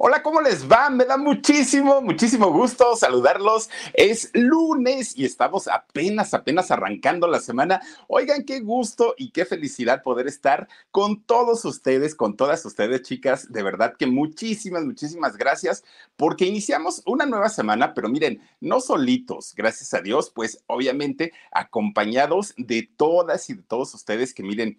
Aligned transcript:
Hola, 0.00 0.22
¿cómo 0.22 0.40
les 0.40 0.70
va? 0.70 0.90
Me 0.90 1.04
da 1.04 1.16
muchísimo, 1.16 2.00
muchísimo 2.00 2.52
gusto 2.52 2.94
saludarlos. 2.94 3.68
Es 3.94 4.30
lunes 4.32 5.18
y 5.18 5.24
estamos 5.24 5.66
apenas, 5.66 6.34
apenas 6.34 6.70
arrancando 6.70 7.26
la 7.26 7.40
semana. 7.40 7.80
Oigan, 8.06 8.44
qué 8.44 8.60
gusto 8.60 9.16
y 9.18 9.32
qué 9.32 9.44
felicidad 9.44 10.04
poder 10.04 10.28
estar 10.28 10.68
con 10.92 11.20
todos 11.24 11.64
ustedes, 11.64 12.14
con 12.14 12.36
todas 12.36 12.64
ustedes, 12.64 13.02
chicas. 13.02 13.50
De 13.50 13.64
verdad 13.64 13.96
que 13.98 14.06
muchísimas, 14.06 14.84
muchísimas 14.84 15.36
gracias 15.36 15.82
porque 16.16 16.46
iniciamos 16.46 17.02
una 17.04 17.26
nueva 17.26 17.48
semana, 17.48 17.92
pero 17.92 18.08
miren, 18.08 18.40
no 18.60 18.80
solitos, 18.80 19.52
gracias 19.56 19.94
a 19.94 20.00
Dios, 20.00 20.30
pues 20.30 20.62
obviamente 20.68 21.32
acompañados 21.50 22.54
de 22.56 22.88
todas 22.96 23.50
y 23.50 23.54
de 23.54 23.62
todos 23.64 23.92
ustedes 23.94 24.32
que 24.32 24.44
miren, 24.44 24.78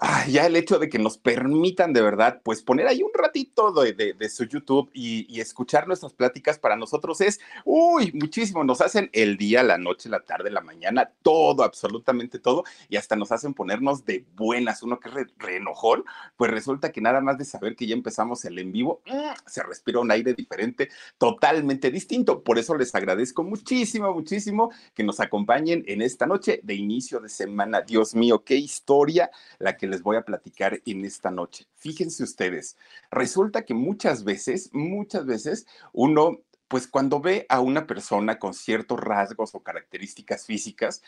ah, 0.00 0.24
ya 0.28 0.46
el 0.46 0.56
hecho 0.56 0.78
de 0.78 0.88
que 0.88 0.98
nos 0.98 1.18
permitan 1.18 1.92
de 1.92 2.02
verdad, 2.02 2.40
pues 2.44 2.62
poner 2.62 2.86
ahí 2.86 3.02
un 3.02 3.10
ratito 3.14 3.72
de, 3.72 3.92
de, 3.92 4.12
de 4.14 4.28
su 4.28 4.44
YouTube 4.44 4.90
y, 4.92 5.26
y, 5.34 5.40
escuchar 5.40 5.86
nuestras 5.86 6.12
pláticas 6.12 6.58
para 6.58 6.76
nosotros 6.76 7.20
es, 7.20 7.40
uy, 7.64 8.12
muchísimo, 8.12 8.64
nos 8.64 8.80
hacen 8.80 9.10
el 9.12 9.36
día, 9.36 9.62
la 9.62 9.78
noche, 9.78 10.08
la 10.08 10.20
tarde, 10.20 10.50
la 10.50 10.60
mañana, 10.60 11.10
todo, 11.22 11.62
absolutamente 11.62 12.38
todo, 12.38 12.64
y 12.88 12.96
hasta 12.96 13.16
nos 13.16 13.32
hacen 13.32 13.54
ponernos 13.54 14.04
de 14.04 14.24
buenas, 14.36 14.82
uno 14.82 15.00
que 15.00 15.08
es 15.08 15.14
re, 15.14 15.26
re 15.38 15.56
enojón, 15.56 16.04
pues 16.36 16.50
resulta 16.50 16.92
que 16.92 17.00
nada 17.00 17.20
más 17.20 17.38
de 17.38 17.44
saber 17.44 17.76
que 17.76 17.86
ya 17.86 17.94
empezamos 17.94 18.44
el 18.44 18.58
en 18.58 18.72
vivo, 18.72 19.02
mmm, 19.06 19.32
se 19.46 19.62
respira 19.62 20.00
un 20.00 20.10
aire 20.10 20.34
diferente, 20.34 20.88
totalmente 21.18 21.90
distinto, 21.90 22.42
por 22.42 22.58
eso 22.58 22.76
les 22.76 22.94
agradezco 22.94 23.42
muchísimo, 23.42 24.12
muchísimo 24.12 24.70
que 24.94 25.04
nos 25.04 25.20
acompañen 25.20 25.84
en 25.86 26.02
esta 26.02 26.26
noche 26.26 26.60
de 26.62 26.74
inicio 26.74 27.20
de 27.20 27.28
semana, 27.28 27.80
Dios 27.80 28.14
mío, 28.14 28.44
qué 28.44 28.56
historia 28.56 29.30
la 29.58 29.76
que 29.78 29.86
les 29.86 30.02
voy 30.02 30.16
a 30.16 30.24
platicar 30.24 30.80
en 30.84 31.06
esta 31.06 31.30
noche. 31.30 31.66
Fíjense 31.76 32.22
ustedes, 32.22 32.76
resulta 33.10 33.64
que 33.64 33.72
muchas 33.72 34.24
veces, 34.24 34.68
muchas 34.74 35.24
veces 35.24 35.66
uno 35.92 36.42
pues 36.68 36.86
cuando 36.86 37.20
ve 37.20 37.46
a 37.48 37.60
una 37.60 37.86
persona 37.86 38.38
con 38.38 38.52
ciertos 38.52 39.00
rasgos 39.00 39.54
o 39.54 39.60
características 39.60 40.44
físicas, 40.44 41.02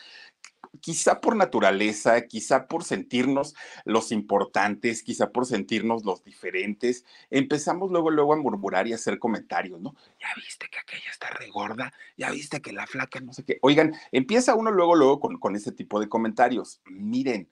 quizá 0.79 1.21
por 1.21 1.35
naturaleza, 1.35 2.21
quizá 2.25 2.67
por 2.67 2.83
sentirnos 2.83 3.53
los 3.85 4.11
importantes, 4.11 5.03
quizá 5.03 5.29
por 5.31 5.45
sentirnos 5.45 6.03
los 6.03 6.23
diferentes, 6.23 7.05
empezamos 7.29 7.91
luego, 7.91 8.09
luego 8.09 8.33
a 8.33 8.37
murmurar 8.37 8.87
y 8.87 8.93
a 8.93 8.95
hacer 8.95 9.19
comentarios, 9.19 9.79
¿no? 9.79 9.95
Ya 10.19 10.29
viste 10.35 10.67
que 10.69 10.79
aquella 10.79 11.11
está 11.11 11.29
regorda, 11.29 11.93
ya 12.17 12.31
viste 12.31 12.61
que 12.61 12.73
la 12.73 12.87
flaca 12.87 13.19
no 13.19 13.31
sé 13.31 13.43
qué. 13.43 13.59
Oigan, 13.61 13.93
empieza 14.11 14.55
uno 14.55 14.71
luego, 14.71 14.95
luego 14.95 15.19
con, 15.19 15.37
con 15.37 15.55
ese 15.55 15.71
tipo 15.71 15.99
de 15.99 16.09
comentarios. 16.09 16.81
Miren, 16.85 17.49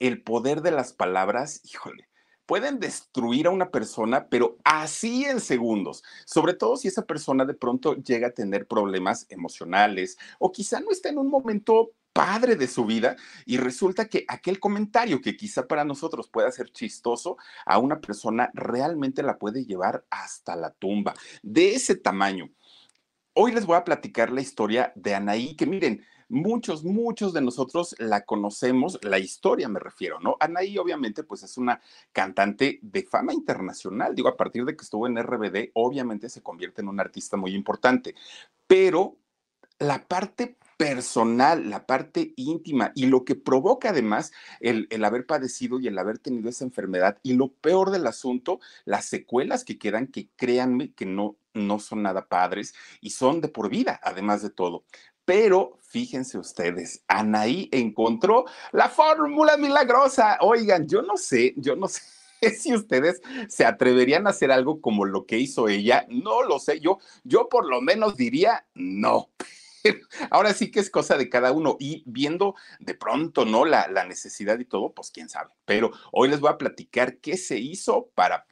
el 0.00 0.22
poder 0.22 0.62
de 0.62 0.72
las 0.72 0.92
palabras, 0.92 1.60
híjole, 1.64 2.08
pueden 2.46 2.80
destruir 2.80 3.46
a 3.46 3.50
una 3.50 3.70
persona, 3.70 4.26
pero 4.28 4.58
así 4.64 5.24
en 5.24 5.40
segundos, 5.40 6.02
sobre 6.24 6.54
todo 6.54 6.76
si 6.76 6.88
esa 6.88 7.06
persona 7.06 7.44
de 7.44 7.54
pronto 7.54 7.94
llega 7.94 8.26
a 8.26 8.32
tener 8.32 8.66
problemas 8.66 9.26
emocionales 9.28 10.18
o 10.40 10.50
quizá 10.50 10.80
no 10.80 10.90
está 10.90 11.10
en 11.10 11.18
un 11.18 11.28
momento 11.28 11.92
padre 12.12 12.56
de 12.56 12.66
su 12.66 12.84
vida 12.84 13.14
y 13.46 13.58
resulta 13.58 14.08
que 14.08 14.24
aquel 14.26 14.58
comentario 14.58 15.20
que 15.20 15.36
quizá 15.36 15.68
para 15.68 15.84
nosotros 15.84 16.28
pueda 16.28 16.50
ser 16.50 16.72
chistoso, 16.72 17.36
a 17.64 17.78
una 17.78 18.00
persona 18.00 18.50
realmente 18.52 19.22
la 19.22 19.38
puede 19.38 19.64
llevar 19.64 20.04
hasta 20.10 20.56
la 20.56 20.70
tumba. 20.70 21.14
De 21.42 21.74
ese 21.76 21.94
tamaño. 21.94 22.50
Hoy 23.32 23.52
les 23.52 23.64
voy 23.64 23.76
a 23.76 23.84
platicar 23.84 24.32
la 24.32 24.40
historia 24.40 24.92
de 24.96 25.14
Anaí, 25.14 25.54
que 25.54 25.66
miren, 25.66 26.04
muchos, 26.30 26.84
muchos 26.84 27.32
de 27.34 27.42
nosotros 27.42 27.94
la 27.98 28.24
conocemos, 28.24 28.98
la 29.02 29.18
historia 29.18 29.68
me 29.68 29.80
refiero, 29.80 30.20
¿no? 30.20 30.36
Anaí 30.40 30.78
obviamente 30.78 31.24
pues 31.24 31.42
es 31.42 31.58
una 31.58 31.80
cantante 32.12 32.78
de 32.82 33.02
fama 33.02 33.34
internacional, 33.34 34.14
digo, 34.14 34.28
a 34.28 34.36
partir 34.36 34.64
de 34.64 34.76
que 34.76 34.84
estuvo 34.84 35.06
en 35.06 35.18
RBD, 35.18 35.70
obviamente 35.74 36.28
se 36.28 36.42
convierte 36.42 36.80
en 36.80 36.88
una 36.88 37.02
artista 37.02 37.36
muy 37.36 37.54
importante, 37.54 38.14
pero 38.66 39.16
la 39.78 40.06
parte 40.06 40.56
personal, 40.76 41.68
la 41.68 41.86
parte 41.86 42.32
íntima 42.36 42.92
y 42.94 43.06
lo 43.06 43.24
que 43.24 43.34
provoca 43.34 43.90
además 43.90 44.32
el, 44.60 44.86
el, 44.90 45.04
haber 45.04 45.26
padecido 45.26 45.78
y 45.78 45.88
el 45.88 45.98
haber 45.98 46.18
tenido 46.18 46.48
esa 46.48 46.64
enfermedad 46.64 47.18
y 47.22 47.34
lo 47.34 47.48
peor 47.48 47.90
del 47.90 48.06
asunto, 48.06 48.60
las 48.86 49.04
secuelas 49.04 49.64
que 49.64 49.78
quedan, 49.78 50.06
que 50.06 50.30
créanme 50.36 50.92
que 50.94 51.04
no, 51.04 51.36
no 51.52 51.80
son 51.80 52.02
nada 52.02 52.28
padres 52.28 52.74
y 53.02 53.10
son 53.10 53.42
de 53.42 53.48
por 53.48 53.68
vida, 53.68 54.00
además 54.02 54.42
de 54.42 54.50
todo. 54.50 54.84
Pero 55.30 55.78
fíjense 55.78 56.38
ustedes, 56.38 57.04
Anaí 57.06 57.68
encontró 57.70 58.46
la 58.72 58.88
fórmula 58.88 59.56
milagrosa. 59.56 60.38
Oigan, 60.40 60.88
yo 60.88 61.02
no 61.02 61.16
sé, 61.16 61.54
yo 61.56 61.76
no 61.76 61.86
sé 62.40 62.50
si 62.58 62.74
ustedes 62.74 63.22
se 63.48 63.64
atreverían 63.64 64.26
a 64.26 64.30
hacer 64.30 64.50
algo 64.50 64.80
como 64.80 65.04
lo 65.04 65.26
que 65.26 65.38
hizo 65.38 65.68
ella, 65.68 66.04
no 66.08 66.42
lo 66.42 66.58
sé, 66.58 66.80
yo, 66.80 66.98
yo 67.22 67.48
por 67.48 67.64
lo 67.64 67.80
menos 67.80 68.16
diría 68.16 68.66
no. 68.74 69.30
Ahora 70.32 70.52
sí 70.52 70.72
que 70.72 70.80
es 70.80 70.90
cosa 70.90 71.16
de 71.16 71.28
cada 71.28 71.52
uno 71.52 71.76
y 71.78 72.02
viendo 72.06 72.56
de 72.80 72.96
pronto, 72.96 73.44
¿no? 73.44 73.64
La, 73.64 73.86
la 73.86 74.04
necesidad 74.04 74.58
y 74.58 74.64
todo, 74.64 74.92
pues 74.92 75.12
quién 75.12 75.28
sabe. 75.28 75.52
Pero 75.64 75.92
hoy 76.10 76.28
les 76.28 76.40
voy 76.40 76.50
a 76.50 76.58
platicar 76.58 77.18
qué 77.18 77.36
se 77.36 77.56
hizo 77.56 78.08
para 78.16 78.48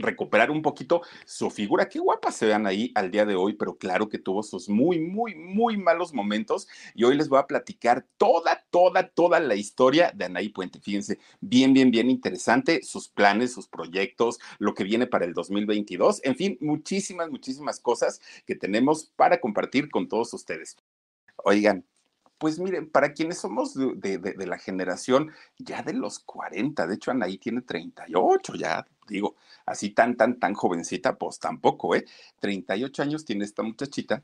recuperar 0.00 0.50
un 0.50 0.62
poquito 0.62 1.02
su 1.24 1.50
figura. 1.50 1.88
Qué 1.88 1.98
guapa 1.98 2.32
se 2.32 2.46
vean 2.46 2.66
ahí 2.66 2.92
al 2.94 3.10
día 3.10 3.24
de 3.24 3.34
hoy, 3.34 3.54
pero 3.54 3.76
claro 3.76 4.08
que 4.08 4.18
tuvo 4.18 4.42
sus 4.42 4.68
muy, 4.68 4.98
muy, 4.98 5.34
muy 5.34 5.76
malos 5.76 6.12
momentos. 6.12 6.68
Y 6.94 7.04
hoy 7.04 7.16
les 7.16 7.28
voy 7.28 7.38
a 7.38 7.46
platicar 7.46 8.06
toda, 8.16 8.64
toda, 8.70 9.08
toda 9.08 9.40
la 9.40 9.54
historia 9.54 10.12
de 10.14 10.24
Anaí 10.24 10.48
Puente. 10.48 10.80
Fíjense, 10.80 11.18
bien, 11.40 11.72
bien, 11.72 11.90
bien 11.90 12.10
interesante, 12.10 12.82
sus 12.82 13.08
planes, 13.08 13.52
sus 13.52 13.68
proyectos, 13.68 14.38
lo 14.58 14.74
que 14.74 14.84
viene 14.84 15.06
para 15.06 15.24
el 15.24 15.34
2022. 15.34 16.20
En 16.24 16.36
fin, 16.36 16.58
muchísimas, 16.60 17.30
muchísimas 17.30 17.80
cosas 17.80 18.20
que 18.46 18.54
tenemos 18.54 19.12
para 19.16 19.40
compartir 19.40 19.90
con 19.90 20.08
todos 20.08 20.32
ustedes. 20.34 20.76
Oigan, 21.44 21.84
pues 22.40 22.58
miren, 22.58 22.88
para 22.88 23.12
quienes 23.12 23.36
somos 23.38 23.74
de, 23.74 24.34
la 24.46 24.58
generación 24.58 25.30
ya 25.58 25.82
de 25.82 25.92
los 25.92 26.20
40, 26.20 26.86
de 26.86 26.94
hecho 26.94 27.10
Anaí 27.10 27.36
tiene 27.36 27.60
38, 27.60 28.54
ya 28.54 28.86
digo, 29.06 29.36
así 29.66 29.90
tan, 29.90 30.16
tan, 30.16 30.40
tan 30.40 30.54
jovencita, 30.54 31.18
pues 31.18 31.38
tampoco, 31.38 31.94
¿eh? 31.94 32.06
38 32.40 33.02
años 33.02 33.26
tiene 33.26 33.44
esta 33.44 33.62
muchachita 33.62 34.22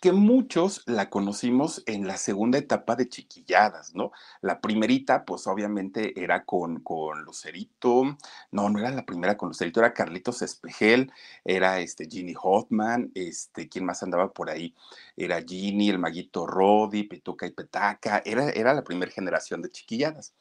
que 0.00 0.12
muchos 0.12 0.82
la 0.86 1.10
conocimos 1.10 1.82
en 1.86 2.06
la 2.06 2.16
segunda 2.16 2.58
etapa 2.58 2.96
de 2.96 3.08
chiquilladas, 3.08 3.94
¿no? 3.94 4.12
La 4.40 4.60
primerita, 4.60 5.26
pues 5.26 5.46
obviamente 5.46 6.18
era 6.22 6.44
con, 6.44 6.80
con 6.80 7.22
Lucerito, 7.22 8.16
no, 8.50 8.70
no 8.70 8.78
era 8.78 8.90
la 8.90 9.04
primera 9.04 9.36
con 9.36 9.50
Lucerito, 9.50 9.80
era 9.80 9.92
Carlitos 9.92 10.40
Espejel, 10.40 11.12
era 11.44 11.80
este 11.80 12.08
Ginny 12.08 12.34
Hoffman, 12.42 13.12
este, 13.14 13.68
¿quién 13.68 13.84
más 13.84 14.02
andaba 14.02 14.32
por 14.32 14.48
ahí? 14.48 14.74
Era 15.16 15.42
Ginny, 15.42 15.90
el 15.90 15.98
maguito 15.98 16.46
Rodi, 16.46 17.04
Petuca 17.04 17.46
y 17.46 17.50
Petaca, 17.50 18.22
era, 18.24 18.48
era 18.50 18.72
la 18.72 18.84
primera 18.84 19.12
generación 19.12 19.60
de 19.60 19.70
chiquilladas. 19.70 20.32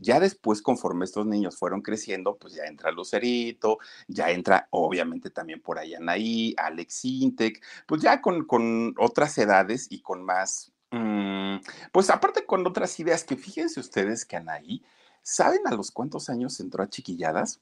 Ya 0.00 0.18
después, 0.18 0.62
conforme 0.62 1.04
estos 1.04 1.26
niños 1.26 1.56
fueron 1.56 1.82
creciendo, 1.82 2.36
pues 2.36 2.54
ya 2.54 2.64
entra 2.64 2.90
Lucerito, 2.90 3.78
ya 4.08 4.30
entra 4.30 4.66
obviamente 4.70 5.30
también 5.30 5.60
por 5.60 5.78
ahí 5.78 5.94
Anaí, 5.94 6.54
Alex 6.56 7.04
Intec, 7.04 7.62
pues 7.86 8.02
ya 8.02 8.20
con, 8.20 8.44
con 8.46 8.94
otras 8.98 9.38
edades 9.38 9.86
y 9.90 10.00
con 10.00 10.24
más, 10.24 10.72
mmm, 10.90 11.56
pues 11.92 12.10
aparte 12.10 12.44
con 12.46 12.66
otras 12.66 12.98
ideas 12.98 13.24
que 13.24 13.36
fíjense 13.36 13.78
ustedes 13.78 14.24
que 14.24 14.36
Anaí 14.36 14.82
¿Saben 15.22 15.66
a 15.66 15.74
los 15.74 15.90
cuántos 15.90 16.30
años 16.30 16.58
entró 16.60 16.82
a 16.82 16.88
chiquilladas? 16.88 17.60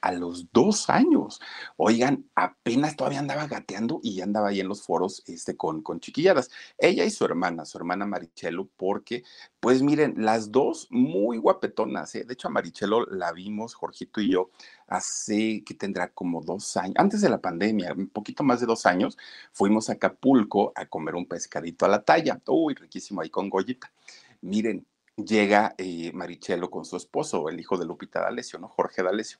A 0.00 0.12
los 0.12 0.52
dos 0.52 0.90
años. 0.90 1.40
Oigan, 1.76 2.24
apenas 2.34 2.96
todavía 2.96 3.20
andaba 3.20 3.46
gateando 3.46 4.00
y 4.02 4.20
andaba 4.20 4.48
ahí 4.48 4.60
en 4.60 4.68
los 4.68 4.82
foros 4.82 5.22
este, 5.26 5.56
con, 5.56 5.82
con 5.82 6.00
chiquilladas. 6.00 6.50
Ella 6.78 7.04
y 7.04 7.10
su 7.10 7.24
hermana, 7.24 7.64
su 7.64 7.78
hermana 7.78 8.06
Marichelo, 8.06 8.68
porque, 8.76 9.24
pues 9.60 9.82
miren, 9.82 10.14
las 10.16 10.50
dos 10.50 10.88
muy 10.90 11.38
guapetonas. 11.38 12.14
¿eh? 12.14 12.24
De 12.24 12.34
hecho, 12.34 12.48
a 12.48 12.50
Marichelo 12.50 13.06
la 13.06 13.32
vimos, 13.32 13.74
Jorgito 13.74 14.20
y 14.20 14.30
yo, 14.32 14.50
hace 14.86 15.62
que 15.64 15.74
tendrá 15.74 16.08
como 16.08 16.40
dos 16.40 16.76
años, 16.76 16.94
antes 16.98 17.20
de 17.20 17.28
la 17.28 17.40
pandemia, 17.40 17.92
un 17.92 18.08
poquito 18.08 18.42
más 18.42 18.60
de 18.60 18.66
dos 18.66 18.86
años, 18.86 19.18
fuimos 19.52 19.90
a 19.90 19.94
Acapulco 19.94 20.72
a 20.74 20.86
comer 20.86 21.14
un 21.14 21.26
pescadito 21.26 21.84
a 21.84 21.88
la 21.88 22.02
talla. 22.02 22.40
Uy, 22.46 22.74
riquísimo 22.74 23.20
ahí 23.20 23.30
con 23.30 23.50
Goyita. 23.50 23.92
Miren, 24.40 24.86
llega 25.16 25.74
eh, 25.78 26.12
Marichelo 26.12 26.70
con 26.70 26.84
su 26.84 26.96
esposo, 26.96 27.48
el 27.48 27.58
hijo 27.60 27.76
de 27.76 27.84
Lupita 27.86 28.20
D'Alessio, 28.20 28.58
¿no? 28.58 28.68
Jorge 28.68 29.02
D'Alessio 29.02 29.38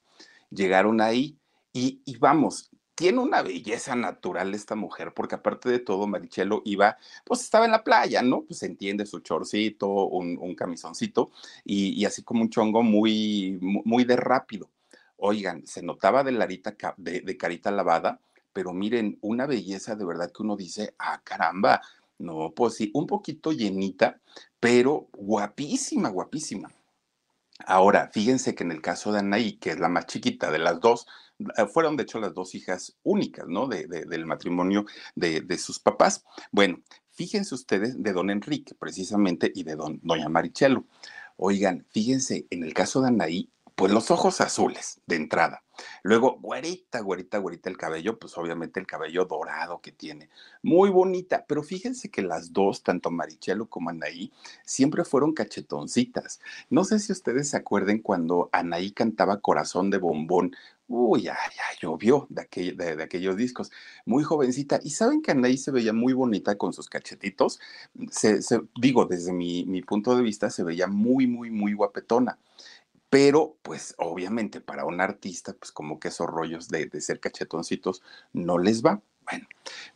llegaron 0.50 1.00
ahí 1.00 1.38
y, 1.72 2.02
vamos, 2.18 2.70
tiene 2.94 3.20
una 3.20 3.42
belleza 3.42 3.94
natural 3.94 4.54
esta 4.54 4.74
mujer, 4.74 5.12
porque 5.14 5.36
aparte 5.36 5.68
de 5.68 5.78
todo, 5.78 6.06
Marichelo 6.06 6.62
iba, 6.64 6.96
pues 7.24 7.42
estaba 7.42 7.66
en 7.66 7.70
la 7.70 7.84
playa, 7.84 8.22
¿no? 8.22 8.42
Pues 8.42 8.62
entiende 8.64 9.06
su 9.06 9.20
chorcito, 9.20 9.88
un, 9.88 10.54
camisoncito 10.56 11.30
y, 11.64 12.04
así 12.04 12.22
como 12.22 12.42
un 12.42 12.50
chongo 12.50 12.82
muy, 12.82 13.58
muy 13.60 14.04
de 14.04 14.16
rápido. 14.16 14.70
Oigan, 15.16 15.66
se 15.66 15.82
notaba 15.82 16.24
de, 16.24 16.32
larita, 16.32 16.74
de, 16.96 17.20
de 17.20 17.36
carita 17.36 17.70
lavada, 17.70 18.20
pero 18.52 18.72
miren, 18.72 19.18
una 19.20 19.46
belleza 19.46 19.94
de 19.94 20.04
verdad 20.04 20.32
que 20.32 20.42
uno 20.42 20.56
dice, 20.56 20.94
ah, 20.98 21.20
caramba, 21.22 21.80
no, 22.18 22.52
pues 22.54 22.74
sí, 22.74 22.90
un 22.94 23.06
poquito 23.06 23.52
llenita, 23.52 24.20
pero 24.58 25.08
guapísima, 25.12 26.08
guapísima. 26.08 26.68
Ahora, 27.66 28.10
fíjense 28.12 28.54
que 28.54 28.64
en 28.64 28.72
el 28.72 28.80
caso 28.80 29.12
de 29.12 29.18
Anaí, 29.18 29.58
que 29.58 29.70
es 29.70 29.80
la 29.80 29.88
más 29.88 30.06
chiquita 30.06 30.50
de 30.50 30.58
las 30.58 30.80
dos, 30.80 31.06
eh, 31.38 31.66
fueron 31.72 31.96
de 31.96 32.04
hecho 32.04 32.20
las 32.20 32.34
dos 32.34 32.54
hijas 32.54 32.96
únicas, 33.02 33.46
¿no? 33.48 33.66
De, 33.68 33.86
del 33.86 34.26
matrimonio 34.26 34.86
de, 35.14 35.40
de, 35.40 35.58
sus 35.58 35.78
papás. 35.78 36.24
Bueno, 36.52 36.80
fíjense 37.10 37.54
ustedes 37.54 38.00
de 38.02 38.12
don 38.12 38.30
Enrique, 38.30 38.74
precisamente, 38.74 39.50
y 39.54 39.64
de 39.64 39.76
don, 39.76 40.00
doña 40.02 40.28
Marichelo. 40.28 40.86
Oigan, 41.36 41.86
fíjense, 41.90 42.46
en 42.50 42.64
el 42.64 42.74
caso 42.74 43.00
de 43.00 43.08
Anaí, 43.08 43.50
pues 43.78 43.92
los 43.92 44.10
ojos 44.10 44.40
azules 44.40 45.00
de 45.06 45.14
entrada. 45.14 45.62
Luego, 46.02 46.36
güerita, 46.40 46.98
güerita, 46.98 47.38
güerita 47.38 47.70
el 47.70 47.76
cabello, 47.76 48.18
pues 48.18 48.36
obviamente 48.36 48.80
el 48.80 48.88
cabello 48.88 49.24
dorado 49.24 49.80
que 49.80 49.92
tiene. 49.92 50.30
Muy 50.64 50.90
bonita, 50.90 51.44
pero 51.46 51.62
fíjense 51.62 52.10
que 52.10 52.22
las 52.22 52.52
dos, 52.52 52.82
tanto 52.82 53.12
Marichelo 53.12 53.66
como 53.66 53.90
Anaí, 53.90 54.32
siempre 54.64 55.04
fueron 55.04 55.32
cachetoncitas. 55.32 56.40
No 56.70 56.82
sé 56.82 56.98
si 56.98 57.12
ustedes 57.12 57.50
se 57.50 57.56
acuerden 57.56 58.02
cuando 58.02 58.48
Anaí 58.50 58.90
cantaba 58.90 59.40
Corazón 59.40 59.90
de 59.90 59.98
Bombón. 59.98 60.56
Uy, 60.88 61.22
ya, 61.22 61.34
ya 61.34 61.78
llovió 61.80 62.26
de, 62.30 62.72
de, 62.74 63.00
aquellos 63.00 63.36
discos. 63.36 63.70
Muy 64.04 64.24
jovencita. 64.24 64.80
Y 64.82 64.90
saben 64.90 65.22
que 65.22 65.30
Anaí 65.30 65.56
se 65.56 65.70
veía 65.70 65.92
muy 65.92 66.14
bonita 66.14 66.58
con 66.58 66.72
sus 66.72 66.88
cachetitos. 66.88 67.60
Se, 68.10 68.40
digo, 68.74 69.04
desde 69.06 69.32
mi, 69.32 69.64
mi 69.66 69.82
punto 69.82 70.16
de 70.16 70.22
vista, 70.22 70.50
se 70.50 70.64
veía 70.64 70.88
muy, 70.88 71.28
muy, 71.28 71.52
muy 71.52 71.74
guapetona 71.74 72.38
pero 73.10 73.56
pues 73.62 73.94
obviamente 73.98 74.60
para 74.60 74.84
un 74.84 75.00
artista, 75.00 75.54
pues 75.54 75.72
como 75.72 75.98
que 75.98 76.08
esos 76.08 76.26
rollos 76.26 76.68
de, 76.68 76.88
ser 77.00 77.20
cachetoncitos 77.20 78.02
no 78.32 78.58
les 78.58 78.84
va. 78.84 79.00
Bueno, 79.30 79.46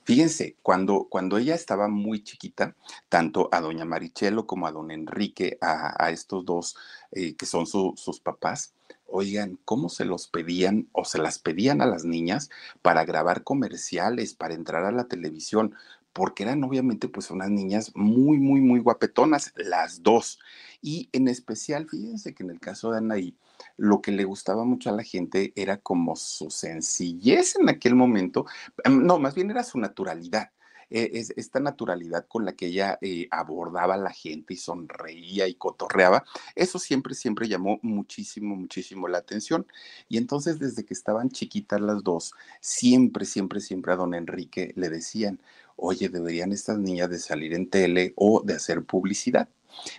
fíjense, 0.04 0.56
cuando, 0.62 1.06
cuando 1.08 1.38
ella 1.38 1.54
estaba 1.54 1.88
muy 1.88 2.22
chiquita, 2.22 2.76
tanto 3.08 3.48
a 3.50 3.60
doña 3.60 3.86
Marichelo 3.86 4.46
como 4.46 4.66
a 4.66 4.72
don 4.72 4.90
Enrique, 4.90 5.56
a, 5.62 6.10
estos 6.10 6.44
dos 6.44 6.76
eh, 7.12 7.34
que 7.34 7.46
son 7.46 7.66
sus 7.66 8.20
papás, 8.20 8.74
oigan, 9.06 9.58
cómo 9.64 9.88
se 9.88 10.04
los 10.04 10.26
pedían 10.26 10.88
o 10.92 11.04
se 11.04 11.18
las 11.18 11.38
pedían 11.38 11.80
a 11.80 11.86
las 11.86 12.04
niñas 12.04 12.50
para 12.82 13.04
grabar 13.04 13.42
comerciales, 13.42 14.34
para 14.34 14.54
entrar 14.54 14.84
a 14.84 14.92
la 14.92 15.04
televisión 15.04 15.74
porque 16.12 16.42
eran 16.42 16.62
obviamente 16.64 17.08
pues 17.08 17.30
unas 17.30 17.50
niñas 17.50 17.92
muy, 17.94 18.38
muy, 18.38 18.60
muy 18.60 18.80
guapetonas, 18.80 19.52
las 19.56 20.02
dos. 20.02 20.38
Y 20.80 21.08
en 21.12 21.28
especial, 21.28 21.88
fíjense 21.88 22.34
que 22.34 22.42
en 22.42 22.50
el 22.50 22.60
caso 22.60 22.90
de 22.90 22.98
Anaí, 22.98 23.36
lo 23.76 24.02
que 24.02 24.12
le 24.12 24.24
gustaba 24.24 24.64
mucho 24.64 24.90
a 24.90 24.92
la 24.92 25.04
gente 25.04 25.52
era 25.56 25.78
como 25.78 26.16
su 26.16 26.50
sencillez 26.50 27.56
en 27.56 27.68
aquel 27.68 27.94
momento, 27.94 28.46
em, 28.84 29.04
no, 29.06 29.18
más 29.18 29.34
bien 29.34 29.50
era 29.50 29.64
su 29.64 29.78
naturalidad. 29.78 30.50
E, 30.94 31.10
es, 31.18 31.32
esta 31.36 31.58
naturalidad 31.58 32.26
con 32.28 32.44
la 32.44 32.52
que 32.52 32.66
ella 32.66 32.98
eh, 33.00 33.26
abordaba 33.30 33.94
a 33.94 33.96
la 33.96 34.10
gente 34.10 34.52
y 34.52 34.56
sonreía 34.58 35.48
y 35.48 35.54
cotorreaba, 35.54 36.24
eso 36.54 36.78
siempre, 36.78 37.14
siempre 37.14 37.48
llamó 37.48 37.78
muchísimo, 37.82 38.54
muchísimo 38.56 39.08
la 39.08 39.18
atención. 39.18 39.66
Y 40.08 40.18
entonces 40.18 40.58
desde 40.58 40.84
que 40.84 40.92
estaban 40.92 41.30
chiquitas 41.30 41.80
las 41.80 42.02
dos, 42.02 42.34
siempre, 42.60 43.24
siempre, 43.24 43.60
siempre 43.60 43.92
a 43.94 43.96
don 43.96 44.12
Enrique 44.12 44.72
le 44.76 44.90
decían, 44.90 45.40
oye, 45.76 46.08
deberían 46.08 46.52
estas 46.52 46.78
niñas 46.78 47.10
de 47.10 47.18
salir 47.18 47.54
en 47.54 47.68
tele 47.68 48.12
o 48.16 48.42
de 48.44 48.54
hacer 48.54 48.84
publicidad. 48.84 49.48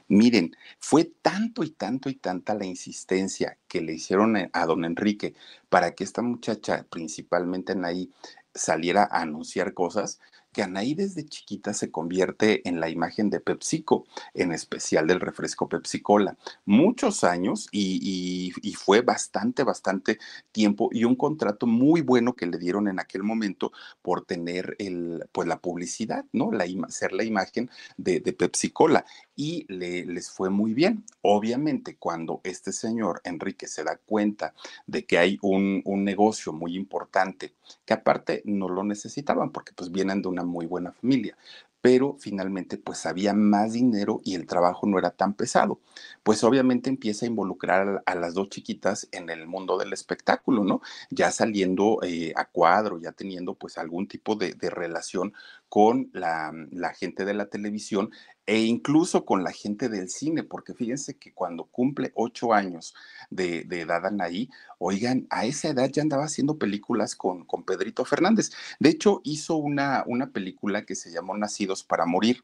Miren, 0.08 0.56
fue 0.80 1.06
tanto 1.22 1.64
y 1.64 1.72
tanto 1.72 2.10
y 2.10 2.16
tanta 2.16 2.54
la 2.54 2.66
insistencia 2.66 3.58
que 3.68 3.82
le 3.82 3.94
hicieron 3.94 4.50
a 4.52 4.66
don 4.66 4.86
Enrique 4.86 5.34
para 5.70 5.96
que 5.96 6.04
esta 6.04 6.22
muchacha, 6.22 6.86
principalmente 6.90 7.74
Anaí, 7.74 8.12
saliera 8.54 9.08
a 9.12 9.22
anunciar 9.22 9.74
cosas, 9.74 10.20
que 10.54 10.64
Anaí 10.64 10.94
desde 10.94 11.26
chiquita 11.26 11.74
se 11.74 11.92
convierte 11.92 12.68
en 12.68 12.80
la 12.80 12.90
imagen 12.90 13.30
de 13.30 13.40
PepsiCo, 13.40 14.06
en 14.34 14.54
especial 14.54 15.08
del 15.08 15.20
refresco 15.20 15.68
Pepsi-Cola. 15.68 16.38
Muchos 16.66 17.24
años 17.24 17.68
y, 17.72 18.54
fue 18.78 19.02
bastante, 19.02 19.64
bastante 19.64 20.20
tiempo 20.52 20.90
y 20.92 21.04
un 21.04 21.16
contrato 21.16 21.66
muy 21.68 22.02
bueno 22.02 22.34
que 22.34 22.46
le 22.46 22.58
dieron 22.58 22.88
en 22.88 23.00
aquel 23.00 23.24
momento 23.24 23.72
por 24.02 24.26
tener 24.26 24.76
el, 24.80 25.26
pues 25.32 25.48
la 25.48 25.60
publicidad, 25.60 26.26
¿no? 26.32 26.52
La, 26.52 26.66
ser 26.90 27.14
la 27.14 27.24
imagen 27.24 27.70
de, 27.98 28.20
de 28.20 28.34
Pepsi-Cola 28.34 29.06
y 29.36 29.66
le, 29.68 30.06
les 30.06 30.30
fue 30.30 30.50
muy 30.50 30.74
bien. 30.74 31.06
Obviamente, 31.22 31.96
cuando 31.98 32.42
este 32.44 32.72
señor 32.72 33.22
Enrique 33.24 33.68
se 33.68 33.84
da 33.84 33.98
cuenta 33.98 34.54
de 34.88 35.06
que 35.06 35.18
hay 35.18 35.40
un, 35.42 35.82
un 35.86 36.04
negocio 36.04 36.54
muy 36.54 36.76
importante, 36.76 37.54
que 37.86 37.94
aparte 37.94 38.42
no 38.46 38.70
lo 38.70 38.84
necesitaban 38.84 39.52
porque 39.52 39.74
pues 39.74 39.92
vienen 39.92 40.22
de 40.22 40.30
una 40.30 40.44
muy 40.44 40.66
buena 40.66 40.92
familia, 40.92 41.38
pero 41.84 42.16
finalmente 42.18 42.78
pues 42.78 43.06
había 43.06 43.34
más 43.34 43.74
dinero 43.74 44.22
y 44.24 44.36
el 44.36 44.48
trabajo 44.48 44.88
no 44.88 44.98
era 44.98 45.10
tan 45.10 45.34
pesado. 45.34 45.82
Pues 46.24 46.42
obviamente 46.46 46.90
empieza 46.90 47.26
a 47.26 47.28
involucrar 47.28 48.02
a, 48.06 48.16
las 48.16 48.36
dos 48.36 48.48
chiquitas 48.48 49.10
en 49.12 49.30
el 49.30 49.48
mundo 49.48 49.78
del 49.78 49.92
espectáculo, 49.92 50.64
¿no? 50.64 50.80
Ya 51.10 51.30
saliendo 51.30 52.00
eh, 52.02 52.32
a 52.38 52.46
cuadro, 52.46 53.02
ya 53.02 53.12
teniendo 53.12 53.56
pues 53.56 53.78
algún 53.78 54.08
tipo 54.08 54.36
de, 54.38 54.56
relación 54.70 55.34
con 55.74 56.12
la, 56.14 56.54
la, 56.70 56.94
gente 56.94 57.26
de 57.26 57.34
la 57.34 57.48
televisión 57.48 58.12
e 58.46 58.60
incluso 58.60 59.26
con 59.26 59.44
la 59.44 59.52
gente 59.52 59.90
del 59.90 60.08
cine, 60.08 60.44
porque 60.44 60.76
fíjense 60.76 61.18
que 61.18 61.34
cuando 61.34 61.64
cumple 61.64 62.12
ocho 62.14 62.54
años 62.54 62.94
de, 63.32 63.64
de, 63.64 63.82
edad 63.82 64.06
Anaí, 64.06 64.52
oigan, 64.78 65.26
a 65.32 65.48
esa 65.48 65.70
edad 65.70 65.90
ya 65.90 66.04
andaba 66.04 66.26
haciendo 66.26 66.60
películas 66.60 67.16
con, 67.16 67.44
con 67.46 67.64
Pedrito 67.64 68.06
Fernández. 68.06 68.52
De 68.80 68.90
hecho, 68.90 69.22
hizo 69.24 69.56
una, 69.56 70.04
una 70.06 70.30
película 70.30 70.86
que 70.86 70.94
se 70.94 71.12
llamó 71.12 71.36
Nacidos 71.36 71.84
para 71.84 72.06
Morir. 72.06 72.44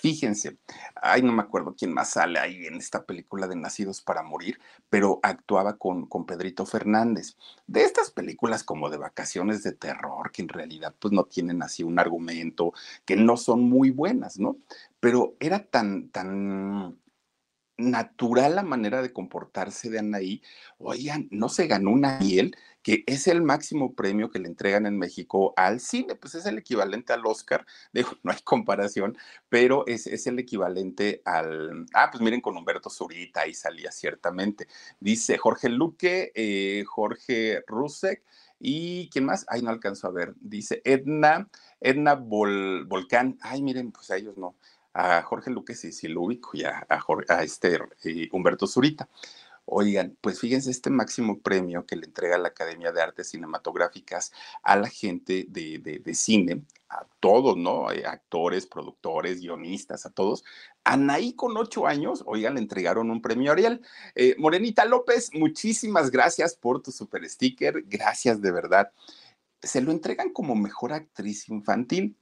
Fíjense, 0.00 0.58
ay, 0.94 1.22
no 1.22 1.32
me 1.32 1.42
acuerdo 1.42 1.74
quién 1.76 1.92
más 1.92 2.10
sale 2.10 2.38
ahí 2.38 2.66
en 2.66 2.74
esta 2.76 3.04
película 3.04 3.48
de 3.48 3.56
Nacidos 3.56 4.02
para 4.02 4.22
Morir, 4.22 4.60
pero 4.90 5.20
actuaba 5.22 5.78
con, 5.78 6.06
con 6.06 6.26
Pedrito 6.26 6.66
Fernández. 6.66 7.36
De 7.66 7.82
estas 7.82 8.10
películas 8.10 8.62
como 8.62 8.90
de 8.90 8.98
vacaciones 8.98 9.62
de 9.62 9.72
terror, 9.72 10.30
que 10.32 10.42
en 10.42 10.48
realidad 10.48 10.94
pues 10.98 11.12
no 11.12 11.24
tienen 11.24 11.62
así 11.62 11.82
un 11.82 11.98
argumento, 11.98 12.72
que 13.04 13.16
no 13.16 13.36
son 13.36 13.62
muy 13.62 13.90
buenas, 13.90 14.38
¿no? 14.38 14.58
Pero 15.00 15.34
era 15.40 15.64
tan, 15.64 16.10
tan 16.10 16.98
natural 17.78 18.54
la 18.54 18.62
manera 18.62 19.02
de 19.02 19.12
comportarse 19.12 19.90
de 19.90 19.98
Anaí. 19.98 20.42
Oigan, 20.78 21.28
no 21.30 21.48
se 21.48 21.66
ganó 21.66 21.90
una 21.90 22.18
miel, 22.20 22.56
que 22.82 23.02
es 23.06 23.26
el 23.26 23.42
máximo 23.42 23.94
premio 23.94 24.30
que 24.30 24.38
le 24.38 24.46
entregan 24.46 24.86
en 24.86 24.96
México 24.98 25.52
al 25.56 25.80
cine, 25.80 26.14
pues 26.14 26.36
es 26.36 26.46
el 26.46 26.58
equivalente 26.58 27.12
al 27.12 27.26
Oscar, 27.26 27.66
digo, 27.92 28.10
no 28.22 28.30
hay 28.32 28.38
comparación, 28.44 29.18
pero 29.48 29.84
es, 29.86 30.06
es 30.06 30.26
el 30.26 30.38
equivalente 30.38 31.20
al, 31.24 31.86
ah, 31.94 32.10
pues 32.10 32.22
miren 32.22 32.40
con 32.40 32.56
Humberto 32.56 32.88
Zurita, 32.88 33.40
ahí 33.42 33.54
salía 33.54 33.90
ciertamente. 33.90 34.68
Dice 35.00 35.36
Jorge 35.36 35.68
Luque, 35.68 36.32
eh, 36.34 36.84
Jorge 36.86 37.62
Rusek, 37.66 38.22
y 38.58 39.10
¿quién 39.10 39.26
más? 39.26 39.44
Ay, 39.48 39.62
no 39.62 39.70
alcanzo 39.70 40.06
a 40.06 40.12
ver. 40.12 40.34
Dice 40.40 40.80
Edna, 40.84 41.48
Edna 41.78 42.14
Volcán. 42.14 43.36
Ay, 43.42 43.62
miren, 43.62 43.92
pues 43.92 44.10
a 44.10 44.16
ellos 44.16 44.38
no 44.38 44.54
a 44.96 45.22
Jorge 45.22 45.50
Luque 45.50 45.74
sí, 45.74 45.92
sí 45.92 46.08
lo 46.08 46.22
ubico 46.22 46.50
y 46.54 46.64
a, 46.64 46.86
a, 47.28 47.42
este 47.42 47.78
eh, 48.04 48.28
Humberto 48.32 48.66
Zurita. 48.66 49.08
Oigan, 49.66 50.16
pues 50.20 50.40
fíjense 50.40 50.70
este 50.70 50.90
máximo 50.90 51.40
premio 51.40 51.84
que 51.84 51.96
le 51.96 52.06
entrega 52.06 52.38
la 52.38 52.48
Academia 52.48 52.92
de 52.92 53.02
Artes 53.02 53.30
Cinematográficas 53.30 54.32
a 54.62 54.76
la 54.76 54.88
gente 54.88 55.44
de, 55.48 56.00
de, 56.02 56.14
cine, 56.14 56.62
a 56.88 57.04
todos, 57.18 57.56
¿no? 57.56 57.90
Eh, 57.90 58.06
actores, 58.06 58.64
productores, 58.64 59.40
guionistas, 59.40 60.06
a 60.06 60.10
todos, 60.10 60.44
Anaí 60.84 61.34
con 61.34 61.56
ocho 61.56 61.86
años, 61.86 62.22
oigan, 62.26 62.54
le 62.54 62.60
entregaron 62.60 63.10
un 63.10 63.20
premio 63.20 63.50
Ariel. 63.52 63.82
Eh, 64.14 64.36
Morenita 64.38 64.84
López, 64.84 65.30
muchísimas 65.34 66.10
gracias 66.12 66.54
por 66.54 66.80
tu 66.80 66.92
super 66.92 67.28
sticker, 67.28 67.82
gracias 67.86 68.40
de 68.40 68.52
verdad. 68.52 68.92
Se 69.60 69.80
lo 69.80 69.90
entregan 69.90 70.32
como 70.32 70.54
mejor 70.54 70.92
actriz 70.92 71.48
infantil. 71.48 72.16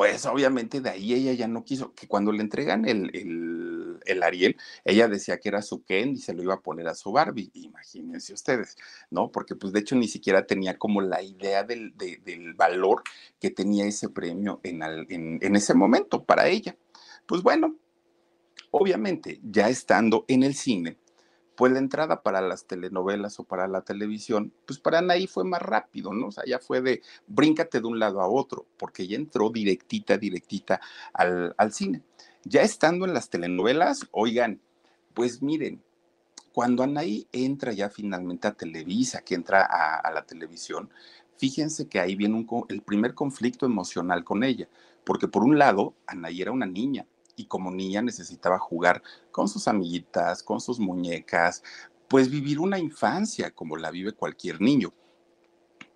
Pues 0.00 0.24
obviamente 0.24 0.80
de 0.80 0.88
ahí 0.88 1.12
ella 1.12 1.34
ya 1.34 1.46
no 1.46 1.62
quiso, 1.62 1.92
que 1.92 2.08
cuando 2.08 2.32
le 2.32 2.40
entregan 2.40 2.86
el, 2.88 4.00
el, 4.06 4.22
Ariel, 4.22 4.56
ella 4.82 5.08
decía 5.08 5.38
que 5.38 5.50
era 5.50 5.60
su 5.60 5.84
Ken 5.84 6.12
y 6.12 6.16
se 6.16 6.32
lo 6.32 6.42
iba 6.42 6.54
a 6.54 6.62
poner 6.62 6.88
a 6.88 6.94
su 6.94 7.12
Barbie, 7.12 7.50
imagínense 7.52 8.32
ustedes, 8.32 8.76
¿no? 9.10 9.30
Porque 9.30 9.56
pues 9.56 9.74
de 9.74 9.80
hecho 9.80 9.96
ni 9.96 10.08
siquiera 10.08 10.46
tenía 10.46 10.78
como 10.78 11.02
la 11.02 11.22
idea 11.22 11.64
del, 11.64 11.94
del 11.98 12.54
valor 12.54 13.02
que 13.38 13.50
tenía 13.50 13.84
ese 13.84 14.08
premio 14.08 14.60
en, 14.62 14.82
en, 14.82 15.38
en 15.42 15.54
ese 15.54 15.74
momento 15.74 16.24
para 16.24 16.48
ella. 16.48 16.78
Pues 17.26 17.42
bueno, 17.42 17.76
Obviamente, 18.72 19.40
ya 19.42 19.68
estando 19.68 20.24
en 20.28 20.44
el 20.44 20.54
cine, 20.54 20.96
pues 21.60 21.72
la 21.72 21.78
entrada 21.78 22.22
para 22.22 22.40
las 22.40 22.64
telenovelas 22.64 23.38
o 23.38 23.44
para 23.44 23.68
la 23.68 23.82
televisión, 23.82 24.50
pues 24.64 24.78
para 24.78 25.00
Anaí 25.00 25.26
fue 25.26 25.44
más 25.44 25.60
rápido, 25.60 26.14
¿no? 26.14 26.28
O 26.28 26.32
sea, 26.32 26.42
ya 26.46 26.58
fue 26.58 26.80
de 26.80 27.02
bríncate 27.26 27.82
de 27.82 27.86
un 27.86 27.98
lado 27.98 28.22
a 28.22 28.28
otro, 28.28 28.64
porque 28.78 29.06
ya 29.06 29.16
entró 29.16 29.50
directita, 29.50 30.16
directita 30.16 30.80
al, 31.12 31.54
cine. 31.72 32.00
Ya 32.44 32.62
estando 32.62 33.04
en 33.04 33.12
las 33.12 33.28
telenovelas, 33.28 34.08
oigan, 34.10 34.62
pues 35.12 35.42
miren, 35.42 35.82
cuando 36.54 36.82
Anaí 36.82 37.28
entra 37.30 37.74
ya 37.74 37.90
finalmente 37.90 38.48
a 38.48 38.54
Televisa, 38.54 39.20
que 39.20 39.34
entra 39.34 39.60
a, 39.62 40.10
la 40.12 40.24
televisión, 40.24 40.88
fíjense 41.36 41.88
que 41.88 42.00
ahí 42.00 42.16
viene 42.16 42.46
el 42.70 42.80
primer 42.80 43.12
conflicto 43.12 43.66
emocional 43.66 44.24
con 44.24 44.44
ella, 44.44 44.66
porque 45.04 45.28
por 45.28 45.42
un 45.42 45.58
lado, 45.58 45.92
Anaí 46.06 46.40
era 46.40 46.52
una 46.52 46.64
niña, 46.64 47.04
y 47.40 47.46
como 47.46 47.70
niña 47.70 48.02
necesitaba 48.02 48.58
jugar 48.58 49.02
con 49.30 49.48
sus 49.48 49.66
amiguitas, 49.66 50.42
con 50.42 50.60
sus 50.60 50.78
muñecas, 50.78 51.62
pues 52.08 52.30
vivir 52.30 52.58
una 52.58 52.78
infancia 52.78 53.50
como 53.50 53.76
la 53.76 53.90
vive 53.90 54.12
cualquier 54.12 54.60
niño. 54.60 54.92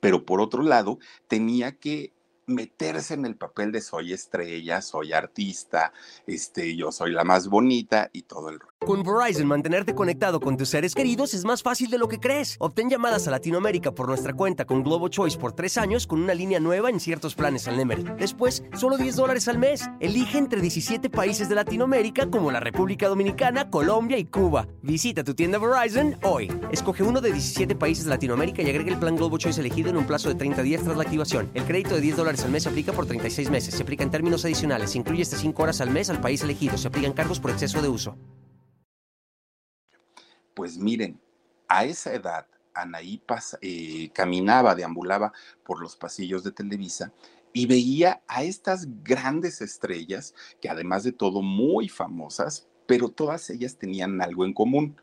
Pero 0.01 0.25
por 0.25 0.41
otro 0.41 0.63
lado, 0.63 0.99
tenía 1.29 1.73
que 1.73 2.13
meterse 2.47 3.15
en 3.15 3.25
el 3.27 3.37
papel 3.37 3.73
de 3.73 3.81
soy 3.81 4.13
estrella, 4.13 4.83
soy 4.83 5.13
artista, 5.13 5.93
este, 6.27 6.77
yo 6.77 6.93
soy 6.93 7.13
la 7.13 7.25
más 7.25 7.49
bonita 7.49 8.11
y 8.13 8.23
todo 8.23 8.51
el 8.51 8.59
Con 8.81 9.03
Verizon, 9.03 9.47
mantenerte 9.47 9.95
conectado 9.95 10.41
con 10.41 10.57
tus 10.57 10.69
seres 10.69 10.95
queridos 10.95 11.35
es 11.35 11.45
más 11.45 11.63
fácil 11.63 11.91
de 11.91 11.99
lo 11.99 12.09
que 12.09 12.21
crees. 12.21 12.57
Obtén 12.59 12.91
llamadas 12.91 13.27
a 13.27 13.31
Latinoamérica 13.31 13.93
por 13.93 14.09
nuestra 14.09 14.35
cuenta 14.35 14.65
con 14.65 14.83
Globo 14.83 15.09
Choice 15.09 15.39
por 15.39 15.53
tres 15.53 15.79
años 15.79 16.07
con 16.07 16.23
una 16.23 16.35
línea 16.35 16.61
nueva 16.61 16.91
en 16.91 17.01
ciertos 17.01 17.35
planes 17.35 17.67
al 17.69 17.77
Nemery. 17.77 18.05
Después, 18.19 18.63
solo 18.77 18.97
10 18.97 19.17
dólares 19.17 19.49
al 19.49 19.59
mes. 19.59 19.89
Elige 20.01 20.39
entre 20.39 20.61
17 20.61 21.11
países 21.11 21.49
de 21.49 21.55
Latinoamérica 21.55 22.31
como 22.31 22.51
la 22.51 22.61
República 22.61 23.09
Dominicana, 23.09 23.71
Colombia 23.71 24.19
y 24.19 24.25
Cuba. 24.25 24.69
Visita 24.83 25.25
tu 25.25 25.35
tienda 25.35 25.59
Verizon 25.59 26.17
hoy. 26.23 26.53
Escoge 26.71 27.03
uno 27.03 27.21
de 27.21 27.33
17 27.33 27.75
países 27.77 28.05
de 28.05 28.11
Latinoamérica 28.11 28.63
y 28.63 28.69
agrega 28.69 28.91
el 28.91 28.99
plan 28.99 29.17
Globo 29.17 29.39
Choice 29.39 29.61
elegido 29.61 29.91
en 29.91 29.97
un 29.97 30.07
plazo 30.07 30.29
de 30.29 30.35
30 30.35 30.63
días 30.63 30.83
tras 30.83 30.97
la 30.97 31.03
activación. 31.03 31.51
El 31.55 31.65
crédito 31.65 31.95
de 31.95 32.01
10 32.01 32.17
dólares 32.17 32.34
al 32.43 32.51
mes 32.51 32.65
se 32.65 32.69
aplica 32.69 32.93
por 32.93 33.07
36 33.07 33.51
meses. 33.51 33.75
Se 33.75 33.83
aplica 33.83 34.03
en 34.03 34.11
términos 34.11 34.45
adicionales. 34.45 34.91
Se 34.91 34.99
incluye 34.99 35.23
hasta 35.23 35.37
5 35.37 35.63
horas 35.63 35.81
al 35.81 35.91
mes 35.91 36.11
al 36.11 36.21
país 36.21 36.43
elegido. 36.43 36.77
Se 36.79 36.89
aplican 36.89 37.13
cargos 37.13 37.39
por 37.39 37.51
exceso 37.51 37.81
de 37.83 37.89
uso. 37.89 38.17
Pues 40.55 40.79
miren, 40.79 41.21
a 41.69 41.85
esa 41.85 42.15
edad, 42.15 42.47
Anaí 42.73 43.23
eh, 43.61 44.11
caminaba, 44.13 44.75
deambulaba 44.75 45.33
por 45.65 45.81
los 45.81 45.97
pasillos 45.97 46.43
de 46.43 46.53
Televisa 46.53 47.13
y 47.53 47.67
veía 47.67 48.23
a 48.27 48.43
estas 48.43 48.87
grandes 49.05 49.61
estrellas, 49.61 50.35
que 50.61 50.69
además 50.69 51.05
de 51.05 51.13
todo 51.13 51.41
muy 51.41 51.89
famosas, 51.89 52.67
pero 52.87 53.09
todas 53.09 53.49
ellas 53.51 53.77
tenían 53.79 54.21
algo 54.21 54.45
en 54.45 54.53
común. 54.53 54.97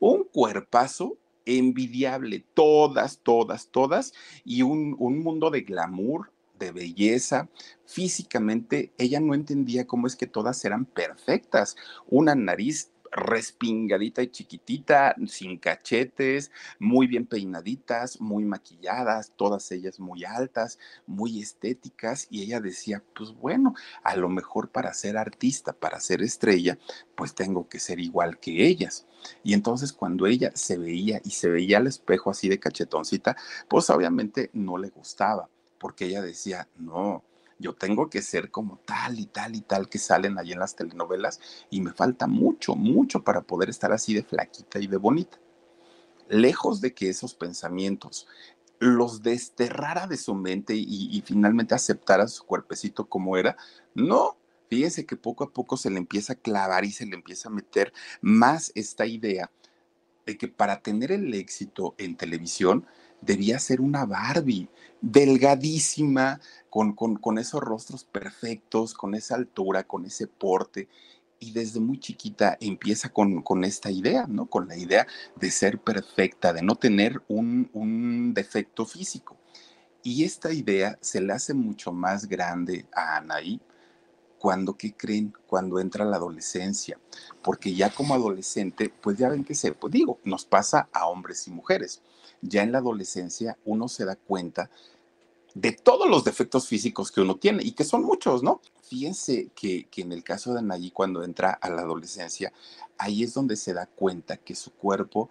Un 0.00 0.24
cuerpazo 0.24 1.18
envidiable, 1.46 2.44
todas, 2.54 3.20
todas, 3.22 3.68
todas, 3.68 4.12
y 4.44 4.62
un, 4.62 4.96
mundo 4.98 5.50
de 5.50 5.60
glamour, 5.60 6.32
de 6.64 6.72
belleza. 6.72 7.48
Físicamente, 7.86 8.92
ella 8.98 9.20
no 9.20 9.34
entendía 9.34 9.86
cómo 9.86 10.06
es 10.06 10.16
que 10.16 10.26
todas 10.26 10.64
eran 10.64 10.84
perfectas. 10.84 11.76
Una 12.08 12.34
nariz 12.34 12.90
respingadita 13.14 14.22
y 14.22 14.28
chiquitita, 14.28 15.14
sin 15.26 15.58
cachetes, 15.58 16.50
muy 16.78 17.06
bien 17.06 17.26
peinaditas, 17.26 18.20
muy 18.20 18.44
maquilladas, 18.44 19.32
todas 19.36 19.70
ellas 19.70 20.00
muy 20.00 20.24
altas, 20.24 20.78
muy 21.06 21.40
estéticas, 21.40 22.26
y 22.28 22.42
ella 22.42 22.60
decía, 22.60 23.02
pues 23.14 23.32
bueno, 23.32 23.74
a 24.02 24.16
lo 24.16 24.28
mejor 24.28 24.70
para 24.70 24.92
ser 24.94 25.16
artista, 25.16 25.72
para 25.72 26.00
ser 26.00 26.22
estrella, 26.22 26.78
pues 27.14 27.34
tengo 27.34 27.68
que 27.68 27.78
ser 27.78 28.00
igual 28.00 28.38
que 28.38 28.66
ellas. 28.66 29.06
Y 29.44 29.54
entonces 29.54 29.92
cuando 29.92 30.26
ella 30.26 30.50
se 30.54 30.76
veía 30.76 31.20
y 31.24 31.30
se 31.30 31.48
veía 31.48 31.78
al 31.78 31.86
espejo 31.86 32.30
así 32.30 32.48
de 32.48 32.58
cachetoncita, 32.58 33.36
pues 33.68 33.88
obviamente 33.90 34.50
no 34.52 34.76
le 34.76 34.88
gustaba, 34.88 35.48
porque 35.84 36.06
ella 36.06 36.22
decía, 36.22 36.66
no, 36.78 37.22
yo 37.58 37.74
tengo 37.74 38.08
que 38.08 38.22
ser 38.22 38.50
como 38.50 38.78
tal 38.86 39.20
y 39.20 39.26
tal 39.26 39.54
y 39.54 39.60
tal 39.60 39.90
que 39.90 39.98
salen 39.98 40.38
allí 40.38 40.52
en 40.52 40.58
las 40.58 40.76
telenovelas 40.76 41.40
y 41.68 41.82
me 41.82 41.92
falta 41.92 42.26
mucho, 42.26 42.74
mucho 42.74 43.22
para 43.22 43.42
poder 43.42 43.68
estar 43.68 43.92
así 43.92 44.14
de 44.14 44.22
flaquita 44.22 44.78
y 44.78 44.86
de 44.86 44.96
bonita. 44.96 45.38
Lejos 46.30 46.80
de 46.80 46.94
que 46.94 47.10
esos 47.10 47.34
pensamientos 47.34 48.26
los 48.78 49.22
desterrara 49.22 50.06
de 50.06 50.16
su 50.16 50.34
mente 50.34 50.74
y, 50.74 51.22
finalmente 51.26 51.74
aceptara 51.74 52.28
su 52.28 52.44
cuerpecito 52.44 53.06
como 53.06 53.36
era, 53.36 53.54
no, 53.94 54.38
fíjense 54.70 55.04
que 55.04 55.16
poco 55.16 55.44
a 55.44 55.50
poco 55.50 55.76
se 55.76 55.90
le 55.90 55.98
empieza 55.98 56.32
a 56.32 56.36
clavar 56.36 56.86
y 56.86 56.92
se 56.92 57.04
le 57.04 57.14
empieza 57.14 57.50
a 57.50 57.52
meter 57.52 57.92
más 58.22 58.72
esta 58.74 59.04
idea 59.04 59.50
de 60.24 60.38
que 60.38 60.48
para 60.48 60.80
tener 60.80 61.12
el 61.12 61.34
éxito 61.34 61.94
en 61.98 62.16
televisión 62.16 62.86
debía 63.24 63.58
ser 63.58 63.80
una 63.80 64.04
Barbie, 64.04 64.68
delgadísima, 65.00 66.40
con, 66.70 66.94
con, 66.94 67.38
esos 67.38 67.60
rostros 67.60 68.04
perfectos, 68.04 68.94
con 68.94 69.14
esa 69.14 69.36
altura, 69.36 69.84
con 69.84 70.04
ese 70.04 70.26
porte. 70.26 70.88
Y 71.38 71.52
desde 71.52 71.78
muy 71.78 72.00
chiquita 72.00 72.56
empieza 72.60 73.10
con, 73.10 73.42
con, 73.42 73.64
esta 73.64 73.90
idea, 73.90 74.26
¿no? 74.26 74.46
Con 74.46 74.66
la 74.66 74.76
idea 74.76 75.06
de 75.36 75.50
ser 75.50 75.78
perfecta, 75.78 76.52
de 76.52 76.62
no 76.62 76.76
tener 76.76 77.22
un, 77.28 77.70
un 77.74 78.34
defecto 78.34 78.86
físico. 78.86 79.36
Y 80.02 80.24
esta 80.24 80.52
idea 80.52 80.98
se 81.00 81.20
le 81.20 81.32
hace 81.32 81.54
mucho 81.54 81.92
más 81.92 82.26
grande 82.28 82.86
a 82.92 83.16
Anaí 83.16 83.60
cuando, 84.38 84.76
¿qué 84.76 84.94
creen? 84.94 85.32
Cuando 85.46 85.80
entra 85.80 86.04
la 86.04 86.16
adolescencia. 86.16 86.98
Porque 87.42 87.74
ya 87.74 87.90
como 87.90 88.14
adolescente, 88.14 88.92
pues 89.00 89.16
ya 89.16 89.28
ven 89.28 89.44
que 89.44 89.54
se, 89.54 89.72
pues 89.72 89.92
digo, 89.92 90.18
nos 90.24 90.44
pasa 90.44 90.88
a 90.92 91.06
hombres 91.06 91.46
y 91.46 91.50
mujeres 91.50 92.02
ya 92.44 92.62
en 92.62 92.72
la 92.72 92.78
adolescencia 92.78 93.58
uno 93.64 93.88
se 93.88 94.04
da 94.04 94.16
cuenta 94.16 94.70
de 95.54 95.72
todos 95.72 96.08
los 96.08 96.24
defectos 96.24 96.66
físicos 96.66 97.12
que 97.12 97.20
uno 97.20 97.36
tiene 97.36 97.62
y 97.62 97.72
que 97.72 97.84
son 97.84 98.02
muchos, 98.02 98.42
¿no? 98.42 98.60
Fíjense 98.82 99.50
que, 99.54 99.88
en 99.96 100.12
el 100.12 100.24
caso 100.24 100.52
de 100.52 100.58
Anaí, 100.58 100.90
cuando 100.90 101.24
entra 101.24 101.52
a 101.52 101.70
la 101.70 101.82
adolescencia, 101.82 102.52
ahí 102.98 103.22
es 103.22 103.34
donde 103.34 103.56
se 103.56 103.72
da 103.72 103.86
cuenta 103.86 104.36
que 104.36 104.54
su 104.54 104.72
cuerpo 104.72 105.30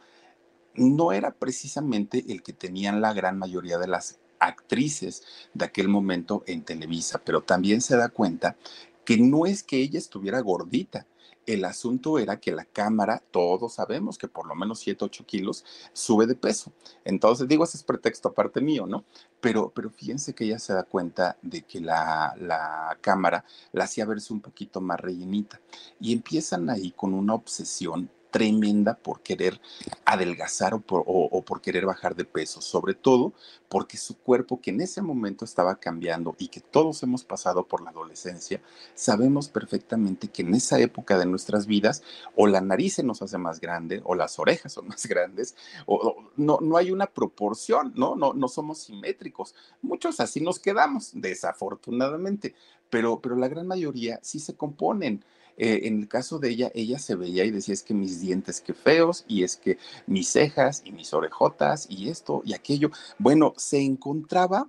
no 0.76 1.12
era 1.12 1.32
precisamente 1.32 2.24
el 2.30 2.42
que 2.42 2.54
tenían 2.54 3.02
la 3.02 3.14
gran 3.14 3.38
mayoría 3.38 3.78
de 3.78 3.88
las 3.88 4.18
actrices 4.40 5.24
de 5.54 5.66
aquel 5.66 5.88
momento 5.88 6.44
en 6.48 6.64
Televisa, 6.64 7.22
pero 7.24 7.42
también 7.42 7.82
se 7.82 7.96
da 7.96 8.10
cuenta 8.10 8.58
que 9.06 9.18
no 9.18 9.46
es 9.46 9.62
que 9.62 9.78
ella 9.78 10.00
estuviera 10.00 10.40
gordita, 10.40 11.06
el 11.46 11.66
asunto 11.66 12.20
era 12.20 12.40
que 12.40 12.52
la 12.52 12.66
cámara, 12.66 13.22
todos 13.32 13.74
sabemos 13.74 14.18
que 14.18 14.28
por 14.28 14.48
lo 14.48 14.56
menos 14.56 14.80
7, 14.80 15.06
8 15.06 15.26
kilos 15.26 15.66
sube 15.94 16.26
de 16.26 16.36
peso. 16.36 16.72
Entonces, 17.04 17.48
digo, 17.48 17.64
ese 17.64 17.78
es 17.78 17.84
pretexto 17.84 18.30
aparte 18.30 18.62
mío, 18.62 18.86
¿no? 18.86 19.04
Pero, 19.42 19.72
pero 19.76 19.90
fíjense 19.90 20.34
que 20.34 20.46
ella 20.46 20.60
se 20.60 20.74
da 20.74 20.84
cuenta 20.84 21.38
de 21.42 21.64
que 21.64 21.82
la, 21.82 22.34
la 22.40 22.98
cámara 23.02 23.44
la 23.72 23.86
hacía 23.86 24.06
verse 24.06 24.34
un 24.34 24.42
poquito 24.42 24.82
más 24.82 25.00
rellenita. 25.00 25.60
Y 26.00 26.14
empiezan 26.14 26.70
ahí 26.70 26.92
con 26.92 27.14
una 27.14 27.34
obsesión 27.34 28.10
tremenda 28.34 28.96
por 28.96 29.22
querer 29.22 29.62
adelgazar 30.06 30.74
o 30.74 30.82
por, 30.82 31.62
querer 31.62 31.86
bajar 31.86 32.16
de 32.16 32.26
peso, 32.26 32.62
sobre 32.62 32.96
todo 32.96 33.34
porque 33.70 33.96
su 33.96 34.18
cuerpo 34.18 34.60
que 34.60 34.72
en 34.72 34.82
ese 34.82 35.04
momento 35.04 35.46
estaba 35.46 35.76
cambiando 35.76 36.36
y 36.40 36.48
que 36.48 36.60
todos 36.60 37.04
hemos 37.04 37.24
pasado 37.24 37.68
por 37.68 37.84
la 37.84 37.92
adolescencia, 37.92 38.60
sabemos 38.96 39.50
perfectamente 39.50 40.30
que 40.30 40.42
en 40.42 40.56
esa 40.56 40.80
época 40.80 41.20
de 41.20 41.28
nuestras 41.28 41.68
vidas 41.68 42.02
o 42.36 42.48
la 42.48 42.60
nariz 42.60 42.96
se 42.96 43.04
nos 43.04 43.22
hace 43.22 43.38
más 43.38 43.62
grande 43.62 44.02
o 44.04 44.16
las 44.16 44.40
orejas 44.40 44.74
son 44.74 44.88
más 44.88 45.06
grandes 45.06 45.56
o, 45.86 46.16
no, 46.36 46.58
no 46.60 46.78
hay 46.78 46.90
una 46.90 47.06
proporción, 47.06 47.94
¿no? 47.96 48.16
¿no? 48.16 48.34
No 48.34 48.48
somos 48.48 48.80
simétricos. 48.80 49.54
Muchos 49.84 50.20
así 50.20 50.42
nos 50.42 50.58
quedamos, 50.58 51.12
desafortunadamente, 51.14 52.56
pero, 52.90 53.22
pero 53.22 53.36
la 53.36 53.48
gran 53.48 53.68
mayoría 53.68 54.20
sí 54.24 54.40
se 54.40 54.56
componen. 54.56 55.24
Eh, 55.58 55.82
en 55.84 56.00
el 56.00 56.08
caso 56.08 56.40
de 56.40 56.50
ella, 56.50 56.72
ella 56.74 57.00
se 57.00 57.16
veía 57.16 57.46
y 57.46 57.52
decía, 57.52 57.74
es 57.74 57.84
que 57.84 57.94
mis 57.94 58.22
dientes 58.22 58.62
qué 58.62 58.74
feos, 58.74 59.26
y 59.28 59.44
es 59.44 59.56
que 59.56 59.78
mis 60.08 60.28
cejas 60.30 60.82
y 60.86 60.92
mis 60.92 61.14
orejotas 61.14 61.88
y 61.90 62.10
esto 62.10 62.42
y 62.46 62.54
aquello. 62.54 62.92
Bueno, 63.20 63.54
se 63.58 63.80
encontraba 63.82 64.68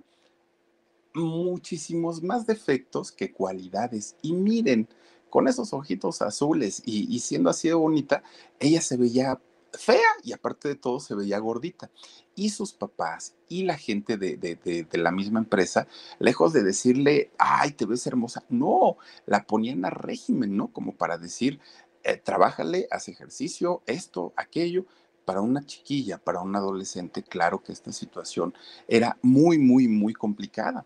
muchísimos 1.13 2.21
más 2.21 2.45
defectos 2.45 3.11
que 3.11 3.31
cualidades. 3.31 4.15
Y 4.21 4.33
miren, 4.33 4.87
con 5.29 5.47
esos 5.47 5.73
ojitos 5.73 6.21
azules 6.21 6.81
y, 6.85 7.19
siendo 7.19 7.49
así 7.49 7.67
de 7.67 7.73
bonita, 7.73 8.23
ella 8.59 8.81
se 8.81 8.97
veía 8.97 9.39
fea 9.77 10.07
y 10.23 10.33
aparte 10.33 10.67
de 10.67 10.75
todo 10.75 10.99
se 10.99 11.15
veía 11.15 11.39
gordita. 11.39 11.89
Y 12.35 12.49
sus 12.49 12.73
papás 12.73 13.35
y 13.47 13.63
la 13.63 13.77
gente 13.77 14.17
de, 14.17 14.37
de, 14.37 14.97
la 14.97 15.11
misma 15.11 15.39
empresa, 15.39 15.87
lejos 16.19 16.51
de 16.53 16.63
decirle, 16.63 17.31
ay, 17.37 17.71
te 17.71 17.85
ves 17.85 18.05
hermosa, 18.07 18.43
no, 18.49 18.97
la 19.25 19.45
ponían 19.45 19.85
a 19.85 19.89
régimen, 19.89 20.57
¿no? 20.57 20.67
Como 20.73 20.93
para 20.95 21.17
decir, 21.17 21.59
eh, 22.03 22.17
trabájale, 22.17 22.87
haz 22.91 23.07
ejercicio, 23.07 23.81
esto, 23.85 24.33
aquello. 24.35 24.85
Para 25.23 25.41
una 25.41 25.65
chiquilla, 25.65 26.19
para 26.19 26.41
un 26.41 26.55
adolescente, 26.55 27.23
claro 27.23 27.63
que 27.63 27.71
esta 27.71 27.91
situación 27.91 28.53
era 28.87 29.17
muy, 29.23 29.57
muy, 29.57 29.87
muy 29.87 30.13
complicada. 30.13 30.85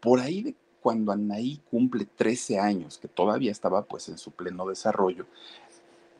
Por 0.00 0.20
ahí 0.20 0.42
de 0.44 0.54
cuando 0.84 1.12
Anaí 1.12 1.62
cumple 1.70 2.04
13 2.04 2.60
años, 2.60 2.98
que 2.98 3.08
todavía 3.08 3.50
estaba 3.50 3.86
pues 3.86 4.10
en 4.10 4.18
su 4.18 4.32
pleno 4.32 4.68
desarrollo, 4.68 5.26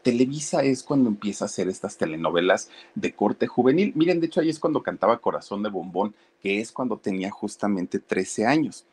Televisa 0.05 0.63
es 0.63 0.85
cuando 0.85 1.09
empieza 1.09 1.45
a 1.45 1.47
hacer 1.47 1.67
estas 1.67 1.97
telenovelas 1.97 2.71
de 2.95 3.15
corte 3.15 3.49
juvenil. 3.49 3.93
Miren, 3.97 4.21
de 4.21 4.27
hecho 4.27 4.41
ahí 4.41 4.51
es 4.51 4.61
cuando 4.61 4.83
cantaba 4.83 5.19
Corazón 5.19 5.65
de 5.65 5.71
Bombón, 5.71 6.15
que 6.41 6.61
es 6.61 6.71
cuando 6.71 6.99
tenía 6.99 7.31
justamente 7.31 7.99
13 7.99 8.47
años. 8.47 8.85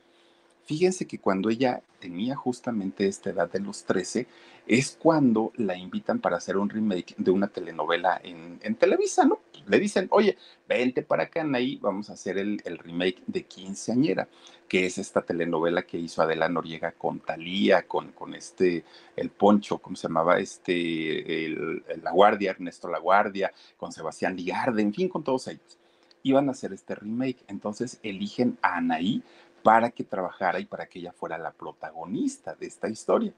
Fíjense 0.65 1.07
que 1.07 1.19
cuando 1.19 1.49
ella 1.49 1.81
tenía 1.99 2.35
justamente 2.35 3.07
esta 3.07 3.29
edad 3.29 3.49
de 3.49 3.59
los 3.59 3.83
13, 3.83 4.27
es 4.67 4.97
cuando 4.99 5.51
la 5.55 5.75
invitan 5.75 6.19
para 6.19 6.37
hacer 6.37 6.57
un 6.57 6.69
remake 6.69 7.15
de 7.17 7.31
una 7.31 7.47
telenovela 7.47 8.21
en, 8.23 8.59
Televisa, 8.75 9.25
¿no? 9.25 9.39
Le 9.67 9.79
dicen, 9.79 10.07
oye, 10.11 10.37
vente 10.67 11.03
para 11.03 11.23
acá, 11.23 11.41
Anaí, 11.41 11.77
vamos 11.77 12.09
a 12.09 12.13
hacer 12.13 12.37
el, 12.37 12.59
remake 12.79 13.21
de 13.27 13.43
Quinceañera, 13.43 14.27
que 14.67 14.85
es 14.85 14.97
esta 14.97 15.21
telenovela 15.21 15.83
que 15.83 15.97
hizo 15.97 16.21
Adela 16.21 16.49
Noriega 16.49 16.93
con 16.93 17.19
Talía, 17.19 17.83
con, 17.83 18.11
con 18.13 18.33
este, 18.33 18.83
el 19.15 19.29
Poncho, 19.29 19.77
¿cómo 19.77 19.95
se 19.95 20.07
llamaba? 20.07 20.39
Este, 20.39 21.45
el, 21.45 21.83
La 22.01 22.11
Guardia, 22.11 22.51
Ernesto 22.51 22.87
La 22.87 22.99
Guardia, 22.99 23.53
con 23.77 23.91
Sebastián 23.91 24.35
Ligarde, 24.35 24.81
en 24.81 24.93
fin, 24.93 25.09
con 25.09 25.23
todos 25.23 25.47
ellos. 25.47 25.77
Iban 26.23 26.47
a 26.49 26.51
hacer 26.51 26.71
este 26.73 26.95
remake, 26.95 27.43
entonces 27.47 27.99
eligen 28.03 28.57
a 28.61 28.77
Anaí 28.77 29.23
para 29.63 29.91
que 29.91 30.03
trabajara 30.03 30.59
y 30.59 30.65
para 30.65 30.85
que 30.87 30.99
ella 30.99 31.11
fuera 31.11 31.37
la 31.37 31.51
protagonista 31.51 32.55
de 32.55 32.67
esta 32.67 32.89
historia. 32.89 33.33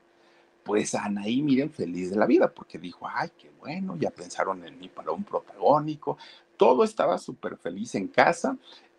Pues 0.64 0.96
Anaí, 0.96 1.42
miren, 1.42 1.70
feliz 1.70 2.10
de 2.10 2.16
la 2.16 2.26
vida, 2.26 2.48
porque 2.48 2.78
dijo, 2.78 3.08
ay, 3.08 3.30
qué 3.38 3.52
bueno, 3.60 3.98
ya 3.98 4.10
pensaron 4.12 4.66
en 4.66 4.80
mí 4.80 4.88
para 4.88 5.12
un 5.12 5.24
protagónico. 5.24 6.18
Todo 6.56 6.84
estaba 6.84 7.18
súper 7.18 7.58
feliz 7.58 7.96
en 7.96 8.08
casa, 8.08 8.58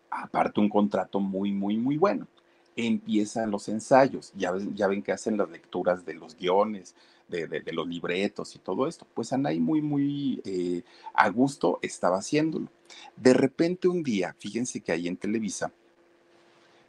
aparte 0.09 0.59
un 0.59 0.69
contrato 0.69 1.19
muy, 1.19 1.51
muy, 1.51 1.77
muy 1.77 1.97
bueno. 1.97 2.27
Empiezan 2.75 3.49
los 3.51 3.67
ensayos, 3.69 4.31
ya, 4.35 4.53
ya 4.75 4.87
ven 4.87 5.01
que 5.01 5.11
hacen 5.13 5.37
las 5.37 5.49
lecturas 5.49 6.05
de 6.05 6.13
los 6.13 6.35
guiones, 6.35 6.93
de, 7.27 7.63
los 7.71 7.87
libretos 7.87 8.55
y 8.55 8.59
todo 8.59 8.87
esto. 8.87 9.07
Pues 9.13 9.33
Anaí 9.33 9.59
muy, 9.59 9.81
muy 9.81 10.41
eh, 10.45 10.83
a 11.13 11.29
gusto 11.29 11.79
estaba 11.81 12.17
haciéndolo. 12.17 12.67
De 13.15 13.33
repente 13.33 13.87
un 13.87 14.03
día, 14.03 14.35
fíjense 14.37 14.81
que 14.81 14.91
ahí 14.91 15.07
en 15.07 15.17
Televisa, 15.17 15.71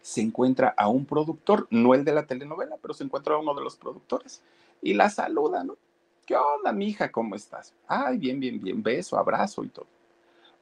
se 0.06 0.20
encuentra 0.20 0.72
a 0.76 0.86
un 0.86 1.04
productor, 1.04 1.66
no 1.68 1.92
el 1.92 2.04
de 2.04 2.12
la 2.12 2.28
telenovela, 2.28 2.76
pero 2.80 2.94
se 2.94 3.02
encuentra 3.02 3.34
a 3.34 3.38
uno 3.38 3.54
de 3.54 3.60
los 3.64 3.75
productores 3.75 4.40
y 4.80 4.94
la 4.94 5.10
saluda, 5.10 5.64
¿no? 5.64 5.76
¿Qué 6.25 6.36
onda, 6.36 6.70
mija? 6.70 7.10
¿Cómo 7.10 7.34
estás? 7.34 7.75
Ay, 7.88 8.16
bien, 8.16 8.38
bien, 8.38 8.62
bien, 8.62 8.80
beso, 8.84 9.18
abrazo 9.18 9.64
y 9.64 9.68
todo. 9.68 9.88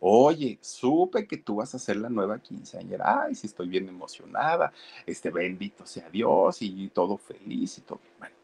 Oye, 0.00 0.56
supe 0.62 1.26
que 1.26 1.36
tú 1.36 1.56
vas 1.56 1.74
a 1.74 1.78
ser 1.78 1.96
la 1.96 2.08
nueva 2.08 2.38
quinceañera. 2.38 3.24
Ay, 3.24 3.34
sí, 3.34 3.46
estoy 3.46 3.68
bien 3.68 3.86
emocionada. 3.86 4.72
Este, 5.04 5.28
bendito 5.28 5.84
sea 5.84 6.08
Dios 6.08 6.62
y 6.62 6.88
todo 6.88 7.18
feliz 7.18 7.76
y 7.76 7.82
todo. 7.82 8.00
Bueno, 8.18 8.34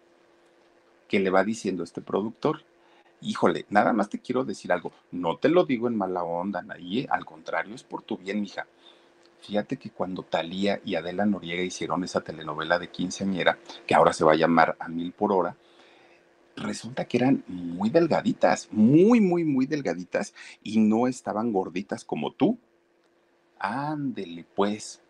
¿qué 1.09 1.19
le 1.19 1.31
va 1.31 1.45
diciendo 1.45 1.83
este 1.83 2.03
productor? 2.03 2.63
Híjole, 3.23 3.65
nada 3.71 3.95
más 3.95 4.11
te 4.11 4.19
quiero 4.19 4.45
decir 4.45 4.71
algo. 4.71 4.93
No 5.13 5.39
te 5.39 5.49
lo 5.49 5.65
digo 5.65 5.89
en 5.89 5.97
mala 5.97 6.25
onda, 6.25 6.61
nadie. 6.61 7.09
Al 7.11 7.25
contrario, 7.25 7.75
es 7.75 7.85
por 7.85 8.03
tu 8.03 8.19
bien, 8.19 8.43
mija. 8.43 8.67
Fíjate 9.41 9.79
que 9.79 9.91
cuando 9.91 10.23
Talía 10.23 10.81
y 10.85 10.95
Adela 10.95 11.25
Noriega 11.25 11.63
hicieron 11.63 12.05
esa 12.05 12.21
telenovela 12.21 12.79
de 12.79 12.91
quinceañera, 12.91 13.59
que 13.87 13.95
ahora 13.95 14.13
se 14.13 14.25
va 14.25 14.33
a 14.33 14.37
llamar 14.37 14.77
A 14.79 14.89
Mil 14.89 15.13
por 15.13 15.33
Hora, 15.33 15.57
resulta 16.57 17.07
que 17.07 17.17
eran 17.17 17.43
muy 17.47 17.91
delgaditas, 17.91 18.69
muy, 18.71 19.21
muy, 19.21 19.45
muy 19.45 19.67
delgaditas 19.67 20.35
y 20.63 20.79
no 20.79 21.07
estaban 21.07 21.53
gorditas 21.53 22.05
como 22.05 22.33
tú. 22.33 22.59
Ándele, 23.59 24.45
pues. 24.55 25.01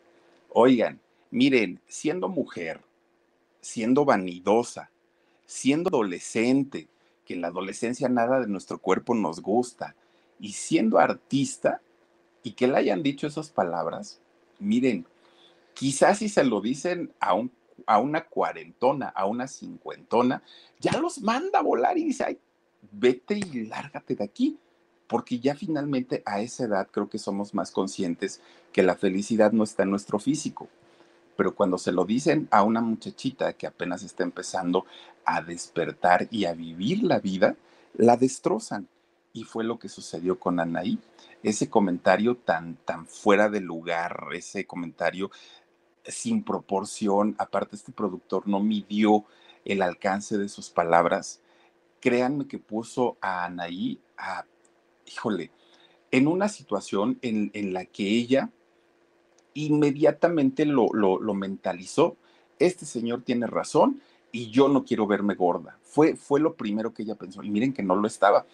Oigan, 0.51 1.01
miren, 1.31 1.81
siendo 1.87 2.29
mujer, 2.29 2.81
siendo 3.61 4.05
vanidosa, 4.05 4.91
siendo 5.47 5.89
adolescente, 5.89 6.89
que 7.25 7.35
en 7.35 7.41
la 7.41 7.49
adolescencia 7.49 8.09
nada 8.09 8.41
de 8.41 8.49
nuestro 8.49 8.79
cuerpo 8.79 9.15
nos 9.15 9.41
gusta, 9.41 9.95
y 10.39 10.53
siendo 10.53 10.99
artista, 10.99 11.81
y 12.43 12.53
que 12.53 12.67
le 12.67 12.77
hayan 12.77 13.03
dicho 13.03 13.27
esas 13.27 13.51
palabras, 13.51 14.21
miren, 14.59 15.07
quizás 15.75 16.19
si 16.19 16.29
se 16.29 16.45
lo 16.45 16.61
dicen 16.61 17.13
a, 17.21 17.35
un, 17.35 17.51
a 17.87 17.99
una 17.99 18.25
cuarentona, 18.25 19.09
a 19.09 19.27
una 19.27 19.47
cincuentona, 19.47 20.43
ya 20.79 20.99
los 20.99 21.21
manda 21.21 21.59
a 21.59 21.63
volar 21.63 21.99
y 21.99 22.05
dice, 22.05 22.25
ay, 22.25 22.39
vete 22.93 23.39
y 23.39 23.67
lárgate 23.67 24.15
de 24.15 24.25
aquí, 24.25 24.59
porque 25.07 25.41
ya 25.41 25.55
finalmente 25.55 26.23
a 26.25 26.41
esa 26.41 26.65
edad 26.65 26.89
creo 26.91 27.09
que 27.09 27.19
somos 27.19 27.53
más 27.55 27.71
conscientes 27.71 28.41
que 28.73 28.83
la 28.83 28.95
felicidad 28.95 29.53
no 29.53 29.65
está 29.65 29.83
en 29.83 29.91
nuestro 29.91 30.19
físico. 30.19 30.69
Pero 31.37 31.55
cuando 31.55 31.79
se 31.79 31.91
lo 31.91 32.05
dicen 32.05 32.49
a 32.51 32.63
una 32.63 32.81
muchachita 32.81 33.55
que 33.55 33.67
apenas 33.67 34.03
está 34.03 34.23
empezando 34.23 34.85
a 35.25 35.43
despertar 35.43 36.29
y 36.31 36.45
a 36.45 36.53
vivir 36.53 37.03
la 37.03 37.19
vida, 37.19 37.57
la 37.95 38.17
destrozan. 38.17 38.89
Y 39.33 39.45
fue 39.45 39.65
lo 39.65 39.79
que 39.79 39.89
sucedió 39.89 40.39
con 40.39 40.59
Anaí 40.61 40.99
ese 41.43 41.71
comentario 41.71 42.37
tan, 42.37 42.77
tan 42.85 43.07
fuera 43.07 43.49
de 43.49 43.61
lugar, 43.61 44.29
ese 44.35 44.67
comentario 44.67 45.31
sin 46.05 46.43
proporción, 46.43 47.35
aparte 47.39 47.77
este 47.77 47.93
productor 47.93 48.49
no 48.49 48.61
midió 48.61 49.25
el 49.65 49.83
alcance 49.83 50.39
de 50.39 50.49
sus 50.49 50.71
palabras, 50.71 51.41
créanme 52.01 52.47
que 52.47 52.59
puso 52.59 53.17
a 53.21 53.45
Anaí 53.45 54.01
a, 54.17 54.45
híjole, 55.07 55.51
en 56.11 56.27
una 56.27 56.49
situación 56.49 57.19
en, 57.23 57.73
la 57.73 57.85
que 57.85 58.09
ella 58.09 58.51
inmediatamente 59.55 60.65
lo, 60.65 60.89
lo, 60.93 61.21
lo, 61.21 61.35
mentalizó, 61.35 62.17
este 62.59 62.85
señor 62.85 63.23
tiene 63.23 63.47
razón 63.47 64.03
y 64.33 64.51
yo 64.51 64.69
no 64.69 64.85
quiero 64.85 65.07
verme 65.07 65.35
gorda. 65.35 65.79
Fue, 65.83 66.17
fue 66.17 66.41
lo 66.41 66.55
primero 66.55 66.93
que 66.93 67.03
ella 67.03 67.15
pensó. 67.15 67.43
Y 67.43 67.51
miren 67.51 67.73
que 67.73 67.83
no 67.83 67.97
lo 67.97 68.07
estaba. 68.07 68.47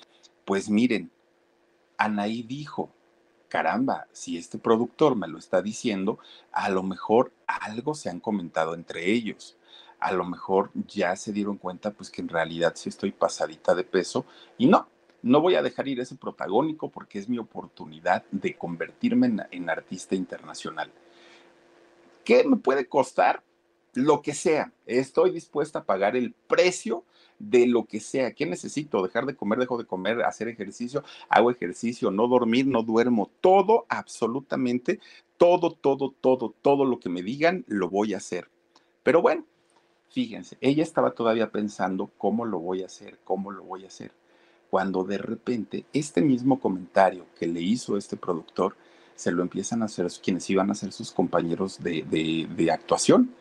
Pues 0.46 0.70
miren, 0.70 1.10
Anaí 1.98 2.44
dijo, 2.44 2.88
caramba, 3.48 4.06
si 4.12 4.38
este 4.38 4.58
productor 4.58 5.16
me 5.16 5.26
lo 5.26 5.38
está 5.38 5.60
diciendo, 5.60 6.20
a 6.52 6.68
lo 6.70 6.84
mejor 6.84 7.32
algo 7.48 7.96
se 7.96 8.10
han 8.10 8.20
comentado 8.20 8.74
entre 8.74 9.10
ellos. 9.10 9.56
A 9.98 10.12
lo 10.12 10.24
mejor 10.24 10.70
ya 10.86 11.16
se 11.16 11.32
dieron 11.32 11.56
cuenta 11.58 11.90
pues 11.90 12.10
que 12.10 12.22
en 12.22 12.28
realidad 12.28 12.74
sí 12.76 12.88
estoy 12.88 13.10
pasadita 13.10 13.74
de 13.74 13.82
peso 13.82 14.24
y 14.56 14.66
no, 14.66 14.86
no 15.20 15.40
voy 15.40 15.56
a 15.56 15.62
dejar 15.62 15.88
ir 15.88 15.98
ese 15.98 16.14
protagónico 16.14 16.90
porque 16.90 17.18
es 17.18 17.28
mi 17.28 17.38
oportunidad 17.38 18.22
de 18.30 18.56
convertirme 18.56 19.26
en, 19.26 19.42
en 19.50 19.68
artista 19.68 20.14
internacional. 20.14 20.92
¿Qué 22.24 22.44
me 22.44 22.56
puede 22.56 22.86
costar? 22.86 23.42
Lo 23.94 24.22
que 24.22 24.32
sea. 24.32 24.70
Estoy 24.84 25.32
dispuesta 25.32 25.80
a 25.80 25.84
pagar 25.84 26.14
el 26.14 26.34
precio 26.46 27.02
de 27.38 27.66
lo 27.66 27.84
que 27.84 28.00
sea. 28.00 28.32
¿Qué 28.32 28.46
necesito? 28.46 29.02
Dejar 29.02 29.26
de 29.26 29.36
comer, 29.36 29.58
dejo 29.58 29.78
de 29.78 29.84
comer, 29.84 30.22
hacer 30.22 30.48
ejercicio, 30.48 31.04
hago 31.28 31.50
ejercicio, 31.50 32.10
no 32.10 32.28
dormir, 32.28 32.66
no 32.66 32.82
duermo. 32.82 33.30
Todo, 33.40 33.86
absolutamente, 33.88 35.00
todo, 35.36 35.72
todo, 35.72 36.14
todo, 36.20 36.54
todo 36.62 36.84
lo 36.84 36.98
que 36.98 37.08
me 37.08 37.22
digan, 37.22 37.64
lo 37.68 37.88
voy 37.88 38.14
a 38.14 38.18
hacer. 38.18 38.48
Pero 39.02 39.22
bueno, 39.22 39.44
fíjense, 40.10 40.56
ella 40.60 40.82
estaba 40.82 41.12
todavía 41.12 41.50
pensando 41.50 42.10
cómo 42.18 42.44
lo 42.44 42.58
voy 42.58 42.82
a 42.82 42.86
hacer, 42.86 43.18
cómo 43.24 43.50
lo 43.50 43.64
voy 43.64 43.84
a 43.84 43.88
hacer. 43.88 44.12
Cuando 44.70 45.04
de 45.04 45.18
repente 45.18 45.84
este 45.92 46.22
mismo 46.22 46.58
comentario 46.58 47.26
que 47.38 47.46
le 47.46 47.60
hizo 47.60 47.96
este 47.96 48.16
productor, 48.16 48.76
se 49.14 49.32
lo 49.32 49.42
empiezan 49.42 49.82
a 49.82 49.86
hacer 49.86 50.08
quienes 50.22 50.48
iban 50.50 50.70
a 50.70 50.74
ser 50.74 50.92
sus 50.92 51.10
compañeros 51.10 51.82
de, 51.82 52.02
de, 52.02 52.46
de 52.54 52.70
actuación. 52.70 53.34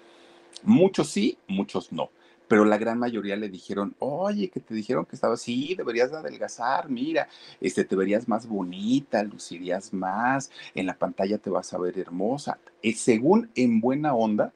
Muchos 0.64 1.10
sí, 1.10 1.38
muchos 1.48 1.92
no 1.92 2.10
pero 2.48 2.66
la 2.66 2.78
gran 2.78 3.00
mayoría 3.00 3.36
le 3.36 3.50
dijeron, 3.50 3.96
oye, 4.00 4.50
que 4.50 4.60
te 4.60 4.74
dijeron 4.74 5.06
que 5.06 5.16
estabas, 5.16 5.42
sí, 5.42 5.76
deberías 5.76 6.12
adelgazar, 6.14 6.90
mira, 6.90 7.28
este, 7.60 7.86
te 7.86 7.96
verías 7.96 8.28
más 8.28 8.48
bonita, 8.48 9.24
lucirías 9.24 9.94
más, 9.94 10.52
en 10.74 10.86
la 10.86 10.98
pantalla 10.98 11.38
te 11.38 11.50
vas 11.50 11.74
a 11.74 11.78
ver 11.78 11.98
hermosa, 12.00 12.60
y 12.82 12.94
según 12.94 13.50
en 13.56 13.80
buena 13.82 14.14
onda, 14.14 14.54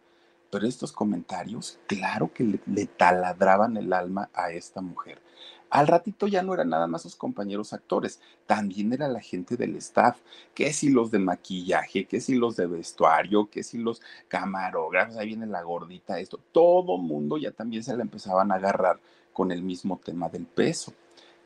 pero 0.51 0.67
estos 0.67 0.91
comentarios, 0.91 1.79
claro 1.87 2.31
que 2.33 2.59
le, 2.65 2.85
taladraban 2.85 3.77
el 3.77 3.93
alma 3.93 4.29
a 4.33 4.51
esta 4.51 4.81
mujer. 4.81 5.21
Al 5.69 5.87
ratito 5.87 6.27
ya 6.27 6.41
no 6.41 6.53
eran 6.53 6.69
nada 6.69 6.87
más 6.87 7.03
sus 7.03 7.15
compañeros 7.15 7.73
actores, 7.73 8.19
también 8.45 8.91
era 8.91 9.07
la 9.07 9.21
gente 9.21 9.55
del 9.55 9.75
staff, 9.75 10.17
que 10.53 10.73
si 10.73 10.89
los 10.89 11.11
de 11.11 11.19
maquillaje, 11.19 12.05
que 12.05 12.21
si 12.21 12.35
los 12.35 12.55
de 12.55 12.67
vestuario, 12.67 13.49
que 13.49 13.63
si 13.63 13.77
los 13.77 14.01
camarógrafos, 14.27 15.17
ahí 15.17 15.27
viene 15.27 15.45
la 15.45 15.61
gordita, 15.61 16.19
esto, 16.19 16.39
todo 16.51 16.97
mundo 16.97 17.37
ya 17.37 17.51
también 17.51 17.83
se 17.83 17.95
la 17.95 18.03
empezaban 18.03 18.51
a 18.51 18.55
agarrar 18.55 18.99
con 19.33 19.51
el 19.51 19.61
mismo 19.61 19.99
tema 20.03 20.29
del 20.29 20.45
peso. 20.45 20.93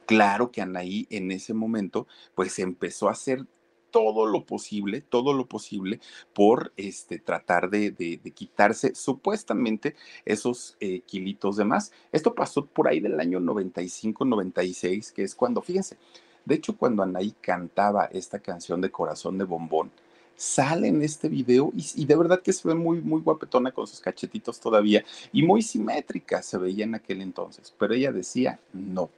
Claro 0.06 0.52
que 0.52 0.62
Anaí 0.62 1.08
en 1.10 1.32
ese 1.32 1.54
momento 1.54 2.08
pues 2.36 2.60
empezó 2.60 3.08
a 3.08 3.14
hacer 3.14 3.46
todo 3.94 4.26
lo 4.26 4.44
posible, 4.44 5.02
todo 5.02 5.34
lo 5.34 5.46
posible 5.46 6.00
por 6.34 6.74
este, 6.78 7.20
tratar 7.20 7.70
de, 7.70 8.20
quitarse 8.34 8.96
supuestamente 8.96 9.96
esos 10.26 10.76
eh, 10.80 11.02
kilitos 11.02 11.58
de 11.58 11.64
más. 11.64 11.92
Esto 12.12 12.34
pasó 12.34 12.66
por 12.66 12.88
ahí 12.88 13.00
del 13.00 13.20
año 13.20 13.40
95, 13.40 14.26
96, 14.26 15.12
que 15.12 15.22
es 15.22 15.36
cuando, 15.36 15.62
fíjense, 15.62 15.98
de 16.44 16.56
hecho 16.56 16.76
cuando 16.76 17.04
Anaí 17.04 17.36
cantaba 17.40 18.06
esta 18.06 18.40
canción 18.40 18.82
de 18.82 18.90
Corazón 18.90 19.38
de 19.38 19.44
Bombón, 19.44 19.92
sale 20.36 20.88
en 20.88 21.04
este 21.04 21.30
video 21.30 21.72
y, 21.76 22.06
de 22.06 22.16
verdad 22.16 22.42
que 22.42 22.52
se 22.52 22.68
ve 22.68 22.74
muy, 22.74 23.00
muy 23.00 23.22
guapetona 23.22 23.72
con 23.72 23.86
sus 23.86 24.00
cachetitos 24.00 24.60
todavía 24.60 25.06
y 25.32 25.44
muy 25.44 25.62
simétrica 25.62 26.42
se 26.42 26.58
veía 26.58 26.86
en 26.86 26.96
aquel 26.96 27.22
entonces, 27.22 27.72
pero 27.78 27.94
ella 27.94 28.12
decía 28.12 28.60
no 28.74 29.12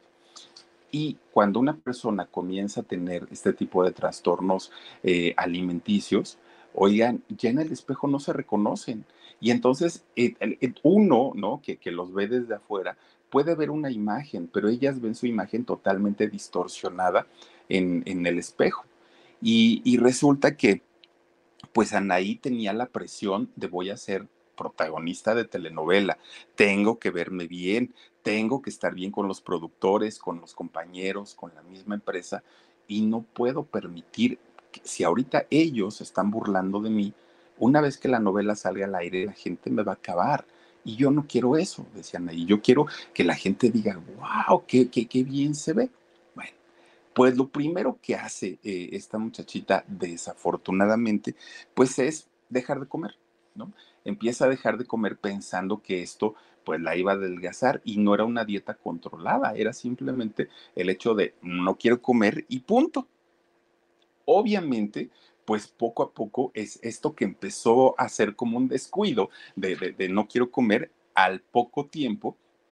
y 0.95 1.17
cuando 1.33 1.59
una 1.59 1.75
persona 1.75 2.25
comienza 2.25 2.79
a 2.79 2.85
tener 2.85 3.27
este 3.29 3.51
tipo 3.51 3.83
de 3.83 3.91
trastornos 3.91 4.71
eh, 5.03 5.33
alimenticios, 5.35 6.37
oigan, 6.73 7.21
ya 7.27 7.49
en 7.49 7.59
el 7.59 7.73
espejo 7.73 8.07
no 8.07 8.17
se 8.17 8.31
reconocen. 8.31 9.03
Y 9.41 9.51
entonces 9.51 10.05
eh, 10.15 10.35
uno, 10.83 11.33
¿no? 11.35 11.61
Que, 11.61 11.91
los 11.91 12.13
ve 12.13 12.29
desde 12.29 12.55
afuera, 12.55 12.97
puede 13.29 13.55
ver 13.55 13.71
una 13.71 13.91
imagen, 13.91 14.47
pero 14.47 14.69
ellas 14.69 15.01
ven 15.01 15.15
su 15.15 15.27
imagen 15.27 15.65
totalmente 15.65 16.29
distorsionada 16.29 17.27
en, 17.67 18.25
el 18.25 18.39
espejo. 18.39 18.85
Y, 19.41 19.81
y, 19.83 19.97
resulta 19.97 20.55
que, 20.55 20.81
pues 21.73 21.91
Anaí 21.91 22.37
tenía 22.37 22.71
la 22.71 22.85
presión 22.85 23.51
de 23.57 23.67
voy 23.67 23.89
a 23.89 23.97
ser 23.97 24.29
protagonista 24.55 25.35
de 25.35 25.43
telenovela, 25.43 26.19
tengo 26.55 26.99
que 26.99 27.11
verme 27.11 27.47
bien, 27.47 27.93
tengo 28.25 28.59
que 28.59 28.71
estar 28.71 28.95
bien 28.95 29.11
con 29.11 29.27
los 29.27 29.39
productores, 29.39 30.17
con 30.17 30.41
los 30.41 30.55
compañeros, 30.55 31.35
con 31.35 31.53
la 31.53 31.61
misma 31.61 31.93
empresa 31.93 32.41
y 32.87 33.01
no 33.01 33.21
puedo 33.21 33.65
permitir 33.65 34.39
que 34.71 34.81
si 34.83 35.03
ahorita 35.03 35.45
ellos 35.51 36.01
están 36.01 36.31
burlando 36.31 36.81
de 36.81 36.89
mí, 36.89 37.13
una 37.59 37.81
vez 37.81 37.99
que 37.99 38.07
la 38.07 38.17
novela 38.17 38.55
salga 38.55 38.85
al 38.87 38.95
aire, 38.95 39.27
la 39.27 39.33
gente 39.33 39.69
me 39.69 39.83
va 39.83 39.91
a 39.91 39.95
acabar. 39.95 40.43
Y 40.83 40.95
yo 40.95 41.11
no 41.11 41.27
quiero 41.27 41.55
eso, 41.55 41.85
decían 41.93 42.27
ahí. 42.27 42.45
Yo 42.45 42.63
quiero 42.63 42.87
que 43.13 43.23
la 43.23 43.35
gente 43.35 43.69
diga, 43.69 44.01
wow, 44.17 44.63
qué, 44.65 44.89
bien 45.23 45.53
se 45.53 45.73
ve. 45.73 45.91
Bueno, 46.33 46.51
pues 47.13 47.37
lo 47.37 47.47
primero 47.47 47.99
que 48.01 48.15
hace 48.15 48.57
eh, 48.63 48.89
esta 48.93 49.19
muchachita, 49.19 49.85
desafortunadamente, 49.87 51.35
pues 51.75 51.99
es 51.99 52.27
dejar 52.49 52.79
de 52.79 52.87
comer, 52.87 53.15
¿no? 53.53 53.71
Empieza 54.03 54.45
a 54.45 54.49
dejar 54.49 54.79
de 54.79 54.85
comer 54.85 55.17
pensando 55.17 55.83
que 55.83 56.01
esto 56.01 56.33
pues 56.65 56.81
la 56.81 56.97
iba 56.97 57.13
a 57.13 57.15
adelgazar 57.15 57.81
y 57.85 57.97
no 57.97 58.13
era 58.13 58.25
una 58.25 58.43
dieta 58.43 58.73
controlada, 58.73 59.53
era 59.55 59.71
simplemente 59.71 60.49
el 60.75 60.89
hecho 60.89 61.15
de 61.15 61.35
no 61.41 61.77
quiero 61.77 62.01
comer 62.01 62.45
y 62.49 62.59
punto. 62.59 63.07
Obviamente, 64.25 65.09
pues 65.45 65.67
poco 65.67 66.03
a 66.03 66.11
poco 66.11 66.51
es 66.55 66.79
esto 66.81 67.15
que 67.15 67.23
empezó 67.23 67.97
a 67.99 68.09
ser 68.09 68.35
como 68.35 68.57
un 68.57 68.67
descuido 68.67 69.29
de, 69.55 69.93
de 69.97 70.09
no 70.09 70.27
quiero 70.27 70.51
comer 70.51 70.91
al 71.13 71.39
poco 71.39 71.85
tiempo 71.85 72.35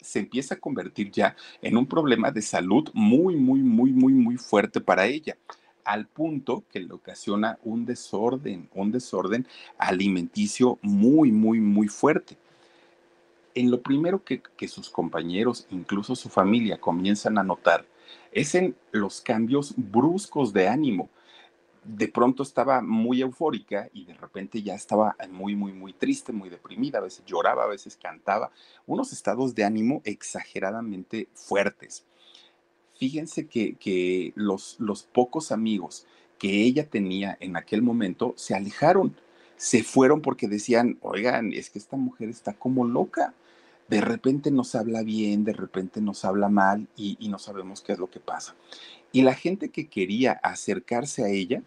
se 0.00 0.20
empieza 0.20 0.54
a 0.54 0.60
convertir 0.60 1.10
ya 1.10 1.36
en 1.62 1.76
un 1.76 1.86
problema 1.86 2.30
de 2.30 2.42
salud 2.42 2.88
muy, 2.92 3.36
muy, 3.36 3.60
muy, 3.60 3.92
muy, 3.92 4.12
muy 4.12 4.36
fuerte 4.36 4.80
para 4.80 5.06
ella 5.06 5.36
al 5.84 6.06
punto 6.06 6.64
que 6.70 6.80
le 6.80 6.92
ocasiona 6.92 7.58
un 7.64 7.86
desorden, 7.86 8.68
un 8.74 8.92
desorden 8.92 9.46
alimenticio 9.78 10.78
muy, 10.82 11.32
muy, 11.32 11.60
muy 11.60 11.88
fuerte. 11.88 12.36
En 13.54 13.70
lo 13.70 13.80
primero 13.80 14.22
que, 14.22 14.42
que, 14.56 14.68
sus 14.68 14.90
compañeros, 14.90 15.66
incluso 15.70 16.14
su 16.14 16.28
familia, 16.28 16.78
comienzan 16.78 17.38
a 17.38 17.42
notar 17.42 17.86
es 18.32 18.54
en 18.54 18.76
los 18.92 19.20
cambios 19.20 19.74
bruscos 19.76 20.52
de 20.52 20.68
ánimo 20.68 21.08
de 21.88 22.06
pronto 22.08 22.42
estaba 22.42 22.82
muy 22.82 23.22
eufórica 23.22 23.88
y 23.94 24.04
de 24.04 24.12
repente 24.12 24.62
ya 24.62 24.74
estaba 24.74 25.16
muy, 25.30 25.56
muy, 25.56 25.72
muy 25.72 25.94
triste, 25.94 26.34
muy 26.34 26.50
deprimida, 26.50 26.98
a 26.98 27.02
veces 27.02 27.24
lloraba, 27.24 27.64
a 27.64 27.68
veces 27.68 27.96
cantaba, 27.96 28.50
unos 28.86 29.12
estados 29.12 29.54
de 29.54 29.64
ánimo 29.64 30.02
exageradamente 30.04 31.28
fuertes. 31.32 32.04
Fíjense 32.98 33.46
que, 33.46 34.32
los, 34.34 34.76
los 34.78 35.02
pocos 35.04 35.50
amigos 35.50 36.06
que 36.38 36.62
ella 36.62 36.86
tenía 36.86 37.38
en 37.40 37.56
aquel 37.56 37.80
momento 37.80 38.34
se 38.36 38.54
alejaron, 38.54 39.16
se 39.56 39.82
fueron 39.82 40.20
porque 40.20 40.46
decían, 40.46 40.98
oigan, 41.00 41.54
es 41.54 41.70
que 41.70 41.78
esta 41.78 41.96
mujer 41.96 42.28
está 42.28 42.52
como 42.52 42.84
loca. 42.86 43.32
De 43.88 44.02
repente 44.02 44.50
nos 44.50 44.74
habla 44.74 45.02
bien, 45.02 45.44
de 45.44 45.54
repente 45.54 46.02
nos 46.02 46.26
habla 46.26 46.50
mal 46.50 46.86
y, 46.96 47.16
y 47.18 47.28
no 47.28 47.38
sabemos 47.38 47.80
qué 47.80 47.92
es 47.92 47.98
lo 47.98 48.10
que 48.10 48.20
pasa. 48.20 48.54
Y 49.10 49.22
la 49.22 49.34
gente 49.34 49.70
que 49.70 49.88
quería 49.88 50.32
acercarse 50.32 51.24
a 51.24 51.28
ella, 51.28 51.62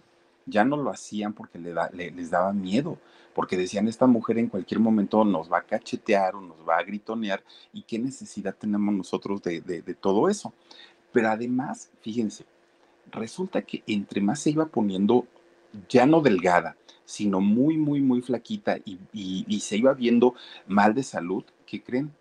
ya 0.45 0.65
no 0.65 0.77
lo 0.77 0.89
hacían 0.89 1.33
porque 1.33 1.59
les 1.59 2.29
daba 2.29 2.53
miedo, 2.53 2.97
porque 3.33 3.57
decían, 3.57 3.87
esta 3.87 4.07
mujer 4.07 4.37
en 4.37 4.47
cualquier 4.47 4.79
momento 4.79 5.23
nos 5.23 5.51
va 5.51 5.59
a 5.59 5.63
cachetear 5.63 6.35
o 6.35 6.41
nos 6.41 6.57
va 6.67 6.77
a 6.77 6.83
gritonear 6.83 7.43
y 7.73 7.83
qué 7.83 7.99
necesidad 7.99 8.55
tenemos 8.55 8.93
nosotros 8.93 9.41
de, 9.41 9.81
todo 9.99 10.29
eso. 10.29 10.53
Pero 11.11 11.29
además, 11.29 11.91
fíjense, 12.01 12.45
resulta 13.11 13.61
que 13.61 13.83
entre 13.87 14.21
más 14.21 14.39
se 14.39 14.51
iba 14.51 14.65
poniendo 14.65 15.25
ya 15.89 16.05
no 16.05 16.21
delgada, 16.21 16.75
sino 17.05 17.39
muy, 17.39 17.77
muy, 17.77 18.01
muy 18.01 18.21
flaquita 18.21 18.77
y, 18.83 19.59
se 19.59 19.77
iba 19.77 19.93
viendo 19.93 20.35
mal 20.67 20.93
de 20.93 21.03
salud, 21.03 21.43
¿qué 21.65 21.81
creen? 21.81 22.11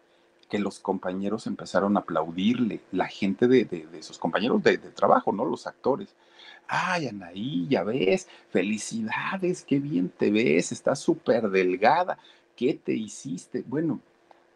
Que 0.48 0.58
los 0.58 0.80
compañeros 0.80 1.46
empezaron 1.46 1.96
a 1.96 2.00
aplaudirle, 2.00 2.80
la 2.90 3.06
gente 3.06 3.46
de, 3.48 3.64
de 3.64 4.02
sus 4.02 4.18
compañeros 4.18 4.62
de, 4.62 4.78
trabajo, 4.78 5.32
¿no? 5.32 5.44
Los 5.44 5.66
actores 5.66 6.14
ay, 6.70 7.08
Anaí, 7.08 7.66
ya 7.68 7.82
ves, 7.82 8.28
felicidades, 8.50 9.64
qué 9.64 9.80
bien 9.80 10.08
te 10.08 10.30
ves, 10.30 10.70
estás 10.70 11.00
súper 11.00 11.50
delgada, 11.50 12.16
¿qué 12.56 12.74
te 12.74 12.94
hiciste? 12.94 13.64
Bueno, 13.66 14.00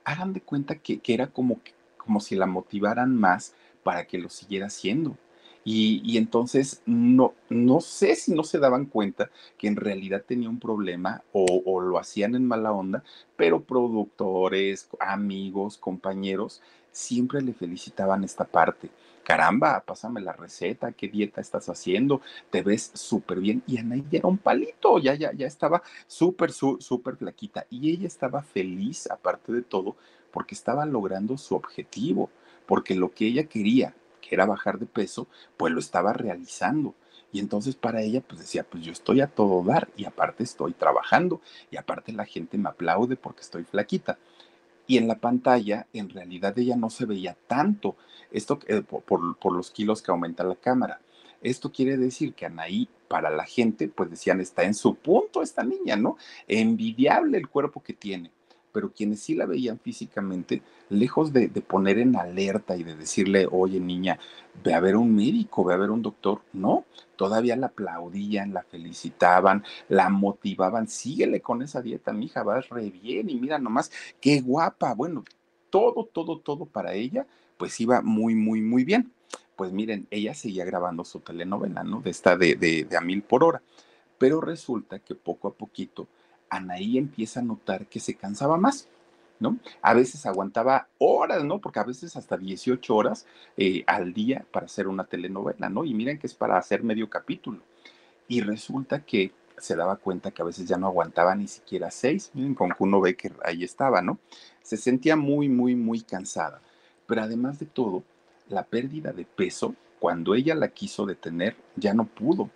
hagan 0.05 0.33
de 0.33 0.41
cuenta 0.41 0.77
que, 0.77 1.01
era 1.07 1.27
como, 1.27 1.61
como 1.99 2.21
si 2.21 2.37
la 2.37 2.47
motivaran 2.47 3.17
más 3.17 3.55
para 3.83 4.07
que 4.07 4.19
lo 4.19 4.29
siguiera 4.31 4.67
haciendo. 4.67 5.19
Y, 5.65 6.19
entonces 6.19 6.83
no, 6.87 7.35
no 7.49 7.81
sé 7.81 8.17
si 8.17 8.33
no 8.35 8.45
se 8.45 8.59
daban 8.59 8.85
cuenta 8.85 9.31
que 9.59 9.67
en 9.67 9.77
realidad 9.77 10.23
tenía 10.27 10.51
un 10.51 10.61
problema 10.61 11.23
o, 11.33 11.63
o, 11.65 11.81
lo 11.81 11.99
hacían 11.99 12.35
en 12.35 12.47
mala 12.47 12.71
onda, 12.73 13.03
pero 13.37 13.65
productores, 13.65 14.89
amigos, 15.01 15.79
compañeros 15.79 16.61
siempre 16.93 17.41
le 17.43 17.55
felicitaban 17.55 18.25
esta 18.25 18.45
parte 18.45 18.91
caramba, 19.25 19.83
pásame 19.85 20.21
la 20.21 20.33
receta, 20.33 20.93
qué 20.93 21.09
dieta 21.09 21.41
estás 21.41 21.69
haciendo, 21.69 22.21
te 22.51 22.63
ves 22.63 22.91
súper 22.95 23.41
bien. 23.41 23.63
Y 23.67 23.79
Anaí 23.79 24.05
ya 24.11 24.19
era 24.19 24.29
un 24.29 24.39
palito, 24.39 24.99
ya, 24.99 25.15
ya, 25.15 25.33
ya 25.33 25.47
estaba 25.47 25.83
súper, 26.07 26.53
súper 26.53 27.17
flaquita. 27.17 27.67
Y 27.71 27.91
ella 27.91 28.07
estaba 28.07 28.43
feliz, 28.43 29.11
aparte 29.11 29.53
de 29.53 29.63
todo, 29.63 29.97
porque 30.31 30.55
estaba 30.55 30.87
logrando 30.87 31.37
su 31.39 31.57
objetivo, 31.57 32.31
porque 32.67 32.95
lo 32.95 33.13
que 33.13 33.27
ella 33.27 33.45
quería, 33.45 33.95
que 34.21 34.35
era 34.35 34.47
bajar 34.47 34.79
de 34.79 34.87
peso, 34.87 35.27
pues 35.57 35.73
lo 35.73 35.81
estaba 35.81 36.13
realizando. 36.13 36.95
Y 37.33 37.41
entonces 37.41 37.75
para 37.75 38.01
ella, 38.03 38.21
pues 38.21 38.41
decía, 38.41 38.65
pues 38.65 38.85
yo 38.85 38.93
estoy 38.93 39.21
a 39.21 39.27
todo 39.27 39.65
dar 39.65 39.89
y 39.97 40.05
aparte 40.05 40.45
estoy 40.45 40.73
trabajando 40.73 41.41
y 41.71 41.77
aparte 41.77 42.13
la 42.13 42.25
gente 42.25 42.59
me 42.59 42.69
aplaude 42.69 43.17
porque 43.17 43.41
estoy 43.41 43.65
flaquita 43.65 44.19
y 44.87 44.99
en 44.99 45.09
la 45.09 45.19
pantalla 45.19 45.87
en 45.93 46.11
realidad 46.11 46.59
ella 46.59 46.77
no 46.77 46.91
se 46.91 47.07
veía 47.07 47.37
tanto, 47.47 47.97
esto 48.31 48.59
eh, 48.67 48.83
por, 48.83 49.53
los 49.53 49.71
kilos 49.71 50.03
que 50.03 50.11
aumenta 50.11 50.45
la 50.45 50.57
cámara. 50.57 51.01
Esto 51.41 51.71
quiere 51.71 51.97
decir 51.97 52.35
que 52.35 52.47
Anaí, 52.47 52.89
para 53.07 53.31
la 53.31 53.45
gente, 53.45 53.89
pues 53.89 54.11
decían, 54.11 54.41
está 54.41 54.65
en 54.65 54.75
su 54.75 54.95
punto 54.95 55.43
esta 55.43 55.63
niña, 55.63 55.95
¿no? 55.97 56.17
Envidiable 56.49 57.37
el 57.37 57.49
cuerpo 57.49 57.83
que 57.83 57.93
tiene. 57.93 58.31
Pero 58.75 58.93
quienes 58.93 59.21
sí 59.21 59.37
la 59.37 59.47
veían 59.47 59.79
físicamente, 59.79 60.61
lejos 60.89 61.33
de, 61.33 61.49
poner 61.49 61.99
en 61.99 62.17
alerta 62.17 62.77
y 62.77 62.83
de 62.83 62.97
decirle, 62.97 63.47
oye 63.49 63.79
niña, 63.79 64.19
ve 64.65 64.75
a 64.75 64.81
ver 64.81 64.97
un 64.97 65.15
médico, 65.15 65.63
ve 65.63 65.75
a 65.75 65.77
ver 65.77 65.93
un 65.93 66.03
doctor, 66.03 66.41
no, 66.53 66.85
todavía 67.15 67.55
la 67.55 67.69
aplaudían, 67.69 68.53
la 68.53 68.65
felicitaban, 68.65 69.63
la 69.89 70.09
motivaban, 70.11 70.89
síguele 70.89 71.41
con 71.41 71.63
esa 71.63 71.83
dieta, 71.83 72.13
mija, 72.13 72.43
vas 72.43 72.69
re 72.69 72.91
bien 72.91 73.31
y 73.31 73.37
mira 73.37 73.61
nomás, 73.61 73.93
qué 74.21 74.41
guapa, 74.41 74.93
bueno, 74.93 75.23
todo, 75.71 76.07
todo, 76.13 76.41
todo 76.41 76.67
para 76.67 76.95
ella, 76.95 77.29
pues 77.57 77.81
iba 77.81 78.03
muy, 78.03 78.35
muy, 78.35 78.61
muy 78.61 78.83
bien. 78.83 79.13
Pues 79.55 79.71
miren, 79.71 80.09
ella 80.11 80.35
seguía 80.35 80.65
grabando 80.65 81.05
su 81.05 81.21
telenovela, 81.21 81.85
¿no? 81.85 82.01
De 82.01 82.11
esta 82.11 82.37
de, 82.37 82.57
de, 82.57 82.87
de 82.91 82.97
a 82.97 83.01
mil 83.01 83.23
por 83.23 83.45
hora, 83.45 83.63
pero 84.19 84.41
resulta 84.41 84.99
que 84.99 85.15
poco 85.15 85.47
a 85.47 85.55
poquito, 85.55 86.09
Anaí 86.57 86.99
empieza 86.99 87.41
a 87.41 87.43
notar 87.43 87.87
que 87.87 88.01
se 88.01 88.15
cansaba 88.15 88.57
más, 88.57 88.89
¿no? 89.41 89.59
A 89.83 89.95
veces 89.95 90.27
aguantaba 90.27 90.89
horas, 90.99 91.45
¿no? 91.45 91.61
Porque 91.61 91.81
a 91.81 91.85
veces 91.85 92.17
hasta 92.17 92.37
18 92.37 92.95
horas 92.95 93.27
eh, 93.57 93.85
al 93.87 94.13
día 94.13 94.47
para 94.53 94.67
hacer 94.67 94.89
una 94.89 95.05
telenovela, 95.05 95.69
¿no? 95.69 95.85
Y 95.85 95.95
miren 95.95 96.19
que 96.19 96.27
es 96.27 96.35
para 96.35 96.57
hacer 96.57 96.83
medio 96.83 97.09
capítulo. 97.11 97.61
Y 98.29 98.41
resulta 98.41 99.05
que 99.05 99.33
se 99.59 99.77
daba 99.77 99.97
cuenta 99.97 100.31
que 100.31 100.43
a 100.43 100.45
veces 100.45 100.67
ya 100.67 100.77
no 100.77 100.87
aguantaba 100.87 101.35
ni 101.35 101.47
siquiera 101.47 101.91
seis, 101.91 102.31
miren, 102.35 102.55
con 102.55 102.75
uno 102.79 103.01
ve 103.01 103.17
que 103.17 103.33
ahí 103.45 103.65
estaba, 103.65 104.03
¿no? 104.03 104.19
Se 104.63 104.77
sentía 104.77 105.17
muy, 105.17 105.49
muy, 105.49 105.75
muy 105.75 106.01
cansada. 106.03 106.61
Pero 107.07 107.23
además 107.23 107.59
de 107.59 107.67
todo, 107.67 108.03
la 108.49 108.65
pérdida 108.65 109.13
de 109.13 109.25
peso, 109.25 109.75
cuando 109.99 110.35
ella 110.35 110.55
la 110.55 110.69
quiso 110.69 111.07
detener, 111.07 111.57
ya 111.77 111.95
no 111.95 112.05
pudo. 112.05 112.51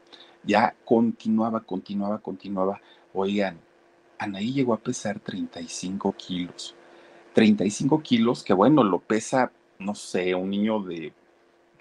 Ya 0.45 0.75
continuaba, 0.85 1.61
continuaba, 1.61 2.19
continuaba. 2.19 2.81
Oigan, 3.13 3.59
Anaí 4.19 4.53
llegó 4.53 4.75
a 4.75 4.81
pesar 4.81 5.21
35 5.21 6.13
kilos. 6.13 6.75
35 7.35 8.03
kilos, 8.03 8.43
que 8.43 8.53
bueno, 8.53 8.83
lo 8.83 8.99
pesa, 8.99 9.53
no 9.79 9.95
sé, 9.95 10.35
un 10.35 10.51
niño 10.51 10.81
de 10.81 11.13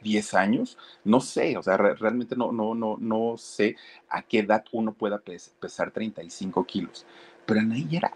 10 0.02 0.34
años, 0.36 0.78
no 1.04 1.19
sé, 1.19 1.58
o 1.58 1.63
sea, 1.63 1.78
re 1.78 1.95
realmente 1.95 2.36
no, 2.36 2.52
no, 2.52 2.76
no, 2.76 2.97
no 3.00 3.38
sé 3.38 3.76
a 4.10 4.21
qué 4.21 4.39
edad 4.39 4.63
uno 4.71 4.93
pueda 4.93 5.19
pes 5.19 5.54
pesar 5.60 5.91
35 5.91 6.65
kilos. 6.65 7.06
Pero 7.45 7.60
Anaí 7.62 7.88
era 7.95 8.13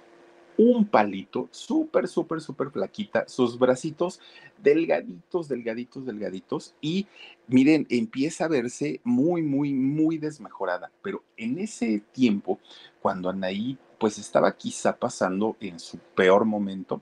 un 0.58 0.86
palito, 0.86 1.48
súper, 1.52 2.08
súper, 2.08 2.42
súper 2.42 2.70
flaquita, 2.70 3.28
sus 3.28 3.58
bracitos 3.58 4.20
delgaditos, 4.62 5.48
delgaditos, 5.48 6.06
delgaditos, 6.06 6.76
y 6.82 7.08
miren, 7.48 7.88
empieza 7.90 8.46
a 8.46 8.50
verse 8.50 9.00
muy, 9.04 9.42
muy, 9.42 9.74
muy 9.74 10.18
desmejorada. 10.18 10.92
Pero 11.02 11.24
en 11.38 11.58
ese 11.58 12.04
tiempo, 12.12 12.60
cuando 13.02 13.30
Anaí 13.30 13.78
pues 14.02 14.18
estaba 14.18 14.58
quizá 14.58 14.96
pasando 14.96 15.56
en 15.60 15.80
su 15.80 16.00
peor 16.00 16.44
momento, 16.44 17.02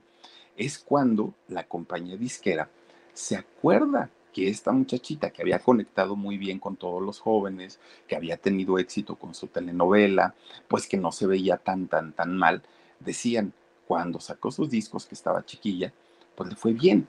es 0.54 0.78
cuando 0.78 1.32
la 1.48 1.64
compañía 1.64 2.14
disquera 2.18 2.68
se 3.14 3.36
acuerda 3.36 4.10
que 4.34 4.50
esta 4.50 4.70
muchachita 4.70 5.30
que 5.30 5.40
había 5.40 5.60
conectado 5.60 6.14
muy 6.14 6.36
bien 6.36 6.58
con 6.58 6.76
todos 6.76 7.02
los 7.02 7.18
jóvenes, 7.18 7.80
que 8.06 8.16
había 8.16 8.36
tenido 8.36 8.78
éxito 8.78 9.16
con 9.16 9.34
su 9.34 9.46
telenovela, 9.46 10.34
pues 10.68 10.86
que 10.86 10.98
no 10.98 11.10
se 11.10 11.26
veía 11.26 11.56
tan, 11.56 11.88
tan, 11.88 12.12
tan 12.12 12.36
mal, 12.36 12.62
decían, 12.98 13.54
cuando 13.88 14.20
sacó 14.20 14.50
sus 14.50 14.68
discos, 14.68 15.06
que 15.06 15.14
estaba 15.14 15.46
chiquilla, 15.46 15.94
pues 16.34 16.50
le 16.50 16.54
fue 16.54 16.74
bien. 16.74 17.08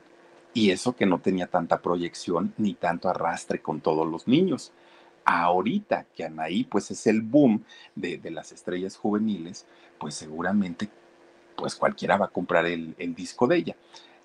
Y 0.54 0.72
eso 0.72 0.96
que 0.96 1.06
no 1.06 1.20
tenía 1.20 1.48
tanta 1.48 1.82
proyección 1.82 2.54
ni 2.58 2.76
tanto 2.76 3.10
arrastre 3.10 3.62
con 3.62 3.82
todos 3.82 4.08
los 4.08 4.26
niños 4.26 4.72
ahorita 5.26 6.06
que 6.16 6.26
Anaí 6.26 6.64
pues 6.64 6.92
es 6.92 7.08
el 7.08 7.22
boom 7.22 7.64
de, 7.96 8.18
de, 8.18 8.32
las 8.32 8.52
estrellas 8.52 8.98
juveniles, 8.98 9.66
pues 10.00 10.16
seguramente 10.16 10.90
pues 11.56 11.76
cualquiera 11.76 12.18
va 12.18 12.26
a 12.26 12.30
comprar 12.30 12.66
el, 12.66 12.96
el 12.98 13.14
disco 13.14 13.48
de 13.48 13.58
ella. 13.58 13.76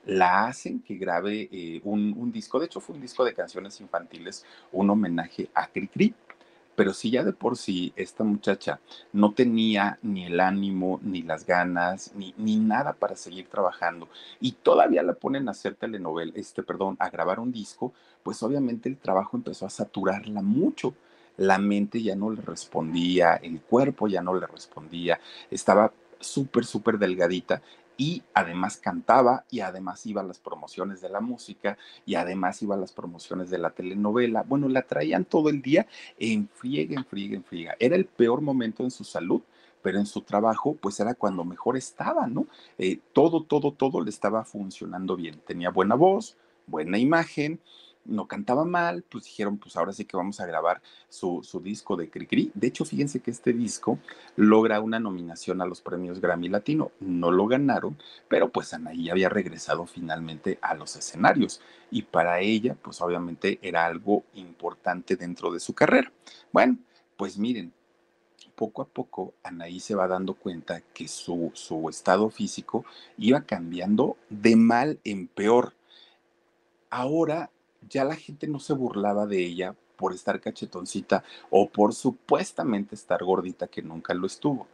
La 0.07 0.47
hacen 0.47 0.81
que 0.81 0.95
grabe 0.95 1.49
eh, 1.51 1.81
un, 1.85 2.15
un, 2.17 2.31
disco, 2.31 2.61
de 2.61 2.67
hecho 2.67 2.81
fue 2.81 2.95
un 2.95 3.03
disco 3.03 3.25
de 3.25 3.35
canciones 3.35 3.81
infantiles, 3.81 4.45
un 4.73 4.89
homenaje 4.89 5.51
a 5.53 5.67
Cricri, 5.67 6.15
pero 6.77 6.93
si 6.93 7.11
ya 7.11 7.25
de 7.25 7.33
por 7.33 7.57
sí 7.57 7.93
esta 7.97 8.23
muchacha 8.23 8.79
no 9.13 9.33
tenía 9.33 9.99
ni 10.03 10.27
el 10.27 10.39
ánimo, 10.39 11.01
ni 11.03 11.23
las 11.23 11.47
ganas, 11.47 12.13
ni, 12.15 12.35
ni 12.37 12.57
nada 12.57 12.93
para 12.93 13.17
seguir 13.17 13.49
trabajando, 13.49 14.09
y 14.41 14.53
todavía 14.53 15.03
la 15.03 15.15
ponen 15.15 15.49
a 15.49 15.53
hacer 15.53 15.75
telenovela, 15.75 16.33
este, 16.37 16.63
perdón, 16.63 16.97
a 17.01 17.09
grabar 17.09 17.41
un 17.41 17.51
disco, 17.51 17.93
pues 18.27 18.43
obviamente 18.43 18.89
el 18.89 18.97
trabajo 18.97 19.37
empezó 19.37 19.67
a 19.67 19.71
saturarla 19.71 20.43
mucho. 20.43 20.95
La 21.37 21.59
mente 21.59 22.03
ya 22.03 22.17
no 22.17 22.29
le 22.29 22.43
respondía, 22.43 23.37
el 23.37 23.61
cuerpo 23.61 24.09
ya 24.09 24.21
no 24.21 24.35
le 24.35 24.49
respondía, 24.49 25.21
estaba 25.49 25.93
súper, 26.19 26.65
súper 26.65 26.99
delgadita 26.99 27.63
y 27.97 28.25
además 28.35 28.79
cantaba 28.79 29.45
y 29.49 29.61
además 29.61 30.05
iba 30.07 30.23
a 30.23 30.25
las 30.25 30.41
promociones 30.41 31.01
de 31.01 31.09
la 31.09 31.21
música 31.21 31.79
y 32.05 32.17
además 32.17 32.61
iba 32.63 32.75
a 32.75 32.79
las 32.79 32.91
promociones 32.91 33.49
de 33.49 33.59
la 33.59 33.71
telenovela. 33.71 34.43
Bueno, 34.43 34.69
la 34.69 34.83
traían 34.83 35.25
todo 35.25 35.49
el 35.49 35.63
día 35.63 35.87
en 36.19 36.49
friega, 36.49 36.97
en 36.97 37.05
friega, 37.05 37.37
en 37.37 37.45
friega. 37.45 37.77
Era 37.79 37.95
el 37.95 38.07
peor 38.07 38.41
momento 38.41 38.83
en 38.83 38.91
su 38.91 39.05
salud, 39.05 39.41
pero 39.83 40.01
en 40.01 40.07
su 40.07 40.23
trabajo, 40.23 40.77
pues 40.81 40.99
era 40.99 41.15
cuando 41.15 41.45
mejor 41.45 41.77
estaba, 41.77 42.27
¿no? 42.27 42.49
Eh, 42.77 42.99
todo, 43.13 43.45
todo, 43.45 43.71
todo 43.71 44.01
le 44.01 44.11
estaba 44.11 44.45
funcionando 44.45 45.15
bien. 45.15 45.41
Tenía 45.47 45.71
buena 45.71 45.95
voz, 45.95 46.37
buena 46.67 46.99
imagen, 46.99 47.61
no 48.09 48.27
cantaba 48.27 48.65
mal, 48.65 49.05
pues 49.09 49.25
dijeron, 49.25 49.59
pues 49.59 49.77
ahora 49.77 49.93
sí 49.93 50.05
que 50.05 50.17
vamos 50.17 50.41
a 50.41 50.47
grabar 50.47 50.83
su, 51.09 51.43
su 51.43 51.61
disco 51.61 51.97
de 51.97 52.11
Cricri. 52.11 52.51
De 52.55 52.69
hecho, 52.69 52.85
fíjense 52.85 53.21
que 53.21 53.31
este 53.31 53.53
disco 53.53 53.99
logra 54.37 54.81
una 54.81 55.01
nominación 55.01 55.61
a 55.61 55.67
los 55.67 55.81
premios 55.81 56.21
Grammy 56.21 56.49
Latino. 56.49 56.93
No 57.01 57.31
lo 57.31 57.47
ganaron, 57.47 57.97
pero 58.29 58.51
pues 58.51 58.75
Anaí 58.75 59.11
había 59.11 59.29
regresado 59.29 59.87
finalmente 59.87 60.59
a 60.63 60.75
los 60.75 60.97
escenarios 60.97 61.61
y 61.91 62.03
para 62.03 62.41
ella, 62.41 62.77
pues 62.81 63.01
obviamente 63.01 63.59
era 63.63 63.87
algo 63.87 64.25
importante 64.35 65.17
dentro 65.17 65.53
de 65.53 65.61
su 65.61 65.75
carrera. 65.75 66.13
Bueno, 66.53 66.79
pues 67.17 67.39
miren, 67.39 67.73
poco 68.55 68.83
a 68.83 68.87
poco 68.87 69.35
Anaí 69.43 69.81
se 69.81 69.95
va 69.95 70.09
dando 70.09 70.35
cuenta 70.35 70.81
que 70.81 71.07
su, 71.07 71.51
su 71.55 71.89
estado 71.89 72.31
físico 72.31 72.85
iba 73.19 73.43
cambiando 73.43 74.17
de 74.31 74.57
mal 74.57 74.99
en 75.05 75.29
peor. 75.29 75.75
Ahora 76.91 77.51
ya 77.89 78.05
la 78.05 78.17
gente 78.17 78.49
no 78.49 78.61
se 78.61 78.73
burlaba 78.73 79.27
de 79.27 79.45
ella 79.45 79.75
por 79.97 80.13
estar 80.13 80.41
cachetoncita 80.41 81.25
o 81.51 81.69
por 81.69 81.95
supuestamente 81.95 82.95
estar 82.95 83.25
gordita 83.25 83.67
que 83.67 83.83
nunca 83.83 84.15
lo 84.15 84.27
estuvo. 84.27 84.67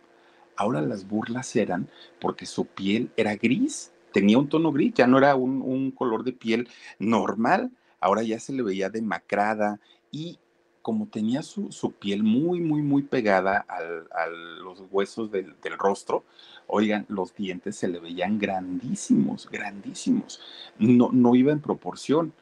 Ahora 0.56 0.80
las 0.82 1.08
burlas 1.08 1.54
eran 1.56 1.88
porque 2.20 2.46
su 2.46 2.66
piel 2.66 3.10
era 3.16 3.36
gris, 3.36 3.92
tenía 4.12 4.38
un 4.38 4.48
tono 4.48 4.72
gris, 4.72 4.94
ya 4.94 5.06
no 5.06 5.18
era 5.18 5.34
un, 5.34 5.62
un 5.62 5.90
color 5.90 6.24
de 6.24 6.32
piel 6.32 6.68
normal, 6.98 7.70
ahora 8.00 8.22
ya 8.22 8.38
se 8.38 8.52
le 8.52 8.62
veía 8.62 8.90
demacrada 8.90 9.80
y 10.10 10.38
como 10.82 11.06
tenía 11.06 11.42
su, 11.42 11.70
su 11.70 11.92
piel 11.92 12.24
muy, 12.24 12.60
muy, 12.60 12.82
muy 12.82 13.02
pegada 13.02 13.64
al, 13.68 14.08
a 14.12 14.26
los 14.26 14.82
huesos 14.90 15.30
del, 15.30 15.54
del, 15.62 15.78
rostro, 15.78 16.24
oigan, 16.66 17.06
los 17.08 17.34
dientes 17.34 17.76
se 17.76 17.88
le 17.88 18.00
veían 18.00 18.38
grandísimos, 18.38 19.48
grandísimos. 19.48 20.40
No, 20.78 21.10
no 21.12 21.34
iba 21.36 21.52
en 21.52 21.60
proporción. 21.60 22.32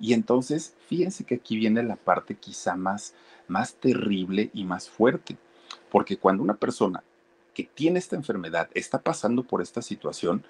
Y 0.00 0.12
entonces, 0.12 0.74
fíjense 0.86 1.24
que 1.24 1.36
aquí 1.36 1.56
viene 1.56 1.82
la 1.82 1.96
parte 1.96 2.34
quizá 2.34 2.76
más, 2.76 3.14
más 3.48 3.74
terrible 3.74 4.50
y 4.54 4.64
más 4.64 4.88
fuerte, 4.88 5.36
porque 5.90 6.16
cuando 6.16 6.42
una 6.42 6.54
persona 6.54 7.02
que 7.54 7.64
tiene 7.64 7.98
esta 7.98 8.16
enfermedad 8.16 8.68
está 8.74 9.02
pasando 9.02 9.42
por 9.42 9.60
esta 9.60 9.82
situación, 9.82 10.44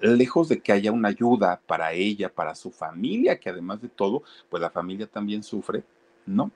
lejos 0.00 0.48
de 0.48 0.60
que 0.60 0.72
haya 0.72 0.92
una 0.92 1.08
ayuda 1.08 1.60
para 1.66 1.92
ella, 1.92 2.28
para 2.28 2.54
su 2.54 2.70
familia, 2.70 3.38
que 3.38 3.48
además 3.48 3.80
de 3.80 3.88
todo, 3.88 4.22
pues 4.50 4.60
la 4.60 4.70
familia 4.70 5.06
también 5.06 5.42
sufre, 5.42 5.84
no. 6.26 6.50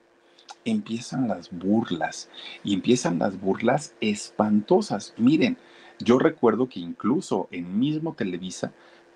Empiezan 0.65 1.29
las 1.29 1.51
burlas 1.51 2.29
y 2.63 2.75
empiezan 2.75 3.19
las 3.19 3.41
burlas 3.41 3.95
espantosas. 4.01 5.15
Miren, 5.17 5.57
yo 5.99 6.19
recuerdo 6.19 6.69
que 6.69 6.81
incluso 6.81 7.49
en 7.51 7.79
mismo 7.79 8.15
Televisa 8.15 8.73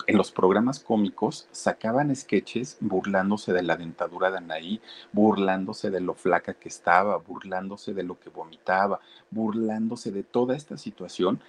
en 0.07 0.17
los 0.17 0.33
programas 0.33 0.81
cómicos 0.81 1.49
sacaban 1.53 2.15
sketches 2.15 2.77
burlándose 2.81 3.53
de 3.53 3.63
la 3.63 3.77
dentadura 3.77 4.31
de 4.31 4.39
Anaí, 4.39 4.81
burlándose 5.13 5.91
de 5.91 6.01
lo 6.01 6.15
flaca 6.15 6.55
que 6.55 6.69
estaba, 6.69 7.17
burlándose 7.19 7.95
de 7.95 8.03
lo 8.03 8.19
que 8.19 8.31
vomitaba, 8.31 9.01
burlándose 9.31 10.11
de 10.11 10.23
toda 10.23 10.57
esta 10.57 10.77
situación 10.77 11.41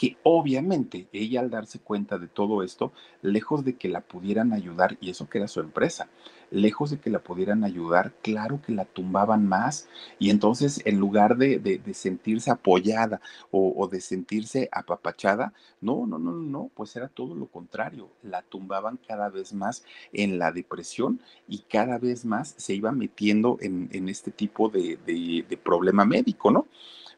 que 0.00 0.16
obviamente 0.22 1.08
ella 1.12 1.40
al 1.40 1.50
darse 1.50 1.78
cuenta 1.78 2.16
de 2.16 2.26
todo 2.26 2.62
esto, 2.62 2.90
lejos 3.20 3.66
de 3.66 3.76
que 3.76 3.90
la 3.90 4.00
pudieran 4.00 4.54
ayudar, 4.54 4.96
y 4.98 5.10
eso 5.10 5.28
que 5.28 5.36
era 5.36 5.46
su 5.46 5.60
empresa, 5.60 6.08
lejos 6.50 6.88
de 6.88 6.98
que 6.98 7.10
la 7.10 7.18
pudieran 7.18 7.64
ayudar, 7.64 8.14
claro 8.22 8.62
que 8.62 8.72
la 8.72 8.86
tumbaban 8.86 9.46
más, 9.46 9.90
y 10.18 10.30
entonces 10.30 10.80
en 10.86 10.98
lugar 10.98 11.36
de, 11.36 11.58
de, 11.58 11.92
sentirse 11.92 12.50
apoyada 12.50 13.20
o, 13.50 13.74
o, 13.76 13.88
de 13.88 14.00
sentirse 14.00 14.70
apapachada, 14.72 15.52
no, 15.82 16.06
no, 16.06 16.18
no, 16.18 16.32
no, 16.32 16.70
pues 16.74 16.96
era 16.96 17.08
todo 17.08 17.34
lo 17.34 17.44
contrario, 17.48 18.08
la 18.22 18.40
tumbaban 18.40 18.98
cada 19.06 19.28
vez 19.28 19.52
más 19.52 19.84
en 20.14 20.38
la 20.38 20.50
depresión 20.50 21.20
y 21.46 21.58
cada 21.58 21.98
vez 21.98 22.24
más 22.24 22.54
se 22.56 22.72
iba 22.72 22.90
metiendo 22.90 23.58
en, 23.60 23.90
en 23.92 24.08
este 24.08 24.30
tipo 24.30 24.70
de, 24.70 24.96
de 24.96 25.56
problema 25.58 26.06
médico, 26.06 26.50
¿no? 26.50 26.66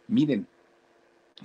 Miren, 0.08 0.48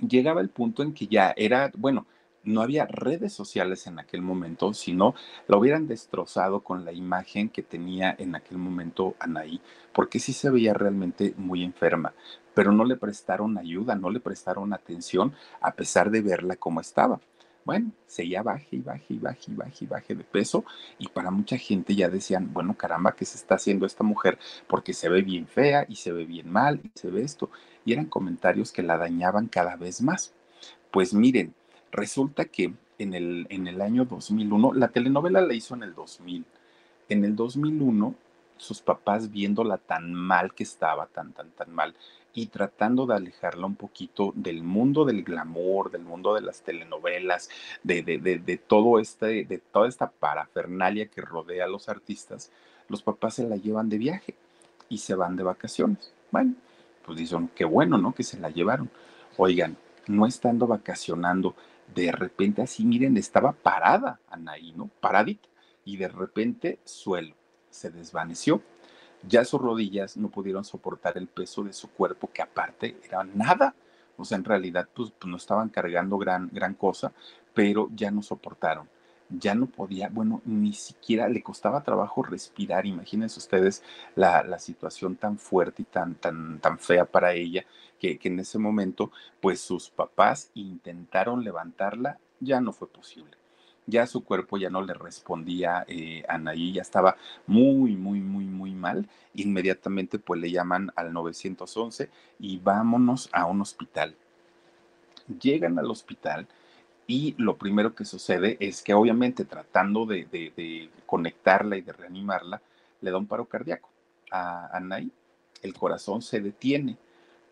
llegaba 0.00 0.40
el 0.40 0.48
punto 0.50 0.82
en 0.82 0.92
que 0.92 1.06
ya 1.06 1.34
era, 1.36 1.70
bueno, 1.76 2.06
no 2.44 2.62
había 2.62 2.86
redes 2.86 3.32
sociales 3.32 3.86
en 3.86 3.98
aquel 3.98 4.22
momento, 4.22 4.72
sino 4.72 5.14
lo 5.46 5.58
hubieran 5.58 5.86
destrozado 5.86 6.60
con 6.60 6.84
la 6.84 6.92
imagen 6.92 7.48
que 7.48 7.62
tenía 7.62 8.14
en 8.18 8.34
aquel 8.34 8.58
momento 8.58 9.14
Anaí, 9.18 9.60
porque 9.92 10.18
sí 10.18 10.32
se 10.32 10.50
veía 10.50 10.72
realmente 10.74 11.34
muy 11.36 11.62
enferma, 11.62 12.14
pero 12.54 12.72
no 12.72 12.84
le 12.84 12.96
prestaron 12.96 13.58
ayuda, 13.58 13.94
no 13.94 14.10
le 14.10 14.20
prestaron 14.20 14.72
atención 14.72 15.34
a 15.60 15.72
pesar 15.72 16.10
de 16.10 16.22
verla 16.22 16.56
como 16.56 16.80
estaba. 16.80 17.20
Bueno, 17.68 17.92
seguía 18.06 18.42
baje 18.42 18.76
y 18.76 18.80
baje 18.80 19.12
y 19.12 19.18
baje 19.18 19.52
y 19.52 19.54
baje 19.54 19.84
y 19.84 19.86
baje 19.86 20.14
de 20.14 20.24
peso 20.24 20.64
y 20.98 21.06
para 21.08 21.30
mucha 21.30 21.58
gente 21.58 21.94
ya 21.94 22.08
decían, 22.08 22.50
bueno, 22.54 22.74
caramba, 22.74 23.14
¿qué 23.14 23.26
se 23.26 23.36
está 23.36 23.56
haciendo 23.56 23.84
esta 23.84 24.02
mujer? 24.02 24.38
Porque 24.66 24.94
se 24.94 25.10
ve 25.10 25.20
bien 25.20 25.46
fea 25.46 25.84
y 25.86 25.96
se 25.96 26.10
ve 26.12 26.24
bien 26.24 26.50
mal 26.50 26.80
y 26.82 26.90
se 26.94 27.10
ve 27.10 27.20
esto. 27.22 27.50
Y 27.84 27.92
eran 27.92 28.06
comentarios 28.06 28.72
que 28.72 28.82
la 28.82 28.96
dañaban 28.96 29.48
cada 29.48 29.76
vez 29.76 30.00
más. 30.00 30.32
Pues 30.90 31.12
miren, 31.12 31.52
Resulta 31.90 32.44
que 32.46 32.74
en 32.98 33.14
el, 33.14 33.46
en 33.50 33.66
el 33.66 33.80
año 33.80 34.04
2001, 34.04 34.74
la 34.74 34.88
telenovela 34.88 35.40
la 35.40 35.54
hizo 35.54 35.74
en 35.74 35.82
el 35.82 35.94
2000. 35.94 36.44
En 37.08 37.24
el 37.24 37.34
2001, 37.34 38.14
sus 38.56 38.82
papás 38.82 39.30
viéndola 39.30 39.78
tan 39.78 40.12
mal 40.12 40.52
que 40.52 40.64
estaba, 40.64 41.06
tan, 41.06 41.32
tan, 41.32 41.50
tan 41.52 41.72
mal, 41.72 41.94
y 42.38 42.46
tratando 42.46 43.04
de 43.04 43.16
alejarla 43.16 43.66
un 43.66 43.74
poquito 43.74 44.32
del 44.36 44.62
mundo 44.62 45.04
del 45.04 45.24
glamour, 45.24 45.90
del 45.90 46.02
mundo 46.02 46.34
de 46.34 46.40
las 46.40 46.62
telenovelas, 46.62 47.50
de, 47.82 48.02
de, 48.02 48.18
de, 48.18 48.56
todo 48.56 49.00
este, 49.00 49.44
de 49.44 49.58
toda 49.58 49.88
esta 49.88 50.08
parafernalia 50.08 51.06
que 51.06 51.20
rodea 51.20 51.64
a 51.64 51.68
los 51.68 51.88
artistas, 51.88 52.52
los 52.88 53.02
papás 53.02 53.34
se 53.34 53.48
la 53.48 53.56
llevan 53.56 53.88
de 53.88 53.98
viaje 53.98 54.34
y 54.88 54.98
se 54.98 55.16
van 55.16 55.34
de 55.34 55.42
vacaciones. 55.42 56.12
Bueno, 56.30 56.54
pues 57.04 57.18
dicen, 57.18 57.50
qué 57.56 57.64
bueno, 57.64 57.98
¿no? 57.98 58.14
Que 58.14 58.22
se 58.22 58.38
la 58.38 58.50
llevaron. 58.50 58.88
Oigan, 59.36 59.76
no 60.06 60.24
estando 60.24 60.66
vacacionando, 60.68 61.56
de 61.92 62.12
repente 62.12 62.62
así, 62.62 62.84
miren, 62.84 63.16
estaba 63.16 63.52
parada 63.52 64.20
Anaí, 64.30 64.72
¿no? 64.72 64.88
Paradita. 65.00 65.48
Y 65.84 65.96
de 65.96 66.08
repente 66.08 66.78
suelo, 66.84 67.34
se 67.70 67.90
desvaneció. 67.90 68.62
Ya 69.26 69.44
sus 69.44 69.60
rodillas 69.60 70.16
no 70.16 70.28
pudieron 70.28 70.64
soportar 70.64 71.18
el 71.18 71.26
peso 71.26 71.62
de 71.64 71.72
su 71.72 71.88
cuerpo, 71.90 72.30
que 72.32 72.42
aparte 72.42 72.96
era 73.04 73.24
nada. 73.24 73.74
O 74.16 74.24
sea, 74.24 74.38
en 74.38 74.44
realidad, 74.44 74.88
pues, 74.94 75.12
pues 75.18 75.30
no 75.30 75.36
estaban 75.36 75.68
cargando 75.68 76.18
gran, 76.18 76.50
gran 76.52 76.74
cosa, 76.74 77.12
pero 77.54 77.88
ya 77.94 78.10
no 78.10 78.22
soportaron 78.22 78.88
ya 79.30 79.54
no 79.54 79.66
podía, 79.66 80.08
bueno, 80.08 80.40
ni 80.44 80.72
siquiera 80.72 81.28
le 81.28 81.42
costaba 81.42 81.82
trabajo 81.82 82.22
respirar. 82.22 82.86
Imagínense 82.86 83.38
ustedes 83.38 83.82
la, 84.14 84.42
la 84.42 84.58
situación 84.58 85.16
tan 85.16 85.38
fuerte 85.38 85.82
y 85.82 85.84
tan, 85.84 86.14
tan, 86.14 86.58
tan 86.60 86.78
fea 86.78 87.04
para 87.04 87.34
ella, 87.34 87.64
que, 87.98 88.18
que, 88.18 88.28
en 88.28 88.40
ese 88.40 88.58
momento, 88.58 89.10
pues 89.40 89.60
sus 89.60 89.90
papás 89.90 90.50
intentaron 90.54 91.44
levantarla, 91.44 92.18
ya 92.40 92.60
no 92.60 92.72
fue 92.72 92.88
posible. 92.88 93.36
Ya 93.88 94.06
su 94.06 94.22
cuerpo 94.22 94.58
ya 94.58 94.68
no 94.68 94.82
le 94.82 94.92
respondía 94.92 95.84
eh, 95.88 96.22
a 96.28 96.34
Anaí, 96.34 96.74
ya 96.74 96.82
estaba 96.82 97.16
muy, 97.46 97.96
muy, 97.96 98.20
muy, 98.20 98.44
muy 98.44 98.72
mal. 98.72 99.08
Inmediatamente, 99.34 100.18
pues 100.18 100.40
le 100.40 100.50
llaman 100.50 100.92
al 100.94 101.12
911 101.12 102.10
y 102.38 102.58
vámonos 102.58 103.30
a 103.32 103.46
un 103.46 103.62
hospital. 103.62 104.14
Llegan 105.40 105.78
al 105.78 105.90
hospital 105.90 106.46
y 107.10 107.34
lo 107.38 107.56
primero 107.56 107.94
que 107.94 108.04
sucede 108.04 108.58
es 108.60 108.82
que 108.82 108.92
obviamente 108.92 109.46
tratando 109.46 110.04
de, 110.04 110.90
conectarla 111.06 111.78
y 111.78 111.80
de 111.80 111.94
reanimarla, 111.94 112.60
le 113.00 113.10
da 113.10 113.16
un 113.16 113.26
paro 113.26 113.46
cardíaco 113.46 113.88
a 114.30 114.76
Anaí. 114.76 115.10
El 115.62 115.72
corazón 115.72 116.20
se 116.20 116.40
detiene. 116.40 116.98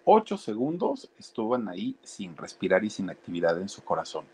Ocho 0.04 0.36
segundos 0.36 1.08
estuvo 1.18 1.54
Anaí 1.54 1.96
sin 2.02 2.36
respirar 2.36 2.84
y 2.84 2.90
sin 2.90 3.08
actividad 3.08 3.58
en 3.58 3.70
su 3.70 3.82
corazón, 3.82 4.26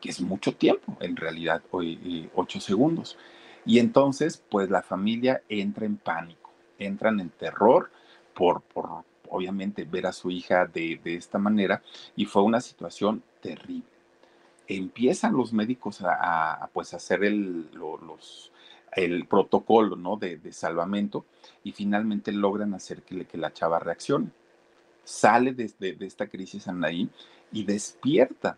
que 0.00 0.10
es 0.10 0.20
mucho 0.20 0.54
tiempo, 0.54 0.96
en 1.00 1.16
realidad, 1.16 1.62
eh, 1.82 2.28
ocho 2.34 2.60
segundos. 2.60 3.16
Y 3.64 3.78
entonces, 3.78 4.42
pues 4.48 4.70
la 4.70 4.82
familia 4.82 5.42
entra 5.48 5.86
en 5.86 5.96
pánico, 5.96 6.52
entran 6.78 7.20
en 7.20 7.30
terror 7.30 7.90
por, 8.34 8.62
por 8.62 9.04
obviamente, 9.28 9.84
ver 9.84 10.06
a 10.06 10.12
su 10.12 10.30
hija 10.30 10.66
de, 10.66 11.00
de 11.02 11.16
esta 11.16 11.38
manera 11.38 11.82
y 12.16 12.24
fue 12.24 12.42
una 12.42 12.60
situación 12.60 13.22
terrible 13.42 13.98
empiezan 14.68 15.34
los 15.34 15.52
médicos 15.52 16.02
a, 16.02 16.68
pues, 16.72 16.94
hacer 16.94 17.24
el, 17.24 17.68
el 18.92 19.26
protocolo 19.26 19.96
¿no? 19.96 20.16
de, 20.16 20.40
salvamento 20.52 21.24
y 21.64 21.72
finalmente 21.72 22.32
logran 22.32 22.74
hacer 22.74 23.02
que, 23.02 23.24
que 23.24 23.38
la 23.38 23.52
chava 23.52 23.78
reaccione. 23.78 24.30
Sale 25.04 25.54
de, 25.54 25.72
de 25.78 26.06
esta 26.06 26.26
crisis 26.26 26.68
Anaí 26.68 27.08
y 27.50 27.64
despierta. 27.64 28.57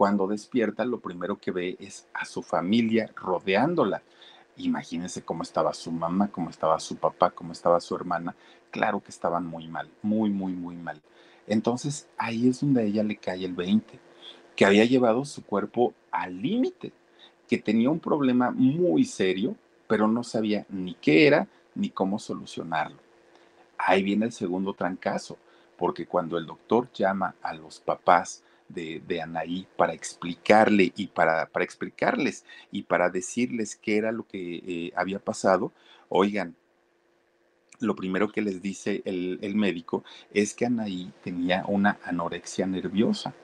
Cuando 0.00 0.26
despierta, 0.26 0.86
lo 0.86 0.98
primero 0.98 1.36
que 1.36 1.50
ve 1.50 1.76
es 1.78 2.08
a 2.14 2.24
su 2.24 2.42
familia 2.42 3.12
rodeándola. 3.14 4.00
Imagínense 4.56 5.20
cómo 5.20 5.42
estaba 5.42 5.74
su 5.74 5.92
mamá, 5.92 6.28
cómo 6.32 6.48
estaba 6.48 6.80
su 6.80 6.96
papá, 6.96 7.32
cómo 7.32 7.52
estaba 7.52 7.78
su 7.80 7.96
hermana. 7.96 8.34
Claro 8.70 9.02
que 9.02 9.10
estaban 9.10 9.44
muy 9.44 9.68
mal, 9.68 9.90
muy, 10.00 10.30
muy, 10.30 10.54
muy 10.54 10.74
mal. 10.74 11.02
Entonces 11.46 12.08
ahí 12.16 12.48
es 12.48 12.62
donde 12.62 12.80
a 12.80 12.84
ella 12.84 13.02
le 13.02 13.16
cae 13.16 13.44
el 13.44 13.52
20, 13.52 14.00
que 14.56 14.64
había 14.64 14.86
llevado 14.86 15.26
su 15.26 15.44
cuerpo 15.44 15.92
al 16.10 16.40
límite, 16.40 16.94
que 17.46 17.58
tenía 17.58 17.90
un 17.90 18.00
problema 18.00 18.50
muy 18.50 19.04
serio, 19.04 19.54
pero 19.86 20.08
no 20.08 20.24
sabía 20.24 20.64
ni 20.70 20.94
qué 20.94 21.26
era 21.26 21.46
ni 21.74 21.90
cómo 21.90 22.18
solucionarlo. 22.18 22.96
Ahí 23.76 24.02
viene 24.02 24.24
el 24.24 24.32
segundo 24.32 24.72
trancazo 24.72 25.36
porque 25.76 26.06
cuando 26.06 26.38
el 26.38 26.46
doctor 26.46 26.90
llama 26.90 27.34
a 27.42 27.52
los 27.52 27.80
papás 27.80 28.42
de, 28.74 29.20
Anaí 29.22 29.66
para 29.76 29.92
explicarle 29.92 30.92
y 30.96 31.08
para, 31.08 31.46
para, 31.46 31.64
explicarles 31.64 32.44
y 32.70 32.82
para 32.82 33.10
decirles 33.10 33.76
qué 33.76 33.96
era 33.96 34.12
lo 34.12 34.26
que 34.26 34.56
eh, 34.56 34.92
había 34.96 35.18
pasado, 35.18 35.72
oigan, 36.08 36.56
lo 37.80 37.96
primero 37.96 38.30
que 38.30 38.42
les 38.42 38.60
dice 38.60 39.02
el, 39.04 39.38
el 39.42 39.54
médico 39.54 40.04
es 40.32 40.54
que 40.54 40.66
Anaí 40.66 41.12
tenía 41.22 41.64
una 41.66 41.98
anorexia 42.04 42.66
nerviosa. 42.66 43.34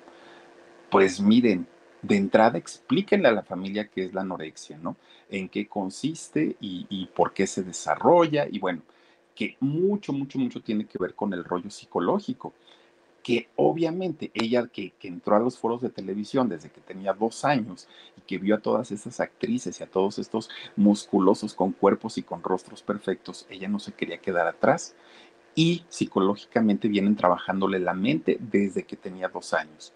Pues 0.91 1.21
miren, 1.21 1.67
de 2.03 2.17
entrada 2.17 2.59
explíquenle 2.59 3.29
a 3.29 3.33
la 3.33 3.43
familia 3.43 3.89
qué 3.89 4.05
es 4.05 4.15
la 4.15 4.21
anorexia, 4.21 4.79
¿no? 4.79 4.97
En 5.29 5.49
qué 5.49 5.67
consiste 5.67 6.57
y, 6.61 6.87
y 6.89 7.07
por 7.07 7.33
qué 7.33 7.47
se 7.47 7.63
desarrolla 7.63 8.47
y 8.51 8.59
bueno, 8.59 8.83
que 9.35 9.57
mucho, 9.61 10.13
mucho, 10.13 10.39
mucho 10.39 10.61
tiene 10.63 10.87
que 10.87 10.99
ver 10.99 11.15
con 11.15 11.33
el 11.33 11.45
rollo 11.45 11.71
psicológico, 11.71 12.55
que 13.27 13.49
obviamente 13.57 14.31
ella 14.35 14.69
que, 14.69 14.93
que, 15.01 15.09
entró 15.09 15.35
a 15.35 15.41
los 15.41 15.59
foros 15.59 15.83
de 15.83 15.91
televisión 15.91 16.49
desde 16.49 16.71
que 16.71 16.81
tenía 16.81 17.13
dos 17.13 17.45
años 17.45 17.89
y 18.17 18.21
que 18.21 18.39
vio 18.39 18.55
a 18.55 18.61
todas 18.61 18.93
esas 18.93 19.19
actrices 19.19 19.81
y 19.81 19.83
a 19.83 19.89
todos 19.89 20.21
estos 20.21 20.49
musculosos 20.77 21.53
con 21.53 21.73
cuerpos 21.73 22.19
y 22.19 22.23
con 22.23 22.45
rostros 22.45 22.85
perfectos, 22.85 23.45
ella 23.51 23.67
no 23.67 23.81
se 23.81 23.91
quería 23.91 24.19
quedar 24.19 24.47
atrás 24.47 24.95
y 25.57 25.83
psicológicamente 25.89 26.87
vienen 26.87 27.17
trabajándole 27.17 27.81
la 27.81 27.95
mente 27.95 28.39
desde 28.39 28.85
que 28.85 28.95
tenía 28.95 29.27
dos 29.27 29.55
años. 29.55 29.93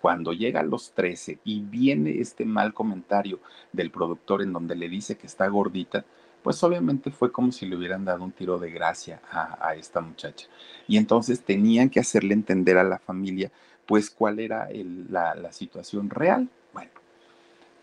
Cuando 0.00 0.32
llega 0.32 0.60
a 0.60 0.62
los 0.62 0.92
13 0.92 1.40
y 1.42 1.62
viene 1.62 2.20
este 2.20 2.44
mal 2.44 2.74
comentario 2.74 3.40
del 3.72 3.90
productor 3.90 4.40
en 4.40 4.52
donde 4.52 4.76
le 4.76 4.88
dice 4.88 5.18
que 5.18 5.26
está 5.26 5.48
gordita, 5.48 6.04
pues 6.42 6.62
obviamente 6.62 7.10
fue 7.10 7.32
como 7.32 7.52
si 7.52 7.66
le 7.66 7.76
hubieran 7.76 8.04
dado 8.04 8.24
un 8.24 8.32
tiro 8.32 8.58
de 8.58 8.70
gracia 8.70 9.20
a, 9.30 9.74
esta 9.74 10.00
muchacha. 10.00 10.46
Y 10.86 10.96
entonces 10.96 11.42
tenían 11.42 11.90
que 11.90 12.00
hacerle 12.00 12.34
entender 12.34 12.78
a 12.78 12.84
la 12.84 12.98
familia, 12.98 13.50
pues, 13.86 14.10
cuál 14.10 14.38
era 14.38 14.68
la, 15.10 15.34
la 15.34 15.52
situación 15.52 16.10
real. 16.10 16.48
Bueno, 16.72 16.90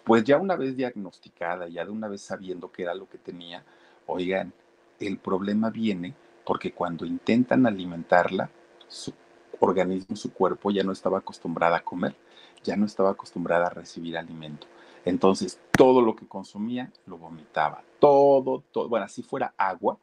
pues 0.04 0.24
ya 0.24 0.38
una 0.38 0.56
vez 0.56 0.76
diagnosticada, 0.76 1.68
ya 1.68 1.86
de 1.86 1.92
una 1.92 2.08
vez 2.08 2.22
sabiendo 2.22 2.72
qué 2.72 2.84
era 2.84 2.96
lo 2.96 3.10
que 3.10 3.18
tenía, 3.18 3.64
oigan, 4.06 4.54
el 5.00 5.18
problema 5.18 5.70
viene 5.70 6.14
porque 6.46 6.72
cuando 6.72 7.06
intentan 7.06 7.66
alimentarla, 7.66 8.50
su 8.88 9.14
organismo, 9.60 10.16
su 10.16 10.32
cuerpo 10.32 10.72
ya 10.72 10.84
no 10.84 10.92
estaba 10.92 11.20
acostumbrada 11.20 11.78
a 11.78 11.84
comer, 11.84 12.16
ya 12.64 12.76
no 12.76 12.86
estaba 12.86 13.12
acostumbrada 13.12 13.68
a 13.68 13.72
recibir 13.72 14.18
alimento. 14.18 14.68
Entonces, 15.06 15.60
todo 15.78 16.02
lo 16.02 16.16
que 16.16 16.28
consumía 16.28 16.92
lo 17.06 17.18
vomitaba, 17.18 17.84
todo, 18.00 18.64
todo, 18.72 18.90
bueno, 18.90 19.08
si 19.08 19.22
fuera 19.22 19.54
agua, 19.58 19.98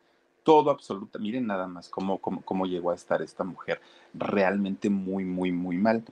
todo 0.44 0.70
absoluto. 0.70 1.18
Miren 1.18 1.46
nada 1.46 1.66
más 1.66 1.88
cómo, 1.88 2.18
cómo, 2.18 2.42
cómo 2.42 2.66
llegó 2.66 2.90
a 2.90 2.94
estar 2.94 3.20
esta 3.20 3.44
mujer 3.44 3.80
realmente 4.14 4.88
muy, 4.88 5.24
muy, 5.24 5.52
muy 5.52 5.76
mal. 5.76 6.04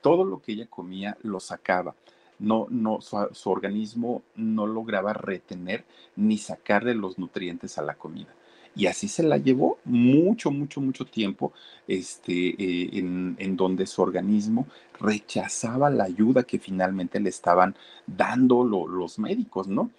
todo 0.00 0.24
lo 0.24 0.40
que 0.40 0.52
ella 0.52 0.66
comía 0.66 1.18
lo 1.22 1.40
sacaba. 1.40 1.94
No, 2.38 2.66
no, 2.70 3.00
su, 3.02 3.18
su 3.32 3.50
organismo 3.50 4.22
no 4.34 4.66
lograba 4.66 5.12
retener 5.12 5.84
ni 6.16 6.38
sacarle 6.38 6.94
los 6.94 7.18
nutrientes 7.18 7.76
a 7.76 7.82
la 7.82 7.96
comida 7.96 8.34
y 8.74 8.86
así 8.86 9.08
se 9.08 9.22
la 9.22 9.36
llevó 9.36 9.78
mucho, 9.84 10.50
mucho, 10.50 10.80
mucho 10.80 11.04
tiempo, 11.04 11.52
este, 11.88 12.32
eh, 12.32 12.90
en, 12.92 13.36
en, 13.38 13.56
donde 13.56 13.86
su 13.86 14.02
organismo 14.02 14.66
rechazaba 15.00 15.90
la 15.90 16.04
ayuda 16.04 16.44
que 16.44 16.58
finalmente 16.58 17.20
le 17.20 17.30
estaban 17.30 17.74
dando 18.06 18.64
lo, 18.64 18.86
los 18.86 19.18
médicos, 19.18 19.66
¿no? 19.68 19.90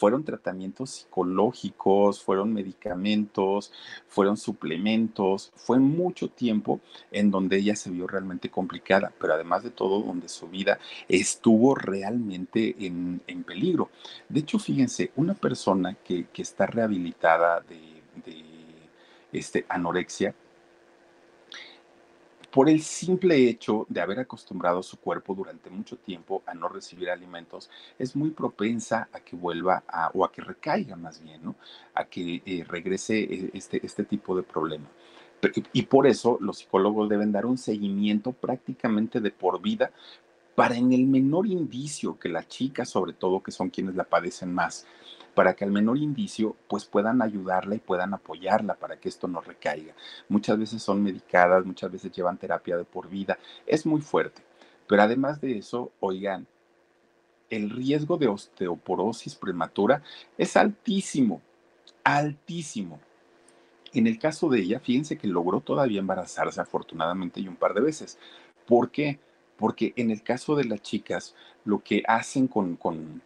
fueron 0.00 0.24
tratamientos 0.24 0.90
psicológicos, 0.90 2.22
fueron 2.22 2.54
medicamentos, 2.54 3.70
fueron 4.08 4.38
suplementos, 4.38 5.52
fue 5.56 5.78
mucho 5.78 6.28
tiempo 6.28 6.80
en 7.12 7.30
donde 7.30 7.58
ella 7.58 7.76
se 7.76 7.90
vio 7.90 8.06
realmente 8.06 8.48
complicada, 8.48 9.12
pero 9.20 9.34
además 9.34 9.62
de 9.62 9.68
todo, 9.68 10.00
donde 10.00 10.30
su 10.30 10.48
vida 10.48 10.78
estuvo 11.06 11.74
realmente 11.74 12.76
en, 12.78 13.20
en 13.26 13.44
peligro. 13.44 13.90
De 14.30 14.40
hecho, 14.40 14.58
fíjense, 14.58 15.12
una 15.16 15.34
persona 15.34 15.94
que, 16.02 16.28
que 16.32 16.40
está 16.40 16.66
rehabilitada 16.66 17.60
de 17.60 17.99
de 18.24 18.44
este, 19.32 19.64
anorexia 19.68 20.34
por 22.50 22.68
el 22.68 22.82
simple 22.82 23.48
hecho 23.48 23.86
de 23.88 24.00
haber 24.00 24.18
acostumbrado 24.18 24.82
su 24.82 24.98
cuerpo 24.98 25.34
durante 25.34 25.70
mucho 25.70 25.96
tiempo 25.96 26.42
a 26.46 26.54
no 26.54 26.68
recibir 26.68 27.10
alimentos, 27.10 27.70
es 27.98 28.16
muy 28.16 28.30
propensa 28.30 29.08
a 29.12 29.20
que 29.20 29.36
vuelva 29.36 29.84
a, 29.86 30.10
o 30.14 30.24
a 30.24 30.32
que 30.32 30.42
recaiga 30.42 30.96
más 30.96 31.22
bien, 31.22 31.44
¿no? 31.44 31.54
A 31.94 32.04
que 32.04 32.42
eh, 32.44 32.64
regrese 32.66 33.20
eh, 33.20 33.50
este, 33.54 33.84
este 33.84 34.04
tipo 34.04 34.36
de 34.36 34.42
problema. 34.42 34.88
Y 35.72 35.82
por 35.82 36.06
eso 36.06 36.36
los 36.40 36.58
psicólogos 36.58 37.08
deben 37.08 37.32
dar 37.32 37.46
un 37.46 37.56
seguimiento 37.56 38.32
prácticamente 38.32 39.20
de 39.20 39.30
por 39.30 39.62
vida 39.62 39.90
para 40.54 40.76
en 40.76 40.92
el 40.92 41.06
menor 41.06 41.46
indicio 41.46 42.18
que 42.18 42.28
las 42.28 42.46
chicas, 42.46 42.90
sobre 42.90 43.14
todo, 43.14 43.42
que 43.42 43.50
son 43.50 43.70
quienes 43.70 43.94
la 43.94 44.04
padecen 44.04 44.52
más, 44.52 44.86
para 45.34 45.54
que 45.54 45.64
al 45.64 45.70
menor 45.70 45.98
indicio 45.98 46.56
pues 46.68 46.84
puedan 46.84 47.22
ayudarla 47.22 47.74
y 47.74 47.78
puedan 47.78 48.14
apoyarla 48.14 48.74
para 48.74 48.98
que 48.98 49.08
esto 49.08 49.28
no 49.28 49.40
recaiga. 49.40 49.94
Muchas 50.28 50.58
veces 50.58 50.82
son 50.82 51.02
medicadas, 51.02 51.64
muchas 51.64 51.90
veces 51.90 52.12
llevan 52.12 52.38
terapia 52.38 52.76
de 52.76 52.84
por 52.84 53.08
vida, 53.08 53.38
es 53.66 53.86
muy 53.86 54.00
fuerte. 54.00 54.42
Pero 54.86 55.02
además 55.02 55.40
de 55.40 55.58
eso, 55.58 55.92
oigan, 56.00 56.46
el 57.48 57.70
riesgo 57.70 58.16
de 58.16 58.28
osteoporosis 58.28 59.34
prematura 59.34 60.02
es 60.38 60.56
altísimo, 60.56 61.40
altísimo. 62.04 63.00
En 63.92 64.06
el 64.06 64.18
caso 64.18 64.48
de 64.48 64.60
ella, 64.60 64.80
fíjense 64.80 65.18
que 65.18 65.26
logró 65.26 65.60
todavía 65.60 65.98
embarazarse 65.98 66.60
afortunadamente 66.60 67.40
y 67.40 67.48
un 67.48 67.56
par 67.56 67.74
de 67.74 67.80
veces. 67.80 68.18
¿Por 68.66 68.90
qué? 68.90 69.18
Porque 69.56 69.92
en 69.96 70.10
el 70.10 70.22
caso 70.22 70.54
de 70.54 70.64
las 70.64 70.80
chicas, 70.80 71.34
lo 71.64 71.80
que 71.80 72.02
hacen 72.06 72.46
con, 72.46 72.76
con 72.76 73.20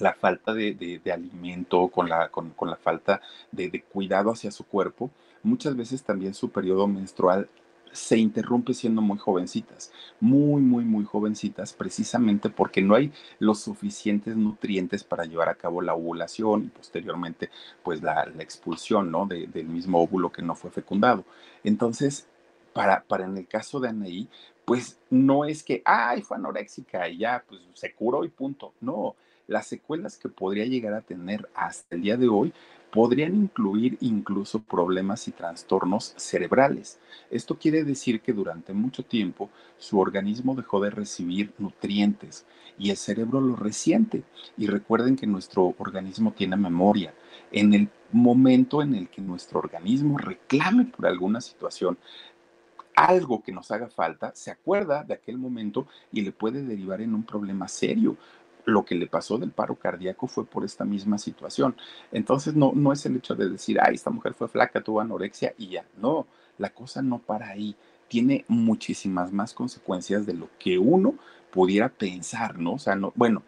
la 0.00 0.14
falta 0.14 0.54
de, 0.54 0.74
de, 0.74 1.12
alimento, 1.12 1.88
con 1.88 2.08
la, 2.08 2.28
con, 2.28 2.50
con 2.50 2.70
la 2.70 2.76
falta 2.76 3.20
de, 3.52 3.70
de, 3.70 3.82
cuidado 3.82 4.30
hacia 4.30 4.50
su 4.50 4.64
cuerpo, 4.64 5.10
muchas 5.42 5.76
veces 5.76 6.02
también 6.02 6.34
su 6.34 6.50
periodo 6.50 6.86
menstrual 6.86 7.48
se 7.92 8.18
interrumpe 8.18 8.74
siendo 8.74 9.00
muy 9.00 9.18
jovencitas, 9.18 9.92
muy, 10.20 10.60
muy, 10.60 10.84
muy 10.84 11.04
jovencitas, 11.04 11.72
precisamente 11.72 12.50
porque 12.50 12.82
no 12.82 12.94
hay 12.94 13.12
los 13.38 13.60
suficientes 13.60 14.36
nutrientes 14.36 15.04
para 15.04 15.24
llevar 15.24 15.48
a 15.48 15.54
cabo 15.54 15.82
la 15.82 15.94
ovulación 15.94 16.64
y 16.64 16.68
posteriormente, 16.68 17.50
pues 17.82 18.02
la, 18.02 18.24
expulsión, 18.38 19.10
¿no? 19.10 19.26
De, 19.26 19.46
del 19.46 19.66
mismo 19.66 20.02
óvulo 20.02 20.30
que 20.30 20.42
no 20.42 20.54
fue 20.54 20.70
fecundado. 20.70 21.24
Entonces, 21.64 22.28
para, 22.72 23.02
para 23.02 23.24
en 23.24 23.36
el 23.36 23.46
caso 23.46 23.80
de 23.80 23.88
Anaí, 23.88 24.28
pues 24.64 24.98
no 25.10 25.44
es 25.44 25.62
que, 25.62 25.82
ay, 25.84 26.22
fue 26.22 26.36
anoréxica 26.36 27.08
y 27.08 27.18
ya, 27.18 27.44
pues 27.48 27.60
se 27.72 27.94
curó 27.94 28.24
y 28.24 28.28
punto. 28.28 28.74
No, 28.80 29.16
las 29.48 29.66
secuelas 29.66 30.18
que 30.18 30.28
podría 30.28 30.66
llegar 30.66 30.94
a 30.94 31.00
tener 31.00 31.48
hasta 31.54 31.96
el 31.96 32.02
día 32.02 32.16
de 32.16 32.28
hoy 32.28 32.52
podrían 32.92 33.34
incluir 33.34 33.98
incluso 34.00 34.60
problemas 34.60 35.26
y 35.26 35.32
trastornos 35.32 36.14
cerebrales. 36.16 36.98
Esto 37.30 37.58
quiere 37.58 37.82
decir 37.82 38.20
que 38.20 38.32
durante 38.32 38.72
mucho 38.72 39.02
tiempo 39.04 39.50
su 39.78 39.98
organismo 39.98 40.54
dejó 40.54 40.80
de 40.80 40.90
recibir 40.90 41.52
nutrientes 41.58 42.46
y 42.78 42.90
el 42.90 42.96
cerebro 42.96 43.40
lo 43.40 43.56
resiente. 43.56 44.22
Y 44.56 44.66
recuerden 44.68 45.16
que 45.16 45.26
nuestro 45.26 45.74
organismo 45.78 46.32
tiene 46.32 46.56
memoria. 46.56 47.12
En 47.50 47.74
el 47.74 47.88
momento 48.12 48.82
en 48.82 48.94
el 48.94 49.08
que 49.08 49.20
nuestro 49.20 49.58
organismo 49.58 50.16
reclame 50.16 50.84
por 50.84 51.06
alguna 51.06 51.40
situación, 51.40 51.98
algo 52.98 53.42
que 53.42 53.52
nos 53.52 53.70
haga 53.70 53.88
falta, 53.88 54.32
se 54.34 54.50
acuerda 54.50 55.04
de 55.04 55.14
aquel 55.14 55.38
momento 55.38 55.86
y 56.10 56.22
le 56.22 56.32
puede 56.32 56.62
derivar 56.62 57.00
en 57.00 57.14
un 57.14 57.22
problema 57.22 57.68
serio 57.68 58.16
lo 58.68 58.84
que 58.84 58.94
le 58.94 59.06
pasó 59.06 59.38
del 59.38 59.50
paro 59.50 59.74
cardíaco 59.76 60.26
fue 60.26 60.44
por 60.44 60.64
esta 60.64 60.84
misma 60.84 61.18
situación. 61.18 61.74
Entonces, 62.12 62.54
no, 62.54 62.72
no 62.74 62.92
es 62.92 63.04
el 63.06 63.16
hecho 63.16 63.34
de 63.34 63.48
decir, 63.48 63.78
ay, 63.80 63.94
esta 63.94 64.10
mujer 64.10 64.34
fue 64.34 64.48
flaca, 64.48 64.82
tuvo 64.82 65.00
anorexia 65.00 65.54
y 65.58 65.68
ya. 65.70 65.84
No, 65.96 66.26
la 66.58 66.70
cosa 66.70 67.02
no 67.02 67.18
para 67.18 67.48
ahí. 67.48 67.74
Tiene 68.08 68.44
muchísimas 68.48 69.32
más 69.32 69.54
consecuencias 69.54 70.26
de 70.26 70.34
lo 70.34 70.48
que 70.58 70.78
uno 70.78 71.14
pudiera 71.50 71.88
pensar, 71.88 72.58
¿no? 72.58 72.74
O 72.74 72.78
sea, 72.78 72.94
no, 72.94 73.12
bueno, 73.16 73.42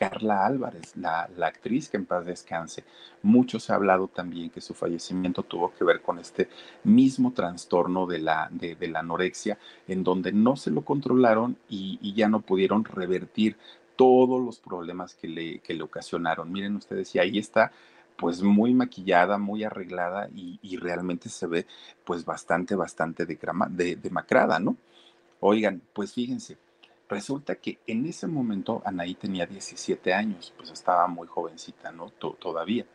Carla 0.00 0.46
Álvarez, 0.46 0.96
la, 0.96 1.28
la, 1.36 1.48
actriz 1.48 1.90
que 1.90 1.98
en 1.98 2.06
paz 2.06 2.24
descanse. 2.24 2.84
Mucho 3.22 3.60
se 3.60 3.70
ha 3.70 3.76
hablado 3.76 4.08
también 4.08 4.48
que 4.48 4.62
su 4.62 4.72
fallecimiento 4.72 5.42
tuvo 5.42 5.74
que 5.74 5.84
ver 5.84 6.00
con 6.00 6.18
este 6.18 6.48
mismo 6.84 7.34
trastorno 7.34 8.06
de 8.06 8.18
la, 8.18 8.48
de, 8.50 8.88
la 8.88 9.00
anorexia, 9.00 9.58
en 9.86 10.02
donde 10.02 10.32
no 10.32 10.56
se 10.56 10.70
lo 10.70 10.86
controlaron 10.86 11.58
y, 11.68 12.14
ya 12.14 12.30
no 12.30 12.40
pudieron 12.40 12.82
revertir 12.82 13.58
todos 14.00 14.42
los 14.42 14.58
problemas 14.58 15.14
que 15.14 15.28
le, 15.28 15.58
que 15.58 15.74
le 15.74 15.82
ocasionaron. 15.82 16.50
Miren 16.50 16.76
ustedes, 16.76 17.14
y 17.14 17.18
ahí 17.18 17.36
está 17.36 17.70
pues 18.16 18.40
muy 18.40 18.72
maquillada, 18.72 19.36
muy 19.36 19.62
arreglada 19.62 20.30
y, 20.34 20.58
y 20.62 20.78
realmente 20.78 21.28
se 21.28 21.46
ve 21.46 21.66
pues 22.02 22.24
bastante, 22.24 22.74
bastante 22.74 23.26
de, 23.26 23.96
demacrada, 23.96 24.58
¿no? 24.58 24.78
Oigan, 25.40 25.82
pues 25.92 26.14
fíjense, 26.14 26.56
resulta 27.10 27.56
que 27.56 27.78
en 27.86 28.06
ese 28.06 28.26
momento 28.26 28.80
Anaí 28.86 29.16
tenía 29.16 29.44
17 29.44 30.14
años, 30.14 30.54
pues 30.56 30.70
estaba 30.70 31.06
muy 31.06 31.26
jovencita, 31.26 31.92
¿no? 31.92 32.08
Todavía. 32.08 32.86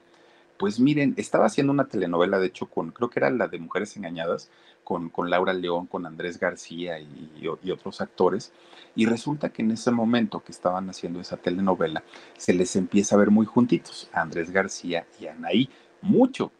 Pues 0.57 0.79
miren, 0.79 1.13
estaba 1.17 1.47
haciendo 1.47 1.73
una 1.73 1.87
telenovela, 1.87 2.39
de 2.39 2.47
hecho, 2.47 2.67
con, 2.67 2.91
creo 2.91 3.09
que 3.09 3.19
era 3.19 3.29
la 3.29 3.47
de 3.47 3.59
Mujeres 3.59 3.97
Engañadas, 3.97 4.49
con, 4.85 5.09
con 5.09 5.29
Laura 5.29 5.51
León, 5.51 5.87
con 5.87 6.05
Andrés 6.05 6.39
García 6.39 6.99
y, 6.99 7.31
y, 7.41 7.71
otros 7.71 7.99
actores. 7.99 8.53
Y 8.95 9.05
resulta 9.05 9.49
que 9.49 9.63
en 9.63 9.71
ese 9.71 9.91
momento 9.91 10.43
que 10.43 10.53
estaban 10.53 10.89
haciendo 10.89 11.19
esa 11.19 11.35
telenovela, 11.35 12.03
se 12.37 12.53
les 12.53 12.75
empieza 12.77 13.15
a 13.15 13.19
ver 13.19 13.31
muy 13.31 13.45
juntitos, 13.45 14.09
a 14.13 14.21
Andrés 14.21 14.51
García 14.51 15.05
y 15.19 15.27
Anaí, 15.27 15.69
mucho. 16.01 16.51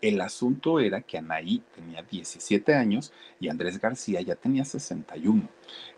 El 0.00 0.20
asunto 0.20 0.80
era 0.80 1.00
que 1.00 1.18
Anaí 1.18 1.62
tenía 1.74 2.02
17 2.02 2.74
años 2.74 3.12
y 3.38 3.48
Andrés 3.48 3.80
García 3.80 4.20
ya 4.20 4.34
tenía 4.34 4.64
61. 4.64 5.48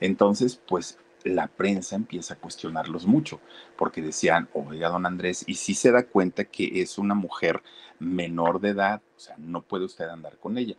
Entonces, 0.01 0.61
pues 0.69 0.99
la 1.27 1.49
prensa 1.49 1.97
empieza 1.97 2.35
a 2.35 2.39
cuestionarlos 2.39 3.07
mucho, 3.07 3.41
porque 3.77 4.01
decían, 4.03 4.49
oiga, 4.53 4.89
don 4.89 5.07
Andrés, 5.07 5.45
y 5.47 5.55
si 5.55 5.75
se 5.75 5.91
da 5.91 6.07
cuenta 6.07 6.45
que 6.45 6.81
es 6.81 6.99
una 6.99 7.15
mujer 7.15 7.63
menor 7.99 8.61
de 8.61 8.71
edad, 8.71 9.03
o 9.17 9.21
sea, 9.21 9.37
no 9.39 9.63
puede 9.63 9.85
usted 9.85 10.09
andar 10.09 10.39
con 10.39 10.59
ella. 10.59 10.77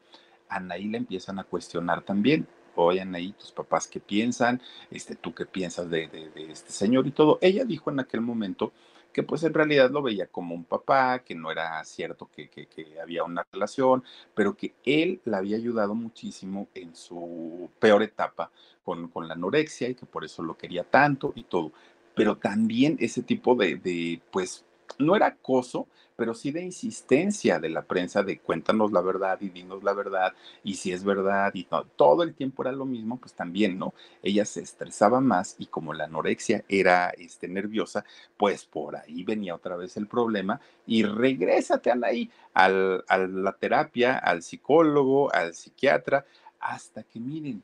Anaí 0.49 0.87
la 0.87 0.97
empiezan 0.97 1.39
a 1.39 1.43
cuestionar 1.43 2.01
también. 2.03 2.47
Oye, 2.75 3.01
Anaí, 3.01 3.33
tus 3.33 3.51
papás 3.51 3.87
qué 3.87 3.99
piensan, 3.99 4.61
este, 4.91 5.15
tú 5.15 5.33
qué 5.33 5.45
piensas 5.45 5.89
de, 5.89 6.07
de, 6.07 6.29
de 6.29 6.51
este 6.51 6.71
señor 6.71 7.07
y 7.07 7.11
todo. 7.11 7.39
Ella 7.41 7.65
dijo 7.65 7.89
en 7.89 7.99
aquel 7.99 8.21
momento 8.21 8.71
que 9.17 9.23
pues 9.23 9.41
en 9.41 9.55
realidad 9.55 9.89
lo 9.89 10.03
veía 10.03 10.27
como 10.27 10.53
un 10.53 10.63
papá, 10.63 11.23
que 11.25 11.33
no 11.33 11.49
era 11.49 11.83
cierto 11.85 12.29
que, 12.29 12.49
que, 12.49 12.67
había 13.01 13.23
una 13.23 13.47
relación, 13.51 14.03
pero 14.35 14.55
que 14.55 14.75
él 14.85 15.21
la 15.25 15.39
había 15.39 15.57
ayudado 15.57 15.95
muchísimo 15.95 16.67
en 16.75 16.95
su 16.95 17.67
peor 17.79 18.03
etapa 18.03 18.51
con, 18.83 19.07
con 19.07 19.27
la 19.27 19.33
anorexia 19.33 19.89
y 19.89 19.95
que 19.95 20.05
por 20.05 20.23
eso 20.23 20.43
lo 20.43 20.55
quería 20.55 20.83
tanto 20.83 21.33
y 21.33 21.45
todo. 21.45 21.71
Pero 22.13 22.37
también 22.37 22.95
ese 22.99 23.23
tipo 23.23 23.55
de, 23.55 23.77
de 23.77 24.21
pues, 24.29 24.63
no 24.99 25.15
era 25.15 25.25
acoso, 25.25 25.87
pero 26.17 26.33
sí 26.33 26.51
de 26.51 26.63
insistencia 26.63 27.59
de 27.59 27.69
la 27.69 27.83
prensa 27.83 28.23
de 28.23 28.39
cuéntanos 28.39 28.91
la 28.91 29.01
verdad 29.01 29.37
y 29.39 29.49
dinos 29.49 29.83
la 29.83 29.93
verdad 29.93 30.33
y 30.63 30.73
si 30.73 30.91
es 30.91 31.03
verdad 31.03 31.53
y 31.53 31.65
no, 31.71 31.85
todo 31.85 32.23
el 32.23 32.33
tiempo 32.33 32.63
era 32.63 32.71
lo 32.71 32.85
mismo, 32.85 33.17
pues 33.17 33.33
también, 33.33 33.77
¿no? 33.77 33.93
Ella 34.23 34.43
se 34.43 34.61
estresaba 34.61 35.21
más 35.21 35.55
y 35.59 35.67
como 35.67 35.93
la 35.93 36.05
anorexia 36.05 36.65
era 36.67 37.11
este, 37.11 37.47
nerviosa, 37.47 38.03
pues 38.35 38.65
por 38.65 38.95
ahí 38.97 39.23
venía 39.23 39.55
otra 39.55 39.77
vez 39.77 39.95
el 39.95 40.07
problema 40.07 40.59
y 40.87 41.03
regrésate 41.03 41.93
ahí 42.03 42.31
al, 42.53 43.05
a 43.07 43.17
la 43.19 43.53
terapia, 43.53 44.17
al 44.17 44.41
psicólogo, 44.41 45.31
al 45.33 45.53
psiquiatra, 45.53 46.25
hasta 46.59 47.03
que 47.03 47.19
miren, 47.19 47.61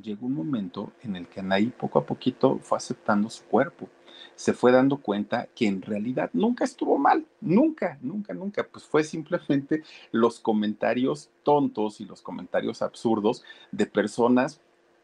llegó 0.00 0.26
un 0.26 0.34
momento 0.34 0.92
en 1.02 1.16
el 1.16 1.26
que 1.26 1.40
Anaí 1.40 1.66
poco 1.66 1.98
a 1.98 2.06
poquito 2.06 2.58
fue 2.58 2.78
aceptando 2.78 3.28
su 3.28 3.44
cuerpo 3.44 3.88
se 4.34 4.52
fue 4.52 4.72
dando 4.72 4.98
cuenta 4.98 5.48
que 5.54 5.66
en 5.66 5.82
realidad 5.82 6.30
nunca 6.32 6.64
estuvo 6.64 6.98
mal, 6.98 7.26
nunca, 7.40 7.98
nunca, 8.02 8.34
nunca, 8.34 8.66
pues 8.66 8.84
fue 8.84 9.04
simplemente 9.04 9.82
los 10.12 10.40
comentarios 10.40 11.30
tontos 11.42 12.00
y 12.00 12.04
los 12.04 12.22
comentarios 12.22 12.82
absurdos 12.82 13.44
de 13.72 13.86
personas 13.86 14.60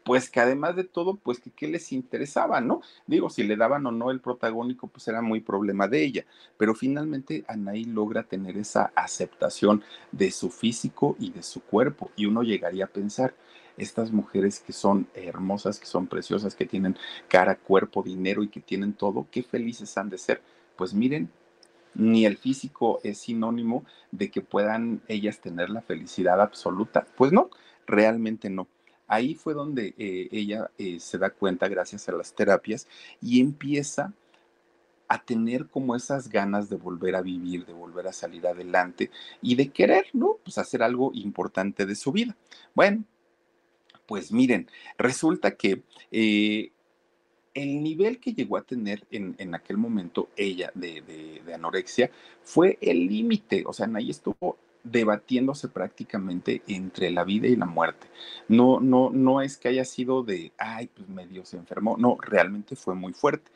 pues 0.07 0.29
que 0.29 0.39
además 0.39 0.77
de 0.77 0.85
todo, 0.85 1.15
pues 1.15 1.41
que 1.41 1.51
qué 1.51 1.67
les 1.67 1.91
interesaba, 1.91 2.61
¿no? 2.61 2.79
Digo, 3.07 3.29
si 3.29 3.43
le 3.43 3.57
daban 3.57 3.85
o 3.87 3.91
no 3.91 4.09
el 4.09 4.21
protagónico, 4.21 4.87
pues 4.87 5.05
era 5.09 5.21
muy 5.21 5.41
problema 5.41 5.89
de 5.89 6.01
ella, 6.01 6.25
pero 6.55 6.73
finalmente 6.73 7.43
Anaí 7.49 7.83
logra 7.83 8.23
tener 8.23 8.57
esa 8.57 8.93
aceptación 8.95 9.83
de 10.13 10.31
su 10.31 10.49
físico 10.49 11.17
y 11.19 11.31
de 11.31 11.43
su 11.43 11.61
cuerpo, 11.61 12.09
y 12.15 12.25
uno 12.25 12.41
llegaría 12.41 12.85
a 12.85 12.87
pensar, 12.87 13.35
estas 13.77 14.11
mujeres 14.11 14.59
que 14.59 14.73
son 14.73 15.07
hermosas, 15.13 15.79
que 15.79 15.85
son 15.85 16.07
preciosas, 16.07 16.55
que 16.55 16.65
tienen 16.65 16.97
cara, 17.27 17.55
cuerpo, 17.55 18.03
dinero 18.03 18.43
y 18.43 18.49
que 18.49 18.59
tienen 18.59 18.93
todo, 18.93 19.27
qué 19.31 19.43
felices 19.43 19.97
han 19.97 20.09
de 20.09 20.17
ser. 20.17 20.41
Pues 20.75 20.93
miren, 20.93 21.29
ni 21.93 22.25
el 22.25 22.37
físico 22.37 22.99
es 23.03 23.19
sinónimo 23.19 23.85
de 24.11 24.29
que 24.29 24.41
puedan 24.41 25.01
ellas 25.07 25.39
tener 25.39 25.69
la 25.69 25.81
felicidad 25.81 26.41
absoluta. 26.41 27.07
Pues 27.15 27.31
no, 27.31 27.49
realmente 27.85 28.49
no. 28.49 28.67
Ahí 29.07 29.35
fue 29.35 29.53
donde 29.53 29.95
eh, 29.97 30.27
ella 30.31 30.69
eh, 30.77 30.99
se 30.99 31.17
da 31.17 31.29
cuenta 31.29 31.67
gracias 31.67 32.07
a 32.09 32.11
las 32.11 32.33
terapias 32.33 32.87
y 33.21 33.39
empieza 33.39 34.13
a 35.07 35.23
tener 35.23 35.67
como 35.67 35.95
esas 35.95 36.29
ganas 36.29 36.69
de 36.69 36.75
volver 36.75 37.15
a 37.15 37.21
vivir, 37.21 37.65
de 37.65 37.73
volver 37.73 38.07
a 38.07 38.13
salir 38.13 38.45
adelante 38.45 39.09
y 39.41 39.55
de 39.55 39.69
querer, 39.69 40.07
¿no? 40.13 40.37
Pues 40.43 40.57
hacer 40.57 40.83
algo 40.83 41.11
importante 41.13 41.85
de 41.85 41.95
su 41.95 42.11
vida. 42.11 42.35
Bueno, 42.75 43.05
pues 44.07 44.31
miren, 44.31 44.67
resulta 44.97 45.55
que 45.55 45.83
eh, 46.11 46.71
el 47.53 47.83
nivel 47.83 48.19
que 48.19 48.33
llegó 48.33 48.57
a 48.57 48.61
tener 48.61 49.05
en, 49.11 49.55
aquel 49.55 49.77
momento 49.77 50.29
ella 50.37 50.71
de, 50.75 51.41
anorexia 51.53 52.11
fue 52.43 52.77
el 52.81 53.07
límite, 53.07 53.63
o 53.65 53.73
sea, 53.73 53.89
ahí 53.95 54.11
estuvo 54.11 54.57
debatiéndose 54.83 55.67
prácticamente 55.67 56.61
entre 56.67 57.11
la 57.11 57.23
vida 57.23 57.47
y 57.47 57.55
la 57.55 57.65
muerte. 57.65 58.07
No, 58.47 58.79
no, 58.79 59.09
no 59.09 59.41
es 59.41 59.57
que 59.57 59.69
haya 59.69 59.85
sido 59.85 60.23
de, 60.23 60.53
ay, 60.57 60.87
pues 60.87 61.09
medio 61.09 61.45
se 61.45 61.57
enfermó, 61.57 61.97
no, 61.97 62.17
realmente 62.21 62.75
fue 62.75 62.95
muy 62.95 63.13
fuerte. 63.13 63.51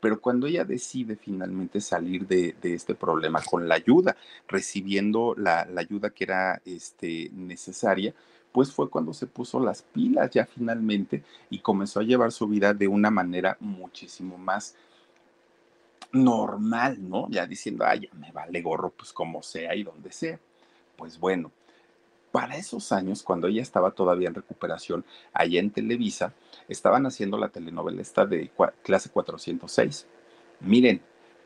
Pero 0.00 0.20
cuando 0.20 0.48
ella 0.48 0.64
decide 0.64 1.14
finalmente 1.14 1.80
salir 1.80 2.26
de, 2.26 2.56
este 2.62 2.94
problema 2.94 3.40
con 3.42 3.68
la 3.68 3.76
ayuda, 3.76 4.16
recibiendo 4.48 5.34
la, 5.36 5.64
la 5.66 5.82
ayuda 5.82 6.10
que 6.10 6.24
era 6.24 6.60
este, 6.64 7.30
necesaria, 7.32 8.12
pues 8.52 8.72
fue 8.72 8.90
cuando 8.90 9.12
se 9.12 9.26
puso 9.26 9.58
las 9.58 9.82
pilas 9.82 10.30
ya 10.30 10.46
finalmente 10.46 11.24
y 11.50 11.58
comenzó 11.58 12.00
a 12.00 12.04
llevar 12.04 12.32
su 12.32 12.46
vida 12.46 12.74
de 12.74 12.86
una 12.86 13.10
manera 13.10 13.56
muchísimo 13.60 14.38
más 14.38 14.76
normal, 16.12 16.98
¿no? 17.08 17.28
Ya 17.30 17.46
diciendo, 17.46 17.84
ay, 17.86 18.00
ya 18.00 18.18
me 18.18 18.30
vale 18.32 18.60
gorro, 18.60 18.90
pues 18.90 19.12
como 19.12 19.42
sea 19.42 19.74
y 19.74 19.82
donde 19.82 20.12
sea. 20.12 20.38
Pues 20.96 21.18
bueno, 21.18 21.50
para 22.30 22.56
esos 22.56 22.92
años, 22.92 23.22
cuando 23.22 23.48
ella 23.48 23.62
estaba 23.62 23.92
todavía 23.92 24.28
en 24.28 24.34
recuperación, 24.34 25.04
allá 25.32 25.60
en 25.60 25.70
Televisa, 25.70 26.34
estaban 26.68 27.06
haciendo 27.06 27.38
la 27.38 27.48
telenovela 27.48 28.02
esta 28.02 28.26
de 28.26 28.50
clase 28.82 29.10
406. 29.10 30.06
Miren, 30.60 31.02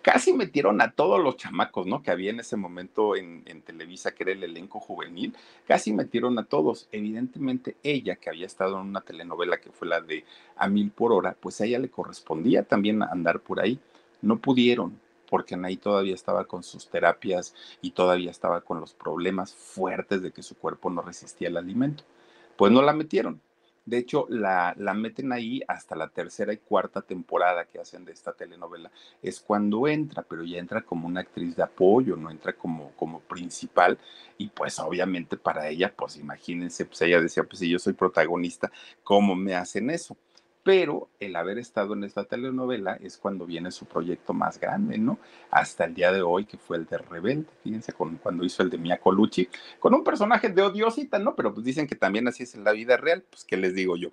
casi 0.07 0.33
metieron 0.33 0.81
a 0.81 0.93
todos 0.93 1.21
los 1.21 1.37
chamacos, 1.37 1.85
¿no? 1.85 2.01
Que 2.01 2.13
había 2.13 2.31
en 2.31 2.39
ese 2.39 2.57
momento 2.57 3.17
en, 3.17 3.43
Televisa, 3.63 4.15
que 4.15 4.23
era 4.23 4.33
el 4.35 4.45
elenco 4.45 4.79
juvenil, 4.79 5.35
casi 5.67 5.93
metieron 5.93 6.39
a 6.39 6.45
todos. 6.45 6.87
Evidentemente, 6.93 7.77
ella, 7.83 8.15
que 8.15 8.31
había 8.31 8.47
estado 8.47 8.81
en 8.81 8.87
una 8.87 9.01
telenovela 9.01 9.59
que 9.61 9.73
fue 9.73 9.89
la 9.89 10.01
de 10.01 10.25
A 10.55 10.69
Mil 10.69 10.93
por 10.93 11.13
Hora, 11.13 11.37
pues 11.41 11.61
a 11.61 11.65
ella 11.65 11.81
le 11.81 11.91
correspondía 11.91 12.63
también 12.63 13.03
andar 13.03 13.41
por 13.41 13.59
ahí. 13.59 13.81
No 14.23 14.39
pudieron, 14.39 14.97
porque 15.29 15.57
Anaí 15.57 15.77
todavía 15.77 16.15
estaba 16.15 16.45
con 16.45 16.63
sus 16.63 16.89
terapias 16.89 17.53
y 17.83 17.91
todavía 17.91 18.31
estaba 18.31 18.61
con 18.61 18.79
los 18.79 18.95
problemas 18.95 19.57
fuertes 19.57 20.23
de 20.23 20.31
que 20.31 20.45
su 20.45 20.57
cuerpo 20.57 20.89
no 20.89 21.03
resistía 21.03 21.49
el 21.49 21.57
alimento. 21.57 22.05
Pues 22.57 22.71
no 22.71 22.81
la 22.81 22.93
metieron. 22.93 23.41
De 23.87 23.99
hecho, 23.99 24.27
la, 24.29 24.75
la, 24.77 24.95
meten 24.95 25.33
ahí 25.33 25.63
hasta 25.69 25.95
la 25.95 26.09
tercera 26.09 26.53
y 26.53 26.57
cuarta 26.57 27.03
temporada 27.03 27.67
que 27.67 27.79
hacen 27.79 28.05
de 28.05 28.13
esta 28.13 28.33
telenovela. 28.33 28.91
Es 29.23 29.39
cuando 29.39 29.87
entra, 29.87 30.23
pero 30.23 30.43
ya 30.43 30.59
entra 30.59 30.83
como 30.83 31.07
una 31.07 31.21
actriz 31.21 31.55
de 31.55 31.63
apoyo, 31.63 32.17
no 32.17 32.29
entra 32.29 32.53
como, 32.53 32.91
como 32.97 33.21
principal. 33.21 33.97
Y 34.39 34.49
pues 34.49 34.81
obviamente 34.81 35.37
para 35.37 35.69
ella, 35.69 35.95
pues 35.97 36.17
imagínense, 36.17 36.85
pues 36.85 37.01
ella 37.03 37.21
decía, 37.21 37.45
pues 37.45 37.61
si 37.61 37.69
yo 37.71 37.79
soy 37.79 37.93
protagonista, 37.93 38.73
¿cómo 39.05 39.37
me 39.37 39.55
hacen 39.55 39.89
eso? 39.91 40.17
Pero 40.67 41.11
el 41.21 41.37
haber 41.37 41.61
estado 41.61 41.95
en 41.95 42.03
esta 42.03 42.25
telenovela 42.25 42.95
es 42.95 43.19
cuando 43.19 43.47
viene 43.47 43.71
su 43.71 43.87
proyecto 43.87 44.35
más 44.35 44.59
grande, 44.59 44.99
¿no? 44.99 45.21
Hasta 45.49 45.85
el 45.85 45.95
día 45.95 46.11
de 46.11 46.23
hoy, 46.23 46.45
que 46.45 46.59
fue 46.59 46.77
el 46.77 46.87
de 46.87 46.99
Rebelde, 46.99 47.47
fíjense, 47.63 47.93
con, 47.93 48.17
cuando 48.17 48.45
hizo 48.45 48.65
el 48.65 48.71
de 48.71 48.77
Mia 48.77 48.99
Colucci, 48.99 49.49
con 49.79 49.95
un 49.95 50.03
personaje 50.03 50.49
de 50.49 50.63
odiosita, 50.63 51.21
¿no? 51.21 51.37
Pero 51.37 51.55
pues 51.55 51.65
dicen 51.65 51.87
que 51.87 51.95
también 51.95 52.27
así 52.27 52.43
es 52.43 52.57
en 52.57 52.65
la 52.65 52.73
vida 52.73 52.97
real, 52.97 53.23
pues 53.31 53.45
¿qué 53.45 53.57
les 53.57 53.77
digo 53.77 53.97
yo? 53.97 54.09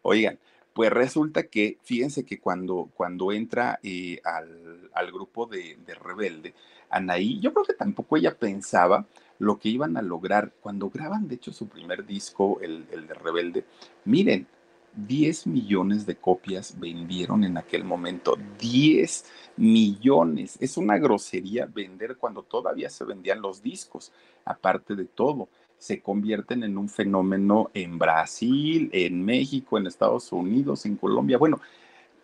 Oigan, 0.00 0.38
pues 0.72 0.90
resulta 0.90 1.42
que, 1.42 1.76
fíjense 1.82 2.24
que 2.24 2.40
cuando, 2.40 2.88
cuando 2.94 3.30
entra 3.30 3.78
eh, 3.82 4.22
al, 4.24 5.12
grupo 5.12 5.44
de, 5.44 5.76
Rebelde, 6.02 6.54
Anaí, 6.88 7.38
yo 7.38 7.52
creo 7.52 7.66
que 7.66 7.74
tampoco 7.74 8.16
ella 8.16 8.34
pensaba 8.34 9.04
lo 9.38 9.58
que 9.58 9.68
iban 9.68 9.98
a 9.98 10.02
lograr 10.02 10.54
cuando 10.62 10.88
graban, 10.88 11.28
de 11.28 11.34
hecho, 11.34 11.52
su 11.52 11.68
primer 11.68 12.06
disco, 12.06 12.60
el, 12.62 12.86
el 12.92 13.06
de 13.06 13.12
Rebelde. 13.12 13.64
Miren, 14.06 14.46
10 15.06 15.46
millones 15.46 16.06
de 16.06 16.16
copias 16.16 16.78
vendieron 16.78 17.44
en 17.44 17.56
aquel 17.56 17.84
momento. 17.84 18.36
10 18.58 19.24
millones. 19.56 20.56
Es 20.60 20.76
una 20.76 20.98
grosería 20.98 21.66
vender 21.66 22.16
cuando 22.16 22.42
todavía 22.42 22.90
se 22.90 23.04
vendían 23.04 23.40
los 23.40 23.62
discos. 23.62 24.12
Aparte 24.44 24.96
de 24.96 25.04
todo, 25.04 25.48
se 25.76 26.00
convierten 26.02 26.64
en 26.64 26.76
un 26.76 26.88
fenómeno 26.88 27.70
en 27.74 27.98
Brasil, 27.98 28.90
en 28.92 29.24
México, 29.24 29.78
en 29.78 29.86
Estados 29.86 30.32
Unidos, 30.32 30.84
en 30.86 30.96
Colombia. 30.96 31.38
Bueno, 31.38 31.60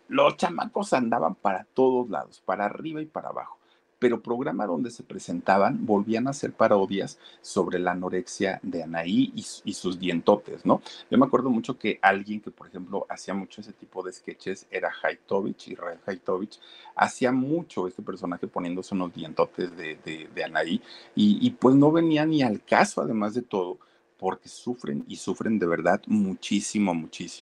los 0.09 0.37
chamacos 0.37 0.93
andaban 0.93 1.35
para 1.37 1.65
todos 1.75 2.11
lados, 2.11 2.43
para 2.45 2.65
arriba 2.65 3.01
y 3.01 3.07
para 3.07 3.29
abajo 3.29 3.59
pero 3.99 4.23
programa 4.23 4.67
donde 4.67 4.91
se 4.91 5.03
presentaban 5.03 5.85
volvían 5.87 6.27
a 6.27 6.31
hacer 6.31 6.53
parodias 6.53 7.19
sobre 7.41 7.79
la 7.79 7.93
anorexia 7.93 8.61
de 8.63 8.83
Anaí 8.83 9.33
y, 9.35 9.73
sus 9.75 9.99
dientotes, 9.99 10.65
¿no? 10.65 10.83
Yo 11.11 11.19
me 11.19 11.27
acuerdo 11.27 11.51
mucho 11.51 11.79
que 11.79 11.99
alguien 12.03 12.41
que, 12.41 12.51
por 12.51 12.69
ejemplo, 12.69 13.07
hacía 13.09 13.35
mucho 13.35 13.61
ese 13.61 13.73
tipo 13.73 14.03
de 14.03 14.13
sketches 14.13 14.67
era 14.71 14.91
Haitovich, 15.03 15.69
Israel 15.69 15.99
Haitovich, 16.07 16.61
hacía 16.95 17.33
mucho 17.33 17.87
este 17.87 18.03
personaje 18.03 18.47
poniéndose 18.47 18.95
unos 18.95 19.13
dientotes 19.13 19.77
de, 19.77 19.97
de, 20.35 20.45
Anaí 20.45 20.81
y, 21.15 21.47
y 21.47 21.51
pues 21.51 21.75
no 21.75 21.91
venía 21.91 22.25
ni 22.27 22.43
al 22.43 22.63
caso, 22.63 23.01
además 23.01 23.35
de 23.35 23.43
todo 23.43 23.79
porque 24.17 24.49
sufren 24.49 25.05
y 25.09 25.17
sufren 25.17 25.59
de 25.59 25.67
verdad 25.67 26.01
muchísimo, 26.07 26.95
muchísimo. 26.95 27.44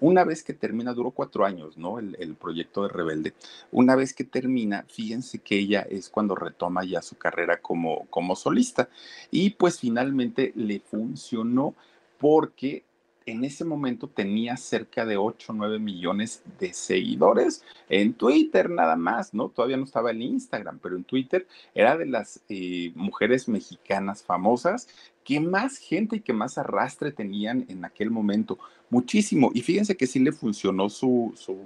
Una 0.00 0.24
vez 0.24 0.42
que 0.42 0.52
termina, 0.52 0.92
duró 0.92 1.10
cuatro 1.10 1.44
años, 1.46 1.78
¿no? 1.78 1.98
El, 1.98 2.36
proyecto 2.36 2.82
de 2.82 2.88
Rebelde. 2.88 3.34
Una 3.72 3.96
vez 3.96 4.12
que 4.12 4.24
termina, 4.24 4.84
fíjense 4.88 5.38
que 5.38 5.58
ella 5.58 5.86
es 5.88 6.10
cuando 6.10 6.34
retoma 6.34 6.84
ya 6.84 7.00
su 7.00 7.16
carrera 7.16 7.60
como, 7.62 8.06
como 8.10 8.36
solista. 8.36 8.90
Y 9.30 9.50
pues 9.50 9.80
finalmente 9.80 10.52
le 10.54 10.80
funcionó 10.80 11.74
porque 12.18 12.84
en 13.26 13.44
ese 13.44 13.64
momento 13.64 14.08
tenía 14.08 14.56
cerca 14.56 15.04
de 15.04 15.16
8 15.16 15.52
o 15.52 15.56
9 15.56 15.80
millones 15.80 16.42
de 16.60 16.72
seguidores 16.72 17.64
en 17.88 18.14
Twitter 18.14 18.70
nada 18.70 18.94
más, 18.94 19.34
¿no? 19.34 19.48
Todavía 19.48 19.76
no 19.76 19.84
estaba 19.84 20.12
en 20.12 20.22
Instagram, 20.22 20.78
pero 20.78 20.96
en 20.96 21.04
Twitter 21.04 21.46
era 21.74 21.96
de 21.96 22.06
las 22.06 22.40
eh, 22.48 22.92
mujeres 22.94 23.48
mexicanas 23.48 24.22
famosas 24.22 24.88
que 25.24 25.40
más 25.40 25.78
gente 25.78 26.16
y 26.16 26.20
que 26.20 26.32
más 26.32 26.56
arrastre 26.56 27.10
tenían 27.10 27.66
en 27.68 27.84
aquel 27.84 28.12
momento. 28.12 28.58
Muchísimo. 28.90 29.50
Y 29.52 29.62
fíjense 29.62 29.96
que 29.96 30.06
sí 30.06 30.20
le 30.20 30.30
funcionó 30.30 30.88
su, 30.88 31.32
su 31.36 31.56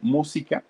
música, 0.00 0.64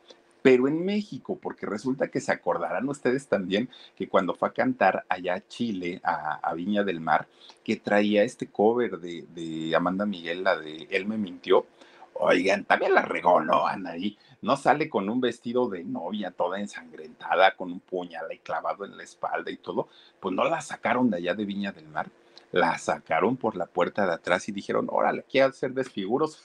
pero 0.46 0.68
en 0.68 0.84
México, 0.84 1.36
porque 1.42 1.66
resulta 1.66 2.06
que 2.06 2.20
se 2.20 2.30
acordarán 2.30 2.88
ustedes 2.88 3.26
también 3.26 3.68
que 3.96 4.08
cuando 4.08 4.32
fue 4.32 4.48
a 4.48 4.52
cantar 4.52 5.04
allá 5.08 5.34
a 5.34 5.48
Chile, 5.48 6.00
a, 6.04 6.54
Viña 6.54 6.84
del 6.84 7.00
Mar, 7.00 7.26
que 7.64 7.74
traía 7.74 8.22
este 8.22 8.46
cover 8.46 9.00
de, 9.00 9.74
Amanda 9.74 10.06
Miguel, 10.06 10.44
la 10.44 10.56
de 10.56 10.86
Él 10.88 11.06
me 11.06 11.18
mintió. 11.18 11.66
Oigan, 12.12 12.64
también 12.64 12.94
la 12.94 13.02
regó, 13.02 13.40
¿no? 13.40 13.66
Anaí, 13.66 14.16
no 14.40 14.56
sale 14.56 14.88
con 14.88 15.08
un 15.08 15.20
vestido 15.20 15.68
de 15.68 15.82
novia 15.82 16.30
toda 16.30 16.60
ensangrentada, 16.60 17.56
con 17.56 17.72
un 17.72 17.80
puñal 17.80 18.26
ahí 18.30 18.38
clavado 18.38 18.84
en 18.84 18.96
la 18.96 19.02
espalda 19.02 19.50
y 19.50 19.56
todo, 19.56 19.88
pues 20.20 20.32
no 20.32 20.44
la 20.44 20.60
sacaron 20.60 21.10
de 21.10 21.16
allá 21.16 21.34
de 21.34 21.44
Viña 21.44 21.72
del 21.72 21.88
Mar. 21.88 22.08
la 22.52 22.78
sacaron 22.78 23.36
por 23.36 23.56
la 23.56 23.66
puerta 23.66 24.06
de 24.06 24.12
atrás 24.12 24.48
y 24.48 24.52
dijeron, 24.52 24.86
órale, 24.92 25.24
quiero 25.28 25.48
hacer 25.48 25.72
desfiguros 25.72 26.40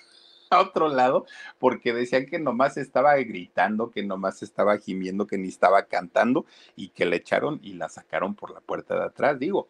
a 0.52 0.62
otro 0.62 0.89
lado, 0.89 1.26
porque 1.60 1.93
decían 1.93 2.26
que 2.26 2.39
nomás 2.39 2.78
estaba 2.78 3.16
gritando, 3.16 3.89
que 3.89 4.04
nomás 4.04 4.43
estaba 4.43 4.78
gimiendo, 4.78 5.26
que 5.26 5.38
ni 5.38 5.47
estaba 5.47 5.84
cantando, 5.84 6.45
y 6.76 6.89
que 6.89 7.06
le 7.06 7.18
echaron 7.18 7.60
y 7.64 7.74
la 7.74 7.89
sacaron 7.89 8.36
por 8.36 8.52
la 8.52 8.60
puerta 8.60 8.95
de 8.95 9.06
atrás. 9.06 9.39
Digo, 9.39 9.70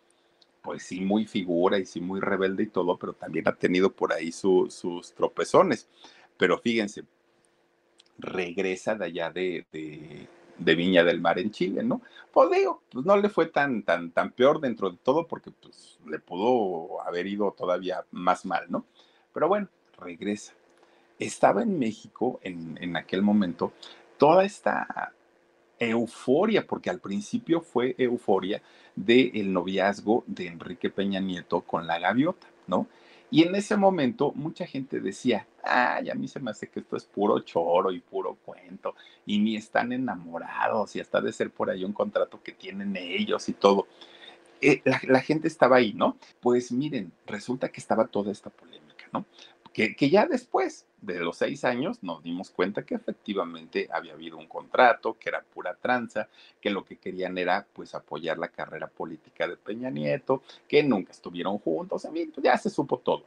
pues 0.61 0.83
sí, 0.83 1.01
muy 1.01 1.25
figura 1.25 1.77
y 1.77 1.85
sí, 1.85 2.01
muy 2.01 2.19
rebelde 2.19 2.63
y 2.63 2.67
todo, 2.67 2.97
pero 2.97 3.13
también 3.13 3.47
ha 3.47 3.55
tenido 3.55 3.91
por 3.91 4.11
ahí 4.13 4.31
sus 4.31 5.13
tropezones. 5.15 5.87
Pero 6.37 6.57
fíjense, 6.57 7.03
regresa 8.17 8.95
de 8.95 9.05
allá 9.05 9.31
de, 9.31 9.65
de, 9.71 10.75
Viña 10.75 11.03
del 11.03 11.21
Mar 11.21 11.39
en 11.39 11.51
Chile, 11.51 11.83
¿no? 11.83 12.01
Pues 12.31 12.49
digo, 12.51 12.81
pues 12.91 13.05
no 13.05 13.17
le 13.17 13.29
fue 13.29 13.47
tan, 13.47 13.83
tan, 13.83 14.11
tan 14.11 14.31
peor 14.31 14.59
dentro 14.61 14.89
de 14.89 14.97
todo 14.97 15.27
porque 15.27 15.51
pues 15.51 15.99
le 16.07 16.19
pudo 16.19 17.01
haber 17.01 17.27
ido 17.27 17.51
todavía 17.51 18.05
más 18.11 18.45
mal, 18.45 18.65
¿no? 18.69 18.85
Pero 19.33 19.47
bueno, 19.47 19.67
regresa. 19.97 20.53
Estaba 21.21 21.63
en 21.63 21.77
México 21.77 22.39
en, 22.43 22.77
en 22.81 22.97
aquel 22.97 23.21
momento 23.21 23.73
toda 24.17 24.43
esta 24.43 25.13
euforia, 25.79 26.65
porque 26.67 26.89
al 26.89 26.99
principio 26.99 27.61
fue 27.61 27.95
euforia 27.97 28.61
del 28.95 29.51
noviazgo 29.51 30.23
de 30.27 30.47
Enrique 30.47 30.89
Peña 30.89 31.19
Nieto 31.19 31.61
con 31.61 31.87
la 31.87 31.99
gaviota, 31.99 32.47
¿no? 32.67 32.87
Y 33.31 33.43
en 33.43 33.55
ese 33.55 33.77
momento 33.77 34.33
mucha 34.35 34.67
gente 34.67 34.99
decía, 34.99 35.47
ay, 35.63 36.09
a 36.09 36.15
mí 36.15 36.27
se 36.27 36.39
me 36.39 36.51
hace 36.51 36.67
que 36.67 36.81
esto 36.81 36.97
es 36.97 37.05
puro 37.05 37.39
choro 37.39 37.91
y 37.91 37.99
puro 37.99 38.37
cuento, 38.43 38.95
y 39.25 39.39
ni 39.39 39.55
están 39.55 39.93
enamorados, 39.93 40.95
y 40.95 40.99
hasta 40.99 41.21
de 41.21 41.31
ser 41.31 41.49
por 41.49 41.69
ahí 41.69 41.85
un 41.85 41.93
contrato 41.93 42.41
que 42.43 42.51
tienen 42.51 42.95
ellos 42.97 43.47
y 43.47 43.53
todo. 43.53 43.87
Eh, 44.59 44.81
la, 44.83 44.99
la, 45.07 45.21
gente 45.21 45.47
estaba 45.47 45.77
ahí, 45.77 45.93
¿no? 45.93 46.17
Pues 46.41 46.71
miren, 46.71 47.11
resulta 47.25 47.69
que 47.69 47.79
estaba 47.79 48.05
toda 48.07 48.31
esta 48.31 48.49
polémica, 48.49 49.05
¿no? 49.11 49.25
Que, 49.73 49.95
ya 50.09 50.25
después 50.25 50.85
de 51.01 51.19
los 51.19 51.37
seis 51.37 51.63
años 51.63 52.03
nos 52.03 52.21
dimos 52.21 52.49
cuenta 52.49 52.85
que 52.85 52.95
efectivamente 52.95 53.87
había 53.91 54.13
habido 54.13 54.37
un 54.37 54.47
contrato, 54.47 55.17
que 55.17 55.29
era 55.29 55.41
pura 55.41 55.75
tranza, 55.75 56.27
que 56.59 56.69
lo 56.69 56.83
que 56.83 56.97
querían 56.97 57.37
era 57.37 57.65
pues 57.73 57.95
apoyar 57.95 58.37
la 58.37 58.49
carrera 58.49 58.87
política 58.87 59.47
de 59.47 59.55
Peña 59.55 59.89
Nieto, 59.89 60.43
que 60.67 60.83
nunca 60.83 61.11
estuvieron 61.11 61.57
juntos, 61.59 62.05
pues, 62.11 62.29
ya 62.43 62.57
se 62.57 62.69
supo 62.69 62.99
todo. 62.99 63.25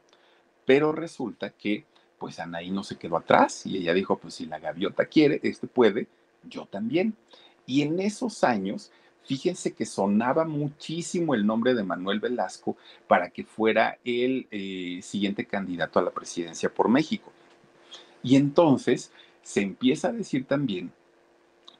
Pero 0.65 0.91
resulta 0.91 1.49
que 1.49 1.85
pues 2.17 2.39
Anaí 2.39 2.71
no 2.71 2.83
se 2.83 2.97
quedó 2.97 3.17
atrás 3.17 3.65
y 3.65 3.77
ella 3.77 3.93
dijo, 3.93 4.17
pues 4.17 4.35
si 4.35 4.45
la 4.45 4.59
gaviota 4.59 5.05
quiere, 5.05 5.39
este 5.43 5.67
puede, 5.67 6.07
yo 6.43 6.65
también. 6.65 7.15
Y 7.65 7.81
en 7.81 7.99
esos 7.99 8.43
años, 8.43 8.91
fíjense 9.25 9.73
que 9.73 9.85
sonaba 9.85 10.45
muchísimo 10.45 11.35
el 11.35 11.45
nombre 11.45 11.73
de 11.73 11.83
Manuel 11.83 12.19
Velasco 12.19 12.77
para 13.07 13.29
que 13.29 13.43
fuera 13.43 13.97
el 14.05 14.47
eh, 14.51 14.99
siguiente 15.01 15.45
candidato 15.45 15.99
a 15.99 16.03
la 16.03 16.11
presidencia 16.11 16.73
por 16.73 16.89
México. 16.89 17.31
Y 18.23 18.35
entonces 18.35 19.11
se 19.41 19.61
empieza 19.61 20.07
a 20.09 20.13
decir 20.13 20.45
también 20.45 20.91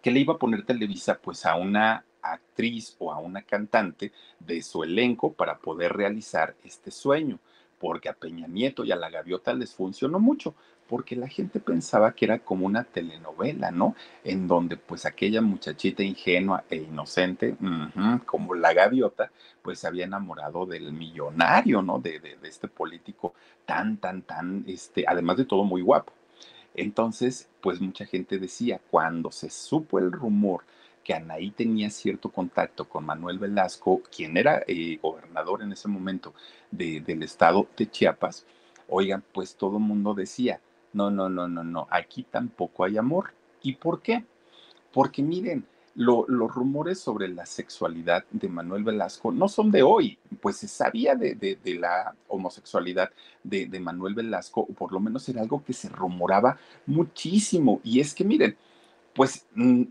que 0.02 0.12
le 0.12 0.20
iba 0.20 0.36
a 0.36 0.40
poner 0.40 0.66
Televisa 0.66 1.20
pues 1.20 1.46
a 1.46 1.56
una 1.56 2.06
actriz 2.22 2.96
o 3.00 3.12
a 3.12 3.20
una 3.20 3.42
cantante 3.42 4.12
de 4.40 4.62
su 4.62 4.84
elenco 4.84 5.34
para 5.34 5.58
poder 5.58 5.94
realizar 5.94 6.56
este 6.64 6.92
sueño, 6.92 7.40
porque 7.80 8.10
a 8.10 8.14
Peña 8.14 8.48
Nieto 8.48 8.84
y 8.84 8.92
a 8.92 8.96
la 8.96 9.10
Gaviota 9.10 9.54
les 9.54 9.74
funcionó 9.74 10.20
mucho, 10.20 10.56
porque 10.88 11.16
la 11.16 11.28
gente 11.28 11.60
pensaba 11.60 12.14
que 12.14 12.26
era 12.26 12.40
como 12.40 12.66
una 12.66 12.84
telenovela, 12.84 13.72
¿no? 13.72 13.96
En 14.24 14.48
donde 14.48 14.78
pues 14.78 15.06
aquella 15.06 15.42
muchachita 15.42 16.04
ingenua 16.04 16.64
e 16.70 16.78
inocente, 16.78 17.56
como 18.26 18.54
la 18.54 18.74
Gaviota, 18.74 19.32
pues 19.62 19.80
se 19.80 19.88
había 19.88 20.06
enamorado 20.06 20.66
del 20.66 20.94
millonario, 20.94 21.82
¿no? 21.82 22.00
De, 22.00 22.20
de, 22.20 22.38
este 22.44 22.68
político 22.68 23.34
tan, 23.66 23.98
tan, 23.98 24.22
tan, 24.22 24.64
este, 24.68 25.06
además 25.08 25.38
de 25.38 25.46
todo 25.46 25.64
muy 25.64 25.82
guapo. 25.82 26.14
Entonces, 26.76 27.50
pues 27.62 27.82
mucha 27.82 28.06
gente 28.06 28.38
decía, 28.38 28.80
cuando 28.92 29.32
se 29.32 29.50
supo 29.50 29.98
el 29.98 30.12
rumor 30.12 30.66
que 31.06 31.14
Anaí 31.14 31.52
tenía 31.52 31.90
cierto 31.92 32.30
contacto 32.30 32.90
con 32.90 33.06
Manuel 33.06 33.38
Velasco, 33.38 34.02
quien 34.14 34.36
era 34.36 34.64
eh, 34.68 34.98
gobernador 35.02 35.62
en 35.62 35.72
ese 35.72 35.88
momento 35.88 36.34
del 36.72 37.22
estado 37.22 37.68
de 37.78 37.90
Chiapas, 37.90 38.46
oigan, 38.90 39.24
pues 39.32 39.56
todo 39.56 39.78
el 39.78 39.84
mundo 39.84 40.16
decía, 40.16 40.60
no, 40.94 41.12
no, 41.12 41.30
no, 41.30 41.48
no, 41.48 41.64
no, 41.64 41.88
aquí 41.92 42.24
tampoco 42.24 42.84
hay 42.84 42.98
amor. 42.98 43.34
¿Y 43.62 43.74
por 43.74 44.02
qué? 44.02 44.26
Porque 44.92 45.22
miren, 45.22 45.64
los 45.94 46.28
rumores 46.28 47.00
sobre 47.00 47.28
la 47.28 47.46
sexualidad 47.46 48.26
de 48.32 48.50
Manuel 48.50 48.84
Velasco 48.84 49.32
no 49.32 49.48
son 49.48 49.72
de 49.72 49.84
hoy, 49.84 50.18
pues 50.42 50.58
se 50.58 50.68
sabía 50.68 51.16
de, 51.16 51.60
la 51.80 52.16
homosexualidad 52.28 53.12
de, 53.44 53.68
de, 53.68 53.80
Manuel 53.80 54.16
Velasco, 54.16 54.62
o 54.62 54.74
por 54.74 54.92
lo 54.92 55.00
menos 55.00 55.30
era 55.30 55.42
algo 55.42 55.64
que 55.64 55.74
se 55.74 55.88
rumoraba 55.88 56.58
muchísimo. 56.88 57.80
Y 57.84 58.00
es 58.00 58.14
que 58.16 58.26
miren, 58.26 58.58
pues 59.14 59.46
mm, 59.54 59.84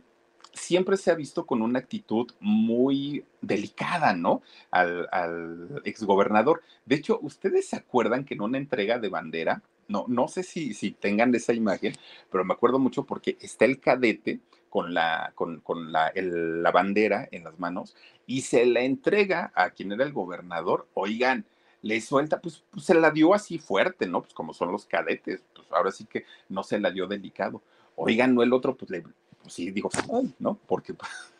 siempre 0.54 0.96
se 0.96 1.10
ha 1.10 1.14
visto 1.14 1.46
con 1.46 1.62
una 1.62 1.78
actitud 1.80 2.30
muy 2.40 3.24
delicada, 3.40 4.14
¿no? 4.14 4.42
Al, 4.70 5.08
al 5.12 5.82
exgobernador. 5.84 6.62
De 6.86 6.96
hecho, 6.96 7.18
¿ustedes 7.22 7.68
se 7.68 7.76
acuerdan 7.76 8.24
que 8.24 8.34
en 8.34 8.42
una 8.42 8.58
entrega 8.58 8.98
de 8.98 9.08
bandera, 9.08 9.62
no, 9.88 10.06
no 10.08 10.28
sé 10.28 10.42
si, 10.42 10.72
si 10.72 10.92
tengan 10.92 11.34
esa 11.34 11.52
imagen, 11.52 11.94
pero 12.30 12.44
me 12.44 12.54
acuerdo 12.54 12.78
mucho 12.78 13.04
porque 13.04 13.36
está 13.40 13.64
el 13.64 13.80
cadete 13.80 14.40
con 14.70 14.94
la, 14.94 15.32
con, 15.34 15.60
con 15.60 15.92
la, 15.92 16.12
la 16.14 16.70
bandera 16.70 17.28
en 17.30 17.44
las 17.44 17.58
manos 17.58 17.94
y 18.26 18.40
se 18.42 18.66
la 18.66 18.80
entrega 18.80 19.52
a 19.54 19.70
quien 19.70 19.92
era 19.92 20.04
el 20.04 20.12
gobernador. 20.12 20.88
Oigan, 20.94 21.44
le 21.82 22.00
suelta, 22.00 22.40
pues, 22.40 22.64
pues, 22.70 22.86
se 22.86 22.94
la 22.94 23.10
dio 23.10 23.34
así 23.34 23.58
fuerte, 23.58 24.06
¿no? 24.06 24.22
Pues 24.22 24.32
como 24.32 24.54
son 24.54 24.72
los 24.72 24.86
cadetes, 24.86 25.44
pues 25.54 25.66
ahora 25.70 25.92
sí 25.92 26.06
que 26.06 26.24
no 26.48 26.62
se 26.62 26.80
la 26.80 26.90
dio 26.90 27.06
delicado. 27.06 27.62
Oigan, 27.94 28.34
no 28.34 28.42
el 28.42 28.52
otro, 28.52 28.74
pues 28.74 28.90
le, 28.90 29.04
sí, 29.48 29.70
digo, 29.70 29.90
¿no? 30.38 30.58
Porque 30.66 30.94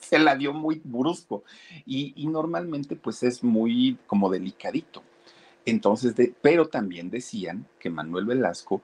se 0.00 0.18
la 0.18 0.34
dio 0.34 0.52
muy 0.52 0.80
brusco. 0.82 1.44
Y, 1.86 2.26
normalmente, 2.26 2.96
pues 2.96 3.22
es 3.22 3.42
muy 3.42 3.98
como 4.06 4.30
delicadito. 4.30 5.02
Entonces, 5.64 6.16
de, 6.16 6.34
pero 6.40 6.68
también 6.68 7.10
decían 7.10 7.66
que 7.78 7.90
Manuel 7.90 8.24
Velasco 8.24 8.82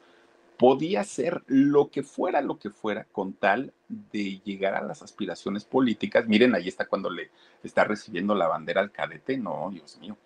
podía 0.56 1.04
ser 1.04 1.42
lo 1.46 1.90
que 1.90 2.02
fuera, 2.02 2.40
lo 2.40 2.58
que 2.58 2.70
fuera, 2.70 3.04
con 3.04 3.34
tal 3.34 3.72
de 3.88 4.40
llegar 4.44 4.74
a 4.74 4.82
las 4.82 5.02
aspiraciones 5.02 5.64
políticas. 5.64 6.26
Miren, 6.26 6.54
ahí 6.54 6.68
está 6.68 6.86
cuando 6.86 7.10
le 7.10 7.30
está 7.62 7.84
recibiendo 7.84 8.34
la 8.34 8.48
bandera 8.48 8.80
al 8.80 8.92
cadete, 8.92 9.36
no, 9.36 9.70
Dios 9.72 9.98
mío. 9.98 10.16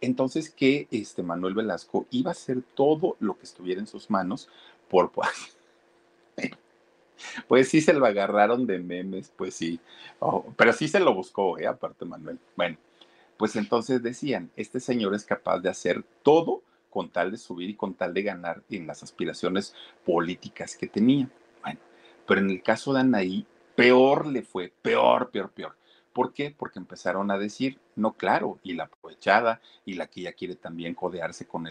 Entonces, 0.00 0.50
que 0.50 0.88
este 0.90 1.22
Manuel 1.22 1.54
Velasco 1.54 2.06
iba 2.10 2.30
a 2.30 2.32
hacer 2.32 2.62
todo 2.74 3.16
lo 3.20 3.38
que 3.38 3.44
estuviera 3.44 3.80
en 3.80 3.86
sus 3.86 4.10
manos 4.10 4.48
por... 4.88 5.10
Pues 7.48 7.68
sí 7.68 7.80
se 7.80 7.92
lo 7.92 8.06
agarraron 8.06 8.66
de 8.66 8.78
memes, 8.78 9.32
pues 9.36 9.54
sí, 9.54 9.80
oh, 10.18 10.44
pero 10.56 10.72
sí 10.72 10.88
se 10.88 11.00
lo 11.00 11.14
buscó, 11.14 11.58
¿eh? 11.58 11.66
aparte 11.66 12.04
Manuel. 12.04 12.38
Bueno, 12.56 12.76
pues 13.36 13.56
entonces 13.56 14.02
decían, 14.02 14.50
este 14.56 14.80
señor 14.80 15.14
es 15.14 15.24
capaz 15.24 15.60
de 15.60 15.68
hacer 15.68 16.04
todo 16.22 16.62
con 16.90 17.10
tal 17.10 17.32
de 17.32 17.38
subir 17.38 17.70
y 17.70 17.74
con 17.74 17.94
tal 17.94 18.14
de 18.14 18.22
ganar 18.22 18.62
en 18.70 18.86
las 18.86 19.02
aspiraciones 19.02 19.74
políticas 20.04 20.76
que 20.76 20.86
tenía. 20.86 21.28
Bueno, 21.62 21.80
pero 22.26 22.40
en 22.40 22.50
el 22.50 22.62
caso 22.62 22.92
de 22.92 23.00
Anaí, 23.00 23.46
peor 23.74 24.26
le 24.26 24.42
fue, 24.42 24.72
peor, 24.80 25.30
peor, 25.30 25.50
peor. 25.50 25.76
¿Por 26.14 26.32
qué? 26.32 26.54
Porque 26.56 26.78
empezaron 26.78 27.32
a 27.32 27.38
decir, 27.38 27.80
no, 27.96 28.12
claro, 28.12 28.60
y 28.62 28.74
la 28.74 28.84
aprovechada, 28.84 29.60
y 29.84 29.94
la 29.94 30.06
que 30.06 30.22
ya 30.22 30.32
quiere 30.32 30.54
también 30.54 30.94
codearse 30.94 31.44
con, 31.44 31.66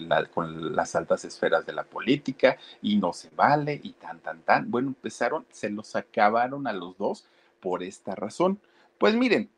las 0.75 0.95
altas 0.95 1.23
esferas 1.23 1.65
de 1.65 1.71
la 1.71 1.85
política, 1.85 2.57
y 2.81 2.97
no 2.97 3.13
se 3.13 3.29
vale, 3.29 3.79
y 3.81 3.93
tan, 3.93 4.19
tan, 4.19 4.41
tan. 4.41 4.69
Bueno, 4.69 4.89
empezaron, 4.89 5.45
se 5.49 5.69
los 5.69 5.95
acabaron 5.95 6.67
a 6.67 6.73
los 6.73 6.97
dos 6.97 7.25
por 7.61 7.83
esta 7.83 8.15
razón. 8.15 8.59
Pues 8.97 9.15
miren, 9.15 9.49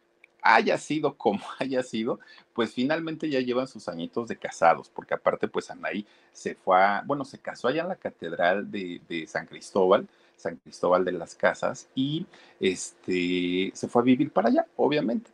haya 0.43 0.77
sido 0.77 1.15
como 1.17 1.41
haya 1.57 1.81
sido, 1.81 2.19
pues 2.53 2.71
finalmente 2.71 3.27
ya 3.27 3.39
llevan 3.39 3.67
sus 3.67 3.89
añitos 3.89 4.27
de 4.27 4.38
casados, 4.38 4.89
porque 4.89 5.15
aparte 5.15 5.47
pues 5.47 5.71
Anaí 5.71 6.05
se 6.31 6.53
fue 6.53 6.77
a, 6.79 7.03
bueno, 7.07 7.25
se 7.25 7.39
casó 7.39 7.69
allá 7.69 7.81
en 7.81 7.89
la 7.89 7.95
catedral 7.95 8.69
de 8.69 9.25
San 9.27 9.47
Cristóbal, 9.47 10.07
San 10.38 10.57
Cristóbal 10.57 11.05
de 11.05 11.13
las 11.13 11.36
Casas, 11.36 11.89
y 11.95 12.25
este, 12.59 13.71
se 13.73 13.88
fue 13.88 14.01
a 14.01 14.05
vivir 14.05 14.31
para 14.31 14.49
allá, 14.49 14.67
obviamente. 14.75 15.31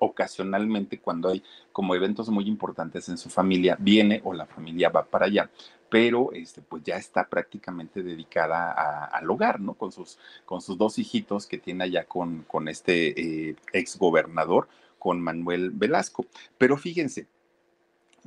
Ocasionalmente, 0.00 1.00
cuando 1.00 1.28
hay 1.28 1.42
como 1.72 1.94
eventos 1.94 2.28
muy 2.28 2.46
importantes 2.46 3.08
en 3.08 3.18
su 3.18 3.30
familia, 3.30 3.76
viene 3.80 4.20
o 4.24 4.32
la 4.32 4.46
familia 4.46 4.90
va 4.90 5.04
para 5.04 5.26
allá 5.26 5.50
pero 5.88 6.32
este, 6.32 6.60
pues 6.60 6.82
ya 6.82 6.96
está 6.96 7.28
prácticamente 7.28 8.02
dedicada 8.02 9.04
al 9.06 9.30
hogar, 9.30 9.60
¿no? 9.60 9.74
Con 9.74 9.92
sus, 9.92 10.18
con 10.44 10.60
sus 10.60 10.76
dos 10.76 10.98
hijitos 10.98 11.46
que 11.46 11.58
tiene 11.58 11.84
allá 11.84 12.04
con, 12.04 12.42
con 12.42 12.68
este 12.68 13.48
eh, 13.48 13.56
ex 13.72 13.98
gobernador, 13.98 14.68
con 14.98 15.20
Manuel 15.20 15.70
Velasco. 15.70 16.26
Pero 16.58 16.76
fíjense, 16.76 17.26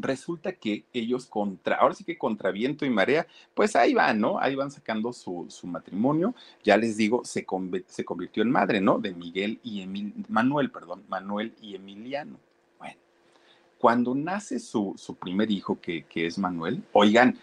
resulta 0.01 0.53
que 0.53 0.85
ellos 0.93 1.25
contra, 1.25 1.75
ahora 1.75 1.95
sí 1.95 2.03
que 2.03 2.17
contra 2.17 2.51
viento 2.51 2.85
y 2.85 2.89
marea, 2.89 3.27
pues 3.53 3.75
ahí 3.75 3.93
van, 3.93 4.19
¿no? 4.19 4.39
Ahí 4.39 4.55
van 4.55 4.71
sacando 4.71 5.13
su, 5.13 5.45
su 5.49 5.67
matrimonio, 5.67 6.35
ya 6.63 6.77
les 6.77 6.97
digo, 6.97 7.23
se, 7.23 7.45
se, 7.87 8.05
convirtió 8.05 8.43
en 8.43 8.51
madre, 8.51 8.81
¿no? 8.81 8.99
De 8.99 9.13
Miguel 9.13 9.59
y 9.63 9.81
Emil, 9.81 10.13
Manuel, 10.29 10.71
perdón, 10.71 11.03
Manuel 11.07 11.53
y 11.61 11.75
Emiliano. 11.75 12.39
Bueno, 12.79 12.95
cuando 13.77 14.15
nace 14.15 14.59
su, 14.59 14.93
su 14.97 15.15
primer 15.15 15.51
hijo, 15.51 15.79
que, 15.79 16.03
que 16.03 16.25
es 16.25 16.37
Manuel, 16.37 16.83
oigan, 16.93 17.37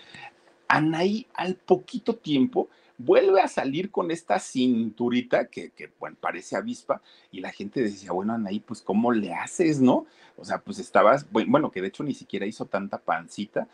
Anaí 0.69 1.27
al 1.33 1.55
poquito 1.55 2.17
tiempo 2.17 2.69
vuelve 2.99 3.41
a 3.41 3.49
salir 3.49 3.91
con 3.91 4.11
esta 4.11 4.41
cinturita 4.41 5.47
que, 5.47 5.71
que, 5.71 5.91
bueno, 5.99 6.17
parece 6.21 6.57
avispa 6.57 7.01
y 7.31 7.41
la 7.41 7.53
gente 7.53 7.81
decía, 7.81 8.13
bueno, 8.13 8.35
Anaí, 8.35 8.59
pues 8.61 8.83
¿cómo 8.83 9.13
le 9.13 9.33
haces, 9.33 9.81
no? 9.81 10.07
O 10.37 10.45
sea, 10.45 10.59
pues 10.59 10.79
estabas, 10.81 11.27
bueno, 11.31 11.71
que 11.71 11.81
de 11.81 11.89
hecho 11.89 12.03
ni 12.03 12.15
siquiera 12.15 12.45
hizo 12.45 12.67
tanta 12.67 12.99
pancita, 12.99 13.69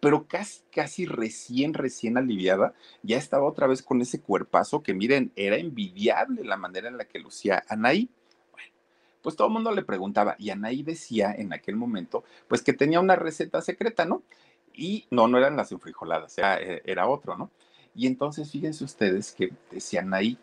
pero 0.00 0.26
casi, 0.26 0.60
casi 0.70 1.06
recién, 1.06 1.72
recién 1.72 2.18
aliviada, 2.18 2.74
ya 3.02 3.16
estaba 3.16 3.46
otra 3.46 3.66
vez 3.66 3.82
con 3.82 4.02
ese 4.02 4.20
cuerpazo 4.20 4.82
que 4.82 4.92
miren, 4.92 5.32
era 5.36 5.56
envidiable 5.56 6.44
la 6.44 6.56
manera 6.56 6.88
en 6.88 6.98
la 6.98 7.06
que 7.06 7.20
lucía 7.20 7.62
Anaí. 7.68 8.10
Pues 9.22 9.36
todo 9.36 9.46
el 9.46 9.54
mundo 9.54 9.72
le 9.72 9.82
preguntaba 9.82 10.36
y 10.38 10.50
Anaí 10.50 10.82
decía 10.82 11.34
en 11.34 11.54
aquel 11.54 11.76
momento, 11.76 12.24
pues 12.46 12.60
que 12.60 12.74
tenía 12.74 13.00
una 13.00 13.16
receta 13.16 13.62
secreta, 13.62 14.04
¿no? 14.04 14.22
Y 14.74 15.06
no, 15.10 15.28
no 15.28 15.38
eran 15.38 15.56
las 15.56 15.72
enfrijoladas, 15.72 16.36
era, 16.36 16.60
eh, 16.60 16.82
era 16.84 17.08
otro, 17.08 17.38
¿no? 17.38 17.50
Y 17.94 18.06
entonces 18.06 18.50
fíjense 18.50 18.84
ustedes 18.84 19.32
que 19.32 19.52
decían 19.70 20.12
ahí, 20.14 20.38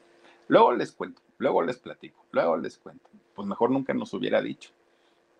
luego 0.47 0.71
les 0.73 0.91
cuento, 0.91 1.21
luego 1.37 1.61
les 1.61 1.77
platico, 1.77 2.23
luego 2.31 2.57
les 2.57 2.77
cuento. 2.77 3.09
Pues 3.35 3.47
mejor 3.47 3.71
nunca 3.71 3.93
nos 3.93 4.13
hubiera 4.13 4.41
dicho. 4.41 4.71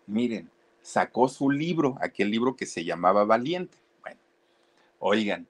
Miren, 0.06 0.50
sacó 0.82 1.28
su 1.28 1.50
libro, 1.50 1.96
aquel 2.00 2.30
libro 2.30 2.56
que 2.56 2.66
se 2.66 2.84
llamaba 2.84 3.24
Valiente. 3.24 3.78
Bueno, 4.02 4.20
oigan, 4.98 5.46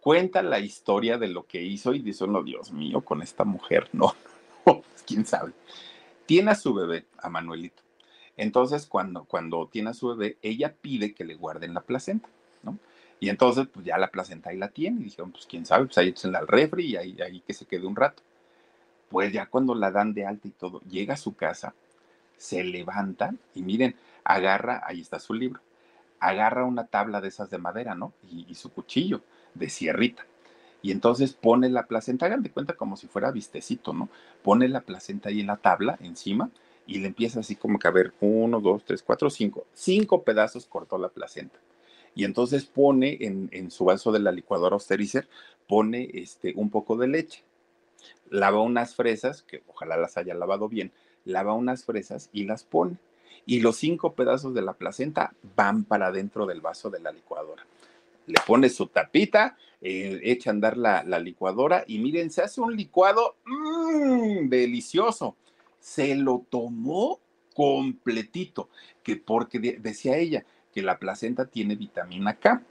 cuenta 0.00 0.42
la 0.42 0.58
historia 0.58 1.16
de 1.18 1.28
lo 1.28 1.46
que 1.46 1.62
hizo 1.62 1.94
y 1.94 2.00
dice, 2.00 2.26
no, 2.26 2.42
Dios 2.42 2.72
mío, 2.72 3.00
con 3.02 3.22
esta 3.22 3.44
mujer, 3.44 3.88
no, 3.92 4.14
no, 4.66 4.82
quién 5.06 5.24
sabe. 5.24 5.52
Tiene 6.26 6.50
a 6.50 6.54
su 6.54 6.74
bebé, 6.74 7.06
a 7.18 7.28
Manuelito. 7.28 7.82
Entonces, 8.36 8.86
cuando, 8.86 9.24
cuando 9.24 9.68
tiene 9.68 9.90
a 9.90 9.94
su 9.94 10.08
bebé, 10.08 10.38
ella 10.42 10.74
pide 10.74 11.14
que 11.14 11.24
le 11.24 11.34
guarden 11.34 11.74
la 11.74 11.82
placenta. 11.82 12.28
¿no? 12.62 12.78
Y 13.22 13.28
entonces, 13.28 13.68
pues 13.72 13.86
ya 13.86 13.98
la 13.98 14.10
placenta 14.10 14.50
ahí 14.50 14.56
la 14.56 14.70
tiene. 14.70 15.00
Y 15.00 15.04
dijeron, 15.04 15.30
pues 15.30 15.46
quién 15.46 15.64
sabe, 15.64 15.84
pues 15.84 15.96
ahí 15.96 16.08
échenla 16.08 16.40
al 16.40 16.48
refri 16.48 16.86
y 16.86 16.96
ahí, 16.96 17.16
ahí 17.22 17.40
que 17.46 17.54
se 17.54 17.66
quede 17.66 17.86
un 17.86 17.94
rato. 17.94 18.20
Pues 19.10 19.32
ya 19.32 19.46
cuando 19.46 19.76
la 19.76 19.92
dan 19.92 20.12
de 20.12 20.26
alta 20.26 20.48
y 20.48 20.50
todo, 20.50 20.80
llega 20.90 21.14
a 21.14 21.16
su 21.16 21.36
casa, 21.36 21.72
se 22.36 22.64
levanta 22.64 23.32
y 23.54 23.62
miren, 23.62 23.94
agarra, 24.24 24.82
ahí 24.84 25.00
está 25.00 25.20
su 25.20 25.34
libro, 25.34 25.60
agarra 26.18 26.64
una 26.64 26.88
tabla 26.88 27.20
de 27.20 27.28
esas 27.28 27.48
de 27.48 27.58
madera, 27.58 27.94
¿no? 27.94 28.12
Y, 28.28 28.44
y 28.48 28.56
su 28.56 28.72
cuchillo 28.72 29.20
de 29.54 29.68
sierrita. 29.68 30.26
Y 30.82 30.90
entonces 30.90 31.32
pone 31.32 31.70
la 31.70 31.86
placenta, 31.86 32.26
hagan 32.26 32.42
de 32.42 32.50
cuenta 32.50 32.74
como 32.74 32.96
si 32.96 33.06
fuera 33.06 33.30
vistecito, 33.30 33.92
¿no? 33.92 34.08
Pone 34.42 34.66
la 34.68 34.80
placenta 34.80 35.28
ahí 35.28 35.42
en 35.42 35.46
la 35.46 35.58
tabla, 35.58 35.96
encima, 36.00 36.50
y 36.88 36.98
le 36.98 37.06
empieza 37.06 37.38
así 37.38 37.54
como 37.54 37.78
que 37.78 37.86
a 37.86 37.92
ver, 37.92 38.14
uno, 38.20 38.60
dos, 38.60 38.84
tres, 38.84 39.00
cuatro, 39.00 39.30
cinco. 39.30 39.64
Cinco 39.74 40.24
pedazos 40.24 40.66
cortó 40.66 40.98
la 40.98 41.08
placenta 41.08 41.60
y 42.14 42.24
entonces 42.24 42.64
pone 42.64 43.18
en, 43.20 43.48
en 43.52 43.70
su 43.70 43.84
vaso 43.84 44.12
de 44.12 44.20
la 44.20 44.32
licuadora 44.32 44.74
Austerizer, 44.74 45.28
pone 45.66 46.10
este, 46.14 46.52
un 46.56 46.70
poco 46.70 46.96
de 46.96 47.08
leche, 47.08 47.42
lava 48.30 48.60
unas 48.60 48.94
fresas, 48.94 49.42
que 49.42 49.62
ojalá 49.68 49.96
las 49.96 50.16
haya 50.16 50.34
lavado 50.34 50.68
bien, 50.68 50.92
lava 51.24 51.54
unas 51.54 51.84
fresas 51.84 52.28
y 52.32 52.44
las 52.44 52.64
pone. 52.64 52.96
Y 53.44 53.60
los 53.60 53.76
cinco 53.76 54.12
pedazos 54.12 54.54
de 54.54 54.62
la 54.62 54.74
placenta 54.74 55.34
van 55.56 55.84
para 55.84 56.12
dentro 56.12 56.46
del 56.46 56.60
vaso 56.60 56.90
de 56.90 57.00
la 57.00 57.10
licuadora. 57.10 57.66
Le 58.26 58.38
pone 58.46 58.68
su 58.68 58.86
tapita, 58.86 59.56
eh, 59.80 60.20
echa 60.22 60.50
a 60.50 60.52
andar 60.52 60.76
la, 60.76 61.02
la, 61.02 61.18
licuadora 61.18 61.84
y 61.88 61.98
miren, 61.98 62.30
se 62.30 62.42
hace 62.42 62.60
un 62.60 62.76
licuado 62.76 63.36
mmm, 63.44 64.48
delicioso. 64.48 65.36
Se 65.80 66.14
lo 66.14 66.46
tomó 66.48 67.18
completito, 67.54 68.68
que 69.02 69.16
porque 69.16 69.58
de, 69.58 69.78
decía 69.78 70.16
ella, 70.16 70.44
que 70.72 70.82
la 70.82 70.98
placenta 70.98 71.46
tiene 71.46 71.76
vitamina 71.76 72.34
K. 72.34 72.62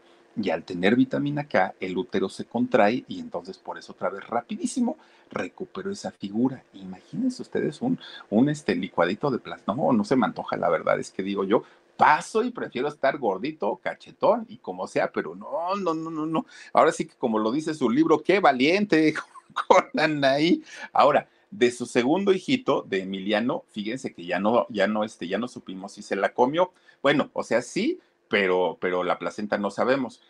Y 0.42 0.50
al 0.50 0.64
tener 0.64 0.96
vitamina 0.96 1.46
K, 1.46 1.76
el 1.80 1.98
útero 1.98 2.30
se 2.30 2.46
contrae 2.46 3.04
y 3.08 3.20
entonces 3.20 3.58
por 3.58 3.78
eso 3.78 3.92
otra 3.92 4.10
vez 4.10 4.26
rapidísimo 4.28 4.98
recuperó 5.30 5.92
esa 5.92 6.12
figura. 6.12 6.64
Imagínense 6.74 7.42
ustedes 7.42 7.82
un, 7.82 8.00
un 8.30 8.50
este 8.50 8.76
licuadito 8.76 9.30
de 9.30 9.40
plasma. 9.40 9.76
No, 9.76 9.92
no 9.92 10.06
se 10.06 10.16
me 10.16 10.26
antoja, 10.26 10.56
la 10.56 10.70
verdad 10.70 11.00
es 11.00 11.12
que 11.12 11.24
digo 11.24 11.44
yo, 11.44 11.64
paso 11.98 12.44
y 12.44 12.52
prefiero 12.52 12.88
estar 12.88 13.18
gordito, 13.18 13.80
cachetón 13.84 14.46
y 14.50 14.58
como 14.58 14.88
sea, 14.88 15.12
pero 15.12 15.36
no, 15.36 15.76
no, 15.76 15.94
no, 15.94 16.10
no, 16.10 16.26
no. 16.26 16.46
Ahora 16.74 16.92
sí 16.92 17.06
que 17.06 17.16
como 17.16 17.38
lo 17.38 17.52
dice 17.52 17.74
su 17.74 17.90
libro, 17.90 18.24
qué 18.24 18.40
valiente 18.40 19.14
con 19.68 19.86
Anaí. 20.00 20.64
Ahora, 20.94 21.28
de 21.52 21.72
su 21.72 21.86
segundo 21.86 22.34
hijito, 22.34 22.84
de 22.88 23.02
Emiliano, 23.02 23.66
fíjense 23.72 24.14
que 24.14 24.26
ya 24.26 24.40
no, 24.40 24.66
ya 24.70 24.88
no, 24.88 25.04
este, 25.04 25.28
ya 25.28 25.38
no 25.38 25.48
supimos 25.48 25.94
si 25.94 26.02
se 26.02 26.16
la 26.16 26.34
comió. 26.34 26.74
Bueno, 27.02 27.30
o 27.34 27.44
sea, 27.44 27.62
sí, 27.62 28.00
pero, 28.30 28.78
pero 28.80 29.04
la 29.04 29.20
placenta 29.20 29.58
no 29.58 29.70
sabemos. 29.70 30.22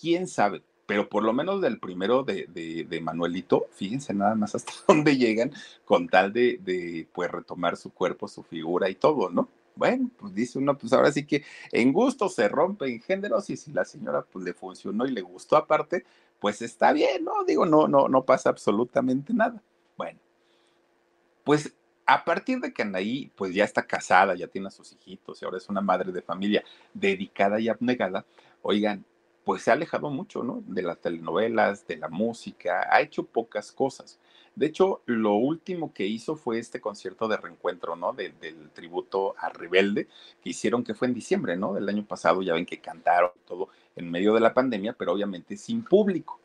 ¿Quién 0.00 0.26
sabe? 0.26 0.62
Pero 0.86 1.08
por 1.08 1.22
lo 1.22 1.32
menos 1.32 1.60
del 1.60 1.78
primero 1.78 2.22
de, 2.24 2.46
de, 2.48 2.84
de 2.84 3.00
Manuelito, 3.00 3.66
fíjense 3.72 4.14
nada 4.14 4.34
más 4.34 4.54
hasta 4.54 4.72
dónde 4.88 5.16
llegan 5.16 5.52
con 5.84 6.08
tal 6.08 6.32
de, 6.32 6.58
de, 6.62 7.06
pues, 7.12 7.30
retomar 7.30 7.76
su 7.76 7.92
cuerpo, 7.92 8.26
su 8.26 8.42
figura 8.42 8.88
y 8.88 8.94
todo, 8.94 9.30
¿no? 9.30 9.48
Bueno, 9.74 10.10
pues 10.18 10.34
dice 10.34 10.58
uno, 10.58 10.76
pues 10.76 10.92
ahora 10.92 11.10
sí 11.12 11.24
que 11.26 11.44
en 11.70 11.92
gusto 11.92 12.28
se 12.28 12.48
rompen 12.48 13.00
géneros 13.00 13.48
y 13.48 13.56
si 13.56 13.72
la 13.72 13.86
señora 13.86 14.22
pues 14.22 14.44
le 14.44 14.52
funcionó 14.52 15.06
y 15.06 15.12
le 15.12 15.22
gustó 15.22 15.56
aparte, 15.56 16.04
pues 16.40 16.60
está 16.60 16.92
bien, 16.92 17.24
¿no? 17.24 17.44
Digo, 17.44 17.64
no, 17.64 17.88
no, 17.88 18.08
no 18.08 18.24
pasa 18.24 18.50
absolutamente 18.50 19.32
nada. 19.32 19.62
Bueno, 19.96 20.18
pues 21.44 21.74
a 22.06 22.24
partir 22.24 22.60
de 22.60 22.72
que 22.72 22.82
Anaí 22.82 23.30
pues 23.36 23.54
ya 23.54 23.64
está 23.64 23.86
casada, 23.86 24.34
ya 24.34 24.48
tiene 24.48 24.68
a 24.68 24.70
sus 24.70 24.92
hijitos 24.92 25.40
y 25.40 25.44
ahora 25.44 25.58
es 25.58 25.68
una 25.68 25.80
madre 25.80 26.12
de 26.12 26.22
familia 26.22 26.64
dedicada 26.92 27.60
y 27.60 27.68
abnegada, 27.68 28.24
oigan, 28.62 29.04
pues 29.44 29.62
se 29.62 29.70
ha 29.70 29.74
alejado 29.74 30.10
mucho, 30.10 30.42
¿no? 30.42 30.62
De 30.66 30.82
las 30.82 31.00
telenovelas, 31.00 31.86
de 31.86 31.96
la 31.96 32.08
música, 32.08 32.86
ha 32.90 33.00
hecho 33.00 33.24
pocas 33.24 33.72
cosas. 33.72 34.18
De 34.54 34.66
hecho, 34.66 35.00
lo 35.06 35.34
último 35.34 35.92
que 35.94 36.06
hizo 36.06 36.36
fue 36.36 36.58
este 36.58 36.80
concierto 36.80 37.26
de 37.26 37.38
reencuentro, 37.38 37.96
¿no? 37.96 38.12
De, 38.12 38.30
del 38.40 38.70
tributo 38.70 39.34
a 39.38 39.48
Rebelde, 39.48 40.08
que 40.42 40.50
hicieron 40.50 40.84
que 40.84 40.94
fue 40.94 41.08
en 41.08 41.14
diciembre, 41.14 41.56
¿no? 41.56 41.72
Del 41.74 41.88
año 41.88 42.04
pasado, 42.04 42.42
ya 42.42 42.54
ven 42.54 42.66
que 42.66 42.80
cantaron 42.80 43.30
todo 43.46 43.68
en 43.96 44.10
medio 44.10 44.34
de 44.34 44.40
la 44.40 44.54
pandemia, 44.54 44.92
pero 44.92 45.12
obviamente 45.12 45.56
sin 45.56 45.82
público. 45.82 46.41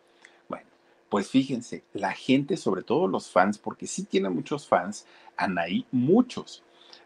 Pues 1.09 1.29
fíjense, 1.29 1.83
la 1.93 2.11
gente, 2.11 2.57
sobre 2.57 2.83
todo 2.83 3.07
los 3.07 3.31
fans, 3.31 3.57
porque 3.57 3.87
sí 3.87 4.03
tiene 4.03 4.29
muchos 4.29 4.67
fans, 4.67 5.05
Anaí, 5.37 5.85
muchos, 5.91 6.63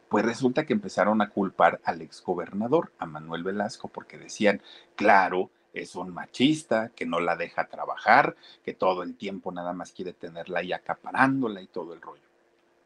pues 0.10 0.26
resulta 0.26 0.66
que 0.66 0.74
empezaron 0.74 1.22
a 1.22 1.30
culpar 1.30 1.80
al 1.84 2.02
exgobernador, 2.02 2.92
a 2.98 3.06
Manuel 3.06 3.44
Velasco, 3.44 3.90
porque 3.90 4.18
decían, 4.18 4.60
claro, 4.96 5.52
es 5.74 5.96
un 5.96 6.14
machista, 6.14 6.90
que 6.96 7.06
no 7.06 7.20
la 7.20 7.36
deja 7.36 7.68
trabajar, 7.68 8.36
que 8.66 8.74
todo 8.74 9.04
el 9.04 9.16
tiempo 9.16 9.52
nada 9.52 9.72
más 9.72 9.92
quiere 9.92 10.14
tenerla 10.14 10.60
ahí 10.60 10.74
acaparándola 10.74 11.62
y 11.62 11.68
todo 11.68 11.94
el 11.94 12.02
rollo. 12.02 12.24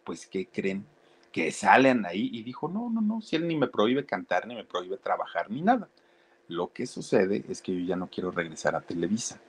Pues, 0.03 0.27
¿qué 0.27 0.47
creen? 0.47 0.85
Que 1.31 1.51
salen 1.51 2.05
ahí 2.05 2.29
y 2.31 2.43
dijo, 2.43 2.67
no, 2.67 2.89
no, 2.89 3.01
no, 3.01 3.21
si 3.21 3.37
él 3.37 3.47
ni 3.47 3.55
me 3.55 3.67
prohíbe 3.67 4.05
cantar, 4.05 4.45
ni 4.47 4.53
me 4.53 4.65
prohíbe 4.65 4.97
trabajar, 4.97 5.49
ni 5.49 5.61
nada. 5.61 5.87
Lo 6.49 6.73
que 6.73 6.85
sucede 6.85 7.45
es 7.49 7.61
que 7.61 7.73
yo 7.73 7.85
ya 7.85 7.95
no 7.95 8.07
quiero 8.07 8.31
regresar 8.31 8.75
a 8.75 8.81
Televisa 8.81 9.39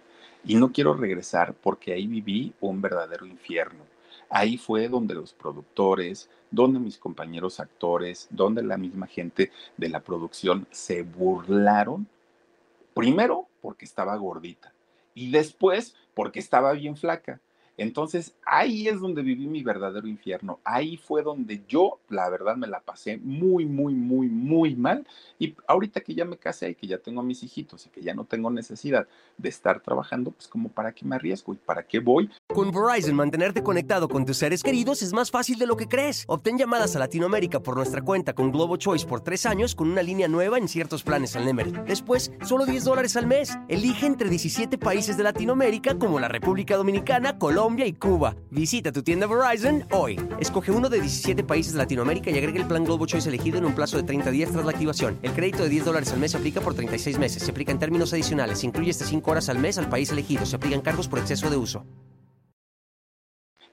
y 0.47 0.55
no 0.55 0.73
quiero 0.73 0.95
regresar 0.95 1.55
porque 1.55 1.93
ahí 1.93 2.07
viví 2.07 2.55
un 2.61 2.81
verdadero 2.81 3.27
infierno. 3.27 3.85
Ahí 4.29 4.57
fue 4.57 4.89
donde 4.89 5.15
los 5.15 5.33
productores, 5.33 6.31
donde 6.51 6.79
mis 6.79 6.99
compañeros 6.99 7.61
actores, 7.61 8.29
donde 8.31 8.63
la 8.63 8.77
misma 8.77 9.07
gente 9.07 9.51
de 9.77 9.89
la 9.89 10.01
producción 10.01 10.67
se 10.71 11.03
burlaron. 11.03 12.09
Primero 12.95 13.47
porque 13.61 13.85
estaba 13.85 14.17
gordita 14.17 14.73
y 15.15 15.31
después 15.31 15.95
porque 16.15 16.39
estaba 16.39 16.73
bien 16.73 16.97
flaca. 16.97 17.41
Entonces 17.77 18.35
ahí 18.45 18.89
es 18.89 19.01
donde 19.01 19.23
viví 19.23 19.47
mi 19.47 19.63
verdadero 19.63 20.07
infierno. 20.07 20.61
Ahí 20.65 20.97
fue 20.97 21.23
donde 21.23 21.63
yo, 21.69 21.99
la 22.09 22.29
verdad, 22.31 22.57
me 22.57 22.67
la 22.67 22.81
pasé 22.81 23.19
muy, 23.19 23.67
muy, 23.67 23.95
muy, 23.95 24.29
muy 24.29 24.75
mal. 24.75 25.07
Y 25.39 25.55
ahorita 25.67 26.01
que 26.01 26.15
ya 26.15 26.25
me 26.25 26.37
casé 26.37 26.71
y 26.71 26.75
que 26.75 26.87
ya 26.87 26.99
tengo 26.99 27.21
a 27.21 27.25
mis 27.25 27.43
hijitos 27.43 27.87
y 27.87 27.91
que 27.91 28.01
ya 28.01 28.15
no 28.15 28.25
tengo 28.25 28.51
necesidad 28.51 29.07
de 29.37 29.49
estar 29.49 29.81
trabajando, 29.81 30.31
pues 30.31 30.49
como 30.49 30.71
para 30.71 30.93
qué 30.93 31.05
me 31.05 31.17
arriesgo 31.17 31.53
y 31.53 31.57
para 31.57 31.83
qué 31.83 31.99
voy. 31.99 32.31
Con 32.49 32.71
Verizon, 32.71 33.15
mantenerte 33.15 33.63
conectado 33.63 34.09
con 34.09 34.25
tus 34.25 34.39
seres 34.39 34.63
queridos 34.63 35.03
es 35.03 35.13
más 35.13 35.31
fácil 35.31 35.59
de 35.59 35.67
lo 35.67 35.77
que 35.77 35.89
crees. 35.89 36.25
Obtén 36.29 36.57
llamadas 36.59 36.97
a 36.97 36.99
Latinoamérica 36.99 37.61
por 37.61 37.77
nuestra 37.77 38.03
cuenta 38.03 38.35
con 38.35 38.53
Globo 38.53 38.77
Choice 38.77 39.07
por 39.07 39.21
tres 39.21 39.45
años 39.45 39.75
con 39.75 39.91
una 39.91 40.03
línea 40.03 40.29
nueva 40.29 40.59
en 40.59 40.69
ciertos 40.69 41.03
planes 41.03 41.37
al 41.37 41.45
Nemery. 41.45 41.73
Después, 41.87 42.33
solo 42.43 42.65
10 42.65 42.85
dólares 42.85 43.17
al 43.17 43.27
mes. 43.27 43.59
Elige 43.69 44.07
entre 44.07 44.31
17 44.31 44.79
países 44.79 45.17
de 45.17 45.25
Latinoamérica 45.25 45.99
como 45.99 46.19
la 46.19 46.29
República 46.29 46.77
Dominicana, 46.77 47.39
Colombia, 47.39 47.66
Colombia 47.67 47.87
y 47.89 47.95
Cuba. 47.95 48.37
Visita 48.53 48.93
tu 48.93 49.03
tienda 49.03 49.27
Verizon 49.27 49.85
hoy. 49.91 50.21
Escoge 50.39 50.71
uno 50.71 50.89
de 50.89 51.01
17 51.01 51.43
países 51.43 51.73
de 51.73 51.79
Latinoamérica 51.79 52.31
y 52.31 52.39
agrega 52.39 52.61
el 52.61 52.69
plan 52.69 52.85
Globo 52.85 53.07
Choice 53.07 53.29
elegido 53.29 53.59
en 53.59 53.65
un 53.65 53.75
plazo 53.75 53.97
de 53.97 54.05
30 54.05 54.31
días 54.31 54.53
tras 54.53 54.65
la 54.65 54.71
activación. 54.71 55.19
El 55.23 55.33
crédito 55.33 55.65
de 55.65 55.71
10 55.71 55.87
dólares 55.87 56.13
al 56.13 56.21
mes 56.21 56.31
se 56.31 56.37
aplica 56.37 56.61
por 56.61 56.75
36 56.75 57.19
meses. 57.19 57.43
Se 57.43 57.51
aplica 57.51 57.73
en 57.73 57.81
términos 57.81 58.13
adicionales. 58.13 58.61
Se 58.61 58.67
incluye 58.67 58.93
hasta 58.93 59.05
5 59.05 59.29
horas 59.29 59.49
al 59.49 59.59
mes 59.59 59.79
al 59.79 59.89
país 59.89 60.13
elegido. 60.13 60.47
Se 60.47 60.55
aplican 60.55 60.81
cargos 60.81 61.09
por 61.09 61.19
exceso 61.19 61.51
de 61.51 61.57
uso. 61.57 61.85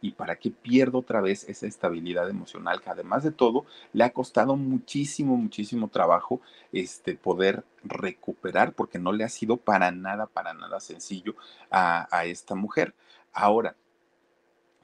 y 0.02 0.12
para 0.12 0.36
qué 0.38 0.50
pierdo 0.50 0.98
otra 0.98 1.22
vez 1.22 1.48
esa 1.48 1.66
estabilidad 1.66 2.30
emocional 2.30 2.82
que 2.82 2.90
además 2.90 3.24
de 3.24 3.32
todo 3.32 3.66
le 3.94 4.04
ha 4.04 4.10
costado 4.10 4.58
muchísimo, 4.58 5.38
muchísimo 5.38 5.88
trabajo 5.88 6.42
este, 6.74 7.16
poder 7.16 7.64
recuperar 7.86 8.74
porque 8.74 9.00
no 9.00 9.14
le 9.14 9.24
ha 9.24 9.30
sido 9.30 9.56
para 9.56 9.92
nada, 9.92 10.26
para 10.26 10.54
nada 10.54 10.82
sencillo 10.82 11.36
a, 11.72 12.08
a 12.12 12.26
esta 12.26 12.54
mujer. 12.54 12.94
Ahora, 13.32 13.76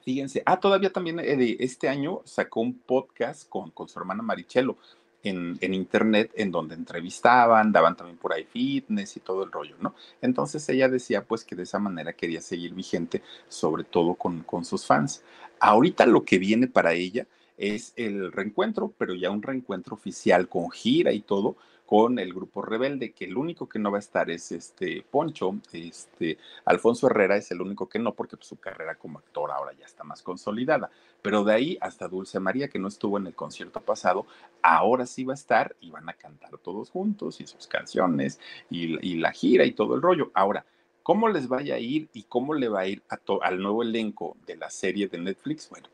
fíjense, 0.02 0.42
ah, 0.46 0.58
todavía 0.58 0.92
también 0.92 1.20
eh, 1.20 1.56
este 1.60 1.88
año 1.88 2.20
sacó 2.24 2.60
un 2.60 2.74
podcast 2.74 3.48
con, 3.48 3.70
con 3.70 3.88
su 3.88 3.98
hermana 3.98 4.22
Marichelo 4.22 4.76
en, 5.22 5.74
internet 5.74 6.32
en 6.34 6.50
donde 6.50 6.74
entrevistaban, 6.74 7.72
daban 7.72 7.96
también 7.96 8.18
por 8.18 8.32
ahí 8.32 8.44
fitness 8.44 9.16
y 9.16 9.20
todo 9.20 9.44
el 9.44 9.52
rollo, 9.52 9.76
¿no? 9.80 9.94
Entonces 10.22 10.66
ella 10.68 10.88
decía 10.88 11.24
pues 11.24 11.44
que 11.44 11.56
de 11.56 11.64
esa 11.64 11.78
manera 11.78 12.12
quería 12.12 12.40
seguir 12.40 12.74
vigente, 12.74 13.22
sobre 13.48 13.84
todo 13.84 14.14
con, 14.14 14.42
con 14.42 14.64
sus 14.64 14.86
fans. 14.86 15.22
Ahorita 15.58 16.06
lo 16.06 16.24
que 16.24 16.38
viene 16.38 16.66
para 16.66 16.94
ella 16.94 17.26
es 17.58 17.92
el 17.96 18.32
reencuentro, 18.32 18.92
pero 18.96 19.14
ya 19.14 19.30
un 19.30 19.42
reencuentro 19.42 19.94
oficial 19.94 20.48
con 20.48 20.70
gira 20.70 21.12
y 21.12 21.20
todo, 21.20 21.56
con 21.90 22.20
el 22.20 22.32
grupo 22.32 22.62
rebelde, 22.62 23.10
que 23.10 23.24
el 23.24 23.36
único 23.36 23.68
que 23.68 23.80
no 23.80 23.90
va 23.90 23.96
a 23.96 23.98
estar 23.98 24.30
es 24.30 24.52
este 24.52 25.04
Poncho, 25.10 25.56
este 25.72 26.38
Alfonso 26.64 27.08
Herrera 27.08 27.36
es 27.36 27.50
el 27.50 27.60
único 27.60 27.88
que 27.88 27.98
no, 27.98 28.14
porque 28.14 28.36
pues, 28.36 28.46
su 28.46 28.60
carrera 28.60 28.94
como 28.94 29.18
actor 29.18 29.50
ahora 29.50 29.72
ya 29.72 29.86
está 29.86 30.04
más 30.04 30.22
consolidada. 30.22 30.88
Pero 31.20 31.42
de 31.42 31.52
ahí 31.52 31.78
hasta 31.80 32.06
Dulce 32.06 32.38
María, 32.38 32.68
que 32.68 32.78
no 32.78 32.86
estuvo 32.86 33.18
en 33.18 33.26
el 33.26 33.34
concierto 33.34 33.80
pasado, 33.80 34.24
ahora 34.62 35.04
sí 35.04 35.24
va 35.24 35.32
a 35.32 35.34
estar 35.34 35.74
y 35.80 35.90
van 35.90 36.08
a 36.08 36.12
cantar 36.12 36.56
todos 36.58 36.90
juntos 36.90 37.40
y 37.40 37.46
sus 37.48 37.66
canciones 37.66 38.38
y, 38.70 39.16
la 39.16 39.32
gira 39.32 39.64
y 39.64 39.72
todo 39.72 39.96
el 39.96 40.02
rollo. 40.02 40.30
Ahora, 40.32 40.64
¿cómo 41.02 41.28
les 41.28 41.48
vaya 41.48 41.74
a 41.74 41.80
ir 41.80 42.08
y 42.12 42.22
cómo 42.22 42.54
le 42.54 42.68
va 42.68 42.82
a 42.82 42.86
ir 42.86 43.02
al 43.42 43.60
nuevo 43.60 43.82
elenco 43.82 44.36
de 44.46 44.56
la 44.56 44.70
serie 44.70 45.08
de 45.08 45.18
Netflix? 45.18 45.68
Bueno, 45.68 45.88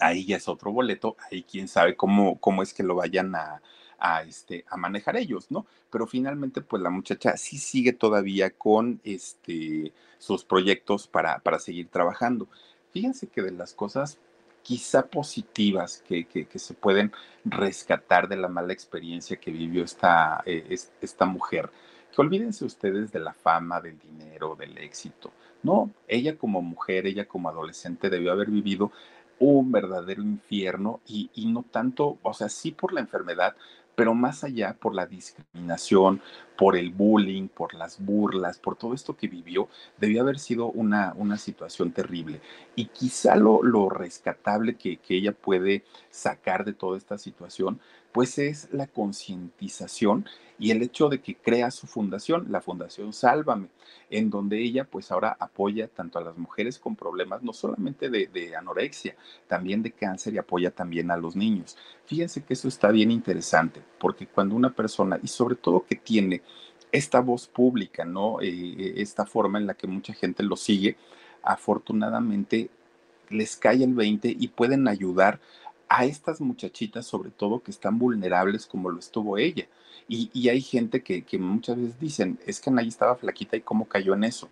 ahí 0.00 0.26
ya 0.26 0.38
es 0.38 0.48
otro 0.48 0.72
boleto, 0.72 1.16
ahí 1.30 1.44
quién 1.44 1.68
sabe 1.68 1.94
cómo, 1.94 2.40
cómo 2.40 2.64
es 2.64 2.74
que 2.74 2.82
lo 2.82 2.96
vayan 2.96 3.36
a, 3.36 3.62
a, 3.98 4.22
este, 4.22 4.64
a 4.68 4.76
manejar 4.76 5.16
ellos, 5.16 5.50
¿no? 5.50 5.66
Pero 5.90 6.06
finalmente, 6.06 6.60
pues 6.60 6.82
la 6.82 6.90
muchacha 6.90 7.36
sí 7.36 7.58
sigue 7.58 7.92
todavía 7.92 8.50
con 8.50 9.00
este, 9.04 9.92
sus 10.18 10.44
proyectos 10.44 11.06
para, 11.06 11.38
para 11.40 11.58
seguir 11.58 11.88
trabajando. 11.88 12.48
Fíjense 12.92 13.26
que 13.26 13.42
de 13.42 13.52
las 13.52 13.74
cosas 13.74 14.18
quizá 14.66 15.06
positivas 15.06 16.02
que, 16.08 16.24
que, 16.24 16.58
se 16.58 16.74
pueden 16.74 17.12
rescatar 17.44 18.26
de 18.26 18.36
la 18.36 18.48
mala 18.48 18.72
experiencia 18.72 19.36
que 19.36 19.52
vivió 19.52 19.84
esta, 19.84 20.42
eh, 20.44 20.76
esta 21.00 21.24
mujer, 21.24 21.70
que 22.12 22.20
olvídense 22.20 22.64
ustedes 22.64 23.12
de 23.12 23.20
la 23.20 23.32
fama, 23.32 23.80
del 23.80 23.96
dinero, 24.00 24.56
del 24.56 24.76
éxito. 24.78 25.30
No, 25.62 25.90
ella 26.08 26.36
como 26.36 26.62
mujer, 26.62 27.06
ella 27.06 27.26
como 27.26 27.48
adolescente 27.48 28.10
debió 28.10 28.32
haber 28.32 28.50
vivido 28.50 28.90
un 29.38 29.70
verdadero 29.70 30.22
infierno 30.22 31.00
y, 31.06 31.30
y, 31.34 31.46
no 31.46 31.64
tanto, 31.70 32.18
o 32.22 32.34
sea, 32.34 32.48
sí 32.48 32.72
por 32.72 32.92
la 32.92 33.00
enfermedad, 33.00 33.54
pero 33.96 34.14
más 34.14 34.44
allá 34.44 34.76
por 34.78 34.94
la 34.94 35.06
discriminación, 35.06 36.20
por 36.56 36.76
el 36.76 36.90
bullying, 36.90 37.48
por 37.48 37.74
las 37.74 37.98
burlas, 37.98 38.58
por 38.58 38.76
todo 38.76 38.94
esto 38.94 39.16
que 39.16 39.26
vivió, 39.26 39.68
debió 39.98 40.22
haber 40.22 40.38
sido 40.38 40.66
una, 40.66 41.14
una 41.16 41.38
situación 41.38 41.90
terrible. 41.90 42.40
Y 42.76 42.86
quizá 42.86 43.36
lo, 43.36 43.62
lo 43.62 43.88
rescatable 43.88 44.76
que, 44.76 44.98
que 44.98 45.16
ella 45.16 45.32
puede 45.32 45.82
sacar 46.10 46.64
de 46.64 46.74
toda 46.74 46.98
esta 46.98 47.18
situación, 47.18 47.80
pues 48.16 48.38
es 48.38 48.68
la 48.72 48.86
concientización 48.86 50.24
y 50.58 50.70
el 50.70 50.80
hecho 50.80 51.10
de 51.10 51.20
que 51.20 51.34
crea 51.34 51.70
su 51.70 51.86
fundación, 51.86 52.46
la 52.48 52.62
Fundación 52.62 53.12
Sálvame, 53.12 53.68
en 54.08 54.30
donde 54.30 54.58
ella 54.58 54.84
pues 54.84 55.12
ahora 55.12 55.36
apoya 55.38 55.86
tanto 55.86 56.18
a 56.18 56.22
las 56.22 56.38
mujeres 56.38 56.78
con 56.78 56.96
problemas, 56.96 57.42
no 57.42 57.52
solamente 57.52 58.08
de, 58.08 58.56
anorexia, 58.56 59.14
también 59.46 59.82
de 59.82 59.92
cáncer 59.92 60.32
y 60.32 60.38
apoya 60.38 60.70
también 60.70 61.10
a 61.10 61.18
los 61.18 61.36
niños. 61.36 61.76
Fíjense 62.06 62.42
que 62.42 62.54
eso 62.54 62.68
está 62.68 62.90
bien 62.90 63.10
interesante, 63.10 63.82
porque 64.00 64.26
cuando 64.26 64.54
una 64.54 64.74
persona, 64.74 65.20
y 65.22 65.28
sobre 65.28 65.56
todo 65.56 65.84
que 65.84 65.96
tiene 65.96 66.40
esta 66.92 67.20
voz 67.20 67.46
pública, 67.46 68.06
¿no? 68.06 68.40
Eh, 68.40 68.48
eh, 68.48 68.94
esta 68.96 69.26
forma 69.26 69.58
en 69.58 69.66
la 69.66 69.74
que 69.74 69.88
mucha 69.88 70.14
gente 70.14 70.42
lo 70.42 70.56
sigue, 70.56 70.96
afortunadamente 71.42 72.70
les 73.28 73.56
cae 73.58 73.84
el 73.84 73.92
20 73.92 74.34
y 74.38 74.48
pueden 74.48 74.88
ayudar 74.88 75.38
a 75.88 76.04
estas 76.04 76.40
muchachitas, 76.40 77.06
sobre 77.06 77.30
todo 77.30 77.62
que 77.62 77.70
están 77.70 77.98
vulnerables 77.98 78.66
como 78.66 78.90
lo 78.90 78.98
estuvo 78.98 79.38
ella. 79.38 79.66
Y, 80.08 80.48
hay 80.48 80.60
gente 80.60 81.02
que, 81.02 81.24
muchas 81.38 81.76
veces 81.76 81.98
dicen, 81.98 82.38
es 82.46 82.60
que 82.60 82.70
Anaí 82.70 82.88
estaba 82.88 83.16
flaquita 83.16 83.56
y 83.56 83.60
cómo 83.60 83.86
cayó 83.86 84.14
en 84.14 84.24
eso. 84.24 84.48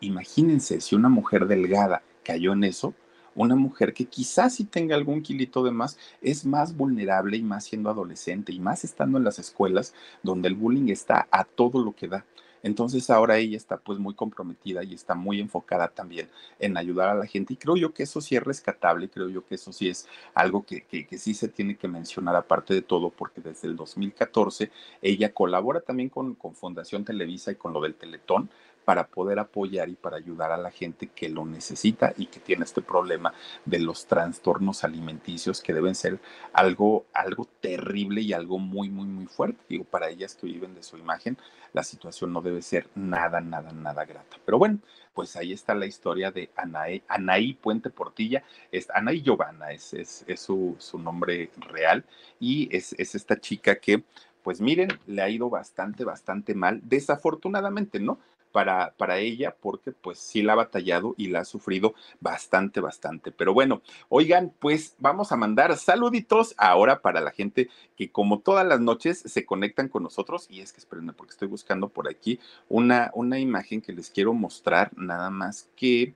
Imagínense 0.00 0.80
si 0.80 0.94
una 0.94 1.08
mujer 1.08 1.46
delgada 1.46 2.02
cayó 2.22 2.52
en 2.52 2.64
eso, 2.64 2.94
una 3.34 3.54
mujer 3.54 3.94
que 3.94 4.04
quizás 4.04 4.56
sí 4.56 4.64
tenga 4.64 4.96
algún 4.96 5.22
kilito 5.22 5.64
de 5.64 5.70
más, 5.70 5.96
es 6.20 6.44
más 6.44 6.76
vulnerable 6.76 7.36
y 7.36 7.42
más 7.42 7.64
siendo 7.64 7.88
adolescente 7.88 8.52
y 8.52 8.60
más 8.60 8.84
estando 8.84 9.16
en 9.16 9.24
las 9.24 9.38
escuelas 9.38 9.94
donde 10.22 10.48
el 10.48 10.54
bullying 10.54 10.88
está 10.88 11.26
a 11.30 11.44
todo 11.44 11.82
lo 11.82 11.94
que 11.94 12.08
da. 12.08 12.26
Entonces 12.68 13.10
ahora 13.10 13.38
ella 13.38 13.56
está 13.56 13.78
pues 13.78 13.98
muy 13.98 14.14
comprometida 14.14 14.84
y 14.84 14.94
está 14.94 15.14
muy 15.14 15.40
enfocada 15.40 15.88
también 15.88 16.28
en 16.58 16.76
ayudar 16.76 17.08
a 17.08 17.14
la 17.14 17.26
gente 17.26 17.54
y 17.54 17.56
creo 17.56 17.76
yo 17.76 17.92
que 17.92 18.04
eso 18.04 18.20
sí 18.20 18.36
es 18.36 18.42
rescatable, 18.42 19.08
creo 19.08 19.28
yo 19.28 19.44
que 19.44 19.56
eso 19.56 19.72
sí 19.72 19.88
es 19.88 20.06
algo 20.34 20.64
que, 20.64 20.82
que, 20.82 21.18
sí 21.18 21.34
se 21.34 21.48
tiene 21.48 21.76
que 21.76 21.88
mencionar 21.88 22.36
aparte 22.36 22.74
de 22.74 22.82
todo 22.82 23.10
porque 23.10 23.40
desde 23.40 23.68
el 23.68 23.76
2014 23.76 24.70
ella 25.02 25.32
colabora 25.32 25.80
también 25.80 26.08
con, 26.08 26.34
con 26.34 26.54
Fundación 26.54 27.04
Televisa 27.04 27.50
y 27.50 27.56
con 27.56 27.72
lo 27.72 27.80
del 27.80 27.94
Teletón 27.94 28.50
para 28.88 29.06
poder 29.06 29.38
apoyar 29.38 29.90
y 29.90 29.96
para 29.96 30.16
ayudar 30.16 30.50
a 30.50 30.56
la 30.56 30.70
gente 30.70 31.08
que 31.08 31.28
lo 31.28 31.44
necesita 31.44 32.14
y 32.16 32.24
que 32.24 32.40
tiene 32.40 32.64
este 32.64 32.80
problema 32.80 33.34
de 33.66 33.80
los 33.80 34.06
trastornos 34.06 34.82
alimenticios 34.82 35.60
que 35.60 35.74
deben 35.74 35.94
ser 35.94 36.18
algo, 36.54 37.04
algo 37.12 37.46
terrible 37.60 38.22
y 38.22 38.32
algo 38.32 38.58
muy, 38.58 38.88
muy, 38.88 39.04
muy 39.04 39.26
fuerte. 39.26 39.62
Digo, 39.68 39.84
para 39.84 40.08
ellas 40.08 40.34
que 40.34 40.46
viven 40.46 40.74
de 40.74 40.82
su 40.82 40.96
imagen, 40.96 41.36
la 41.74 41.82
situación 41.82 42.32
no 42.32 42.40
debe 42.40 42.62
ser 42.62 42.88
nada, 42.94 43.42
nada, 43.42 43.72
nada 43.72 44.06
grata. 44.06 44.38
Pero 44.46 44.56
bueno, 44.56 44.78
pues 45.12 45.36
ahí 45.36 45.52
está 45.52 45.74
la 45.74 45.84
historia 45.84 46.30
de 46.30 46.48
Anaí, 46.56 47.02
Anaí 47.08 47.52
Puente 47.52 47.90
Portilla. 47.90 48.42
Es, 48.72 48.88
Anaí 48.88 49.20
Giovanna 49.20 49.70
es, 49.70 49.92
es, 49.92 50.24
su, 50.40 50.76
su, 50.78 50.98
nombre 50.98 51.50
real 51.58 52.06
y 52.40 52.74
es, 52.74 52.94
es 52.94 53.14
esta 53.14 53.38
chica 53.38 53.78
que 53.78 54.02
pues 54.42 54.62
miren, 54.62 54.88
le 55.06 55.20
ha 55.20 55.28
ido 55.28 55.50
bastante, 55.50 56.04
bastante 56.04 56.54
mal, 56.54 56.80
desafortunadamente, 56.82 58.00
¿no? 58.00 58.18
Para, 58.52 58.94
para 58.96 59.18
ella 59.18 59.54
porque 59.60 59.92
pues 59.92 60.18
sí 60.18 60.42
la 60.42 60.52
ha 60.52 60.56
batallado 60.56 61.14
y 61.16 61.28
la 61.28 61.40
ha 61.40 61.44
sufrido 61.44 61.94
bastante, 62.20 62.80
bastante. 62.80 63.30
Pero 63.32 63.54
bueno, 63.54 63.82
oigan, 64.08 64.52
pues 64.58 64.94
vamos 64.98 65.32
a 65.32 65.36
mandar 65.36 65.76
saluditos 65.76 66.54
ahora 66.56 67.00
para 67.00 67.20
la 67.20 67.30
gente 67.30 67.68
que 67.96 68.10
como 68.10 68.40
todas 68.40 68.66
las 68.66 68.80
noches 68.80 69.18
se 69.18 69.44
conectan 69.44 69.88
con 69.88 70.02
nosotros. 70.02 70.46
Y 70.48 70.60
es 70.60 70.72
que 70.72 70.80
espérenme 70.80 71.12
porque 71.12 71.32
estoy 71.32 71.48
buscando 71.48 71.88
por 71.88 72.08
aquí 72.08 72.40
una, 72.68 73.10
una 73.14 73.38
imagen 73.38 73.80
que 73.80 73.92
les 73.92 74.10
quiero 74.10 74.32
mostrar, 74.34 74.90
nada 74.96 75.30
más 75.30 75.68
que 75.76 76.14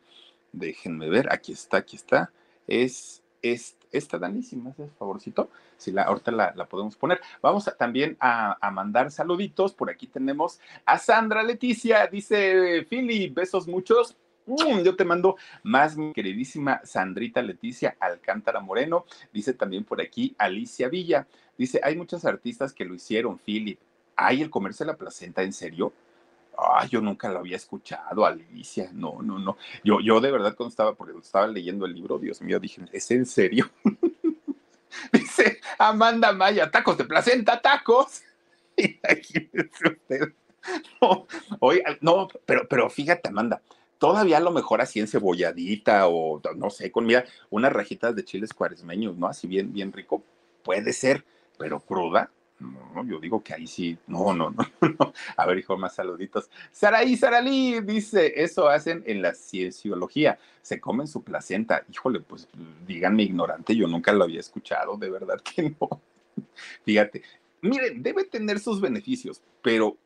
déjenme 0.53 1.09
ver, 1.09 1.33
aquí 1.33 1.53
está, 1.53 1.79
aquí 1.79 1.97
está, 1.97 2.31
es, 2.67 3.22
es 3.43 3.77
esta 3.91 4.19
Dani, 4.19 4.43
si 4.43 4.61
favorcito, 4.99 5.51
si 5.77 5.93
la, 5.93 6.05
ahorita 6.05 6.31
la, 6.31 6.67
podemos 6.67 6.97
poner. 6.97 7.21
Vamos 7.43 7.71
también 7.79 8.17
a, 8.21 8.71
mandar 8.73 9.11
saluditos. 9.11 9.75
Por 9.75 9.91
aquí 9.91 10.07
tenemos 10.07 10.61
a 10.87 10.99
Sandra 10.99 11.43
Leticia, 11.43 12.07
dice 12.07 12.87
Philly, 12.89 13.29
besos 13.29 13.69
muchos. 13.69 14.17
Mm, 14.47 14.83
yo 14.83 14.97
te 14.97 15.05
mando 15.05 15.37
más, 15.63 15.97
mi 15.97 16.13
queridísima 16.13 16.81
Sandrita 16.85 17.43
Leticia 17.43 17.97
Alcántara 18.01 18.61
Moreno. 18.61 19.05
Dice 19.33 19.53
también 19.53 19.85
por 19.85 20.01
aquí 20.01 20.35
Alicia 20.39 20.89
Villa. 20.89 21.27
Dice, 21.59 21.81
hay 21.83 21.97
muchos 21.97 22.25
artistas 22.25 22.73
que 22.73 22.85
lo 22.85 22.95
hicieron, 22.95 23.39
Philip. 23.39 23.79
¿Hay 24.17 24.43
el 24.43 24.51
comercio 24.51 24.87
de 24.87 24.93
la 24.93 24.99
placenta 24.99 25.43
en 25.43 25.53
serio? 25.53 25.93
Ay, 26.57 26.89
yo 26.91 27.01
nunca 27.01 27.29
lo 27.31 27.39
había 27.39 27.57
escuchado, 27.57 28.25
Alicia. 28.25 28.91
No, 28.93 29.21
no, 29.23 29.39
no. 29.39 29.57
Yo, 29.83 30.01
yo 30.01 30.21
de 30.21 30.31
verdad 30.31 30.55
cuando 30.57 30.71
estaba, 30.71 30.95
porque 30.95 31.19
estaba 31.19 31.47
leyendo 31.47 31.87
el 31.87 31.95
libro, 31.95 32.19
Dios 32.19 32.41
mío, 32.43 32.61
dije, 32.61 32.83
¿es 32.93 33.11
en 33.11 33.27
serio? 33.27 33.71
Dice 35.13 35.61
Amanda 35.79 36.33
Maya, 36.33 36.71
tacos 36.71 36.99
de 36.99 37.05
placenta, 37.05 37.61
tacos. 37.61 38.23
Imagínese 38.77 39.89
usted. 39.89 40.33
No, 41.01 41.27
no, 42.01 42.29
pero, 42.47 42.69
pero 42.69 42.89
fíjate, 42.89 43.29
Amanda, 43.29 43.63
todavía 43.99 44.37
a 44.37 44.41
lo 44.41 44.53
mejor 44.53 44.81
así 44.81 45.01
en 45.01 45.09
cebolladita 45.09 46.07
o 46.09 46.41
no 46.57 46.71
sé, 46.71 46.93
con 46.93 47.05
mira, 47.05 47.25
unas 47.51 47.73
rajitas 47.73 48.15
de 48.15 48.25
chiles 48.25 48.55
cuaresmeños, 48.55 49.17
¿no? 49.17 49.27
Así 49.27 49.47
bien, 49.47 49.73
bien 49.73 49.93
rico, 49.93 50.23
puede 50.63 50.93
ser, 50.93 51.25
pero 51.59 51.81
cruda, 51.81 52.31
no, 52.63 53.05
yo 53.05 53.19
digo 53.19 53.43
que 53.43 53.55
ahí 53.55 53.67
sí, 53.67 53.99
no, 54.07 54.33
no, 54.33 54.51
no, 54.51 54.65
no. 54.81 55.13
A 55.37 55.47
ver, 55.47 55.59
hijo, 55.59 55.77
más 55.77 55.95
saluditos. 55.95 56.49
Saraí, 56.71 57.17
Saralí, 57.17 57.81
dice, 57.81 58.33
eso 58.43 58.69
hacen 58.69 59.03
en 59.07 59.23
la 59.23 59.35
cienciología, 59.35 60.39
se 60.63 60.81
comen 60.81 61.07
su 61.07 61.23
placenta. 61.23 61.85
Híjole, 61.93 62.21
pues 62.21 62.49
díganme 62.87 63.25
ignorante, 63.25 63.77
yo 63.77 63.87
nunca 63.87 64.13
lo 64.13 64.25
había 64.25 64.41
escuchado, 64.41 64.97
de 64.97 65.11
verdad 65.11 65.41
que 65.55 65.75
no. 65.79 66.01
Fíjate, 66.85 67.23
miren, 67.61 68.03
debe 68.03 68.25
tener 68.25 68.59
sus 68.61 68.81
beneficios, 68.81 69.43
pero 69.63 69.97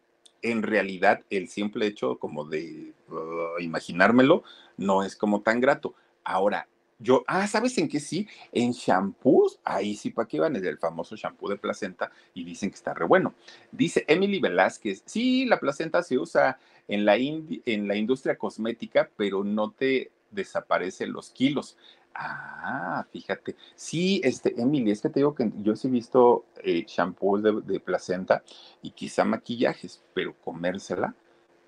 en 0.43 0.63
realidad 0.63 1.23
el 1.31 1.49
simple 1.49 1.87
hecho 1.87 2.19
como 2.19 2.45
de 2.45 2.93
uh, 3.09 3.61
imaginármelo 3.61 4.45
no 4.77 5.03
es 5.03 5.17
como 5.17 5.43
tan 5.43 5.61
grato. 5.61 5.95
Ahora, 6.25 6.69
Yo, 6.99 7.25
ah, 7.27 7.47
¿sabes 7.47 7.77
en 7.77 7.89
qué 7.89 8.01
sí? 8.01 8.27
En 8.53 8.73
shampoos, 8.73 9.61
ahí 9.65 9.95
sí, 9.95 10.11
¿para 10.11 10.27
qué 10.27 10.41
van? 10.41 10.57
Es 10.57 10.63
el 10.63 10.79
famoso 10.79 11.15
shampoo 11.15 11.51
de 11.51 11.59
placenta 11.59 12.11
y 12.33 12.43
dicen 12.43 12.71
que 12.71 12.77
está 12.77 12.95
re 12.95 13.05
bueno. 13.05 13.35
Dice 13.71 14.05
Emily 14.09 14.41
Velázquez, 14.41 15.03
sí, 15.05 15.45
la 15.45 15.61
placenta 15.61 16.03
se 16.03 16.19
usa 16.19 16.59
en 16.89 17.05
la, 17.05 17.17
en 17.17 17.89
la 17.89 17.97
industria 17.97 18.37
cosmética, 18.39 19.11
pero 19.17 19.45
no 19.45 19.73
te 19.73 20.11
desaparecen 20.31 21.13
los 21.13 21.31
kilos. 21.31 21.77
Ah, 22.15 23.07
fíjate. 23.13 23.57
Sí, 23.75 24.23
este, 24.25 24.59
Emily, 24.59 24.91
es 24.91 25.03
que 25.03 25.11
te 25.11 25.21
digo 25.21 25.35
que 25.35 25.53
yo 25.59 25.77
sí 25.77 25.89
he 25.89 25.91
visto 25.91 26.47
eh, 26.65 26.85
shampoos 26.89 27.43
de, 27.43 27.61
de 27.61 27.79
placenta 27.79 28.43
y 28.81 28.93
quizá 28.93 29.25
maquillajes, 29.25 30.03
pero 30.15 30.35
comérsela 30.41 31.15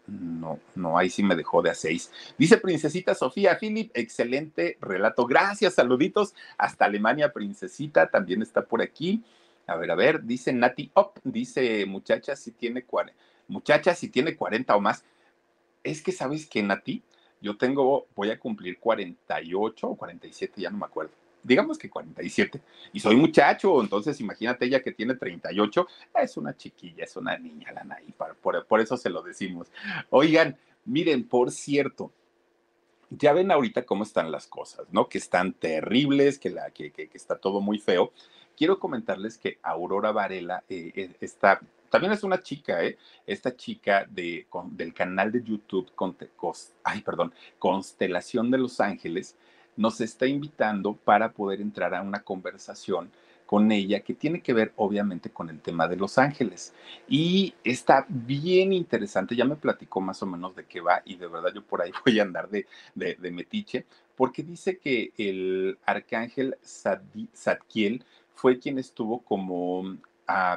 no, 0.09 0.59
no, 0.75 0.97
ahí 0.97 1.11
sí 1.11 1.23
me 1.23 1.37
dejó 1.37 1.63
de 1.63 1.71
a 1.71 1.75
seis. 1.75 2.11
Dice 2.39 2.57
Princesita 2.57 3.15
Sofía 3.15 3.59
Philip, 3.59 3.91
excelente 3.95 4.79
relato. 4.81 5.27
Gracias, 5.27 5.75
saluditos. 5.75 6.35
Hasta 6.57 6.87
Alemania, 6.87 7.33
Princesita, 7.33 8.09
también 8.11 8.43
está 8.43 8.63
por 8.63 8.81
aquí. 8.81 9.23
A 9.67 9.77
ver, 9.77 9.91
a 9.91 9.95
ver, 9.95 10.25
dice 10.25 10.53
Nati 10.53 10.91
Op, 10.95 11.19
dice 11.25 11.85
muchacha 11.85 12.35
si 12.37 12.53
tiene 12.53 12.85
40, 12.85 13.19
muchacha 13.49 13.95
si 13.95 14.09
tiene 14.09 14.35
40 14.35 14.75
o 14.75 14.81
más. 14.81 15.05
Es 15.85 16.03
que 16.03 16.13
sabes 16.13 16.47
que 16.47 16.63
Nati, 16.63 17.03
yo 17.43 17.59
tengo, 17.59 18.07
voy 18.17 18.31
a 18.31 18.41
cumplir 18.41 18.79
48 18.79 19.89
o 19.89 19.97
47, 19.97 20.63
ya 20.63 20.71
no 20.71 20.79
me 20.79 20.87
acuerdo 20.87 21.13
digamos 21.43 21.79
que 21.79 21.89
47, 21.89 22.61
y 22.93 23.01
soy 23.01 23.17
muchacho, 23.17 23.81
entonces 23.81 24.21
imagínate 24.21 24.67
ella 24.67 24.83
que 24.83 24.93
tiene 24.93 25.15
38, 25.15 25.87
es 26.23 26.37
una 26.37 26.57
chiquilla, 26.57 27.05
es 27.05 27.17
una 27.17 27.39
niña, 27.39 27.73
la 27.73 27.85
Naí, 27.85 28.15
por, 28.41 28.67
por 28.67 28.81
eso 28.81 28.97
se 28.97 29.11
lo 29.11 29.23
decimos. 29.23 29.69
Oigan, 30.11 30.57
miren, 30.85 31.27
por 31.27 31.51
cierto, 31.51 32.13
ya 33.11 33.33
ven 33.33 33.51
ahorita 33.51 33.85
cómo 33.85 34.03
están 34.03 34.31
las 34.31 34.47
cosas, 34.47 34.87
¿no? 34.91 35.09
Que 35.09 35.19
están 35.19 35.53
terribles, 35.53 36.39
que, 36.39 36.51
la, 36.51 36.71
que, 36.71 36.91
que, 36.93 37.09
está 37.15 37.39
todo 37.39 37.61
muy 37.61 37.79
feo. 37.79 38.13
Quiero 38.57 38.79
comentarles 38.79 39.39
que 39.39 39.59
Aurora 39.63 40.13
Varela 40.13 40.65
eh, 40.69 40.93
eh, 40.95 41.17
está, 41.21 41.61
también 41.91 42.13
es 42.13 42.23
una 42.23 42.43
chica, 42.43 42.85
¿eh? 42.85 42.99
Esta 43.27 43.57
chica 43.57 44.07
de, 44.11 44.47
del 44.73 44.93
canal 44.93 45.33
de 45.33 45.43
YouTube, 45.43 45.91
con, 45.95 46.17
ay, 46.85 47.01
perdón, 47.03 47.33
Constelación 47.59 48.51
de 48.51 48.59
Los 48.59 48.81
Ángeles, 48.81 49.37
nos 49.79 50.03
está 50.03 50.27
invitando 50.27 50.95
para 50.95 51.33
poder 51.33 51.63
entrar 51.63 51.95
a 51.95 52.03
una 52.03 52.23
conversación 52.23 53.11
con 53.47 53.73
ella 53.73 54.01
que 54.01 54.13
tiene 54.13 54.43
que 54.43 54.53
ver 54.53 54.75
obviamente 54.77 55.31
con 55.31 55.49
el 55.49 55.61
tema 55.61 55.89
de 55.89 55.97
Los 55.97 56.19
Ángeles. 56.19 56.75
Y 57.09 57.55
está 57.65 58.05
bien 58.09 58.75
interesante, 58.75 59.35
ya 59.35 59.47
me 59.47 59.57
platicó 59.57 60.03
más 60.03 60.23
o 60.23 60.27
menos 60.27 60.55
de 60.55 60.67
qué 60.67 60.83
va 60.83 61.01
y 61.07 61.17
de 61.17 61.29
verdad 61.29 61.55
yo 61.55 61.63
por 61.65 61.81
ahí 61.81 61.91
voy 62.05 62.19
a 62.19 62.25
andar 62.25 62.51
de, 62.51 62.67
de, 62.95 63.31
metiche, 63.31 63.87
porque 64.17 64.43
dice 64.43 64.77
que 64.77 65.13
el 65.17 65.79
arcángel 65.87 66.59
Zadkiel 66.63 68.05
fue 68.35 68.59
quien 68.59 68.79
estuvo 68.79 69.21
como 69.21 69.97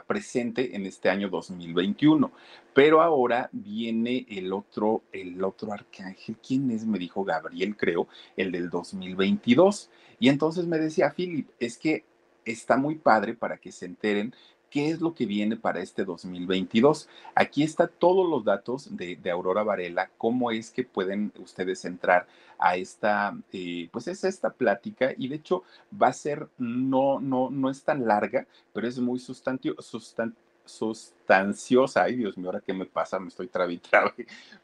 presente 0.06 0.76
en 0.76 0.86
este 0.86 1.10
año 1.10 1.30
2021. 1.30 2.32
Pero 2.74 3.02
ahora 3.02 3.50
viene 3.52 4.26
el 4.30 4.54
otro, 4.54 5.04
el 5.12 5.44
otro 5.44 5.74
arcángel. 5.74 6.38
¿Quién 6.46 6.72
es? 6.72 6.86
Me 6.86 7.00
dijo 7.00 7.24
Gabriel, 7.24 7.76
creo, 7.76 8.08
el 8.38 8.52
del 8.52 8.70
2022. 8.70 9.90
Y 10.20 10.30
entonces 10.30 10.66
me 10.68 10.78
decía, 10.78 11.14
Philip, 11.16 11.50
es 11.60 11.78
que 11.78 12.06
está 12.46 12.78
muy 12.78 12.96
padre 12.96 13.34
para 13.34 13.58
que 13.58 13.72
se 13.72 13.86
enteren 13.86 14.34
qué 14.72 14.90
es 14.90 15.02
lo 15.02 15.14
que 15.14 15.28
viene 15.28 15.58
para 15.58 15.82
este 15.82 16.06
2022. 16.06 17.08
Aquí 17.36 17.62
está 17.62 17.88
todos 17.88 18.28
los 18.28 18.44
datos 18.44 18.96
de, 18.96 19.20
Aurora 19.30 19.64
Varela, 19.64 20.10
cómo 20.18 20.50
es 20.50 20.72
que 20.72 20.84
pueden 20.84 21.32
ustedes 21.38 21.86
entrar 21.86 22.26
a 22.58 22.78
esta, 22.78 23.38
eh, 23.52 23.90
pues 23.92 24.08
es 24.08 24.24
esta 24.24 24.50
plática 24.50 25.12
y 25.18 25.28
de 25.28 25.36
hecho 25.36 25.64
va 26.02 26.08
a 26.08 26.14
ser, 26.14 26.48
no, 26.58 27.20
no, 27.20 27.50
no 27.52 27.70
es 27.70 27.84
tan 27.84 28.08
larga, 28.08 28.48
pero 28.74 28.88
es 28.88 28.98
muy 28.98 29.20
sustanciosa. 29.20 32.04
Ay, 32.04 32.16
Dios 32.16 32.38
mío, 32.38 32.48
ahora 32.48 32.64
qué 32.66 32.74
me 32.74 32.86
pasa, 32.86 33.20
me 33.20 33.28
estoy 33.28 33.48
trabitrando. 33.48 34.14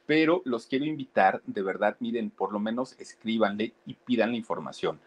Pero 0.06 0.42
los 0.46 0.68
quiero 0.68 0.86
invitar, 0.86 1.42
de 1.46 1.62
verdad, 1.62 1.98
miren, 2.00 2.30
por 2.30 2.54
lo 2.54 2.60
menos 2.60 2.96
escríbanle 2.98 3.74
y 3.86 3.94
pidan 3.94 4.32
la 4.32 4.38
información. 4.38 5.00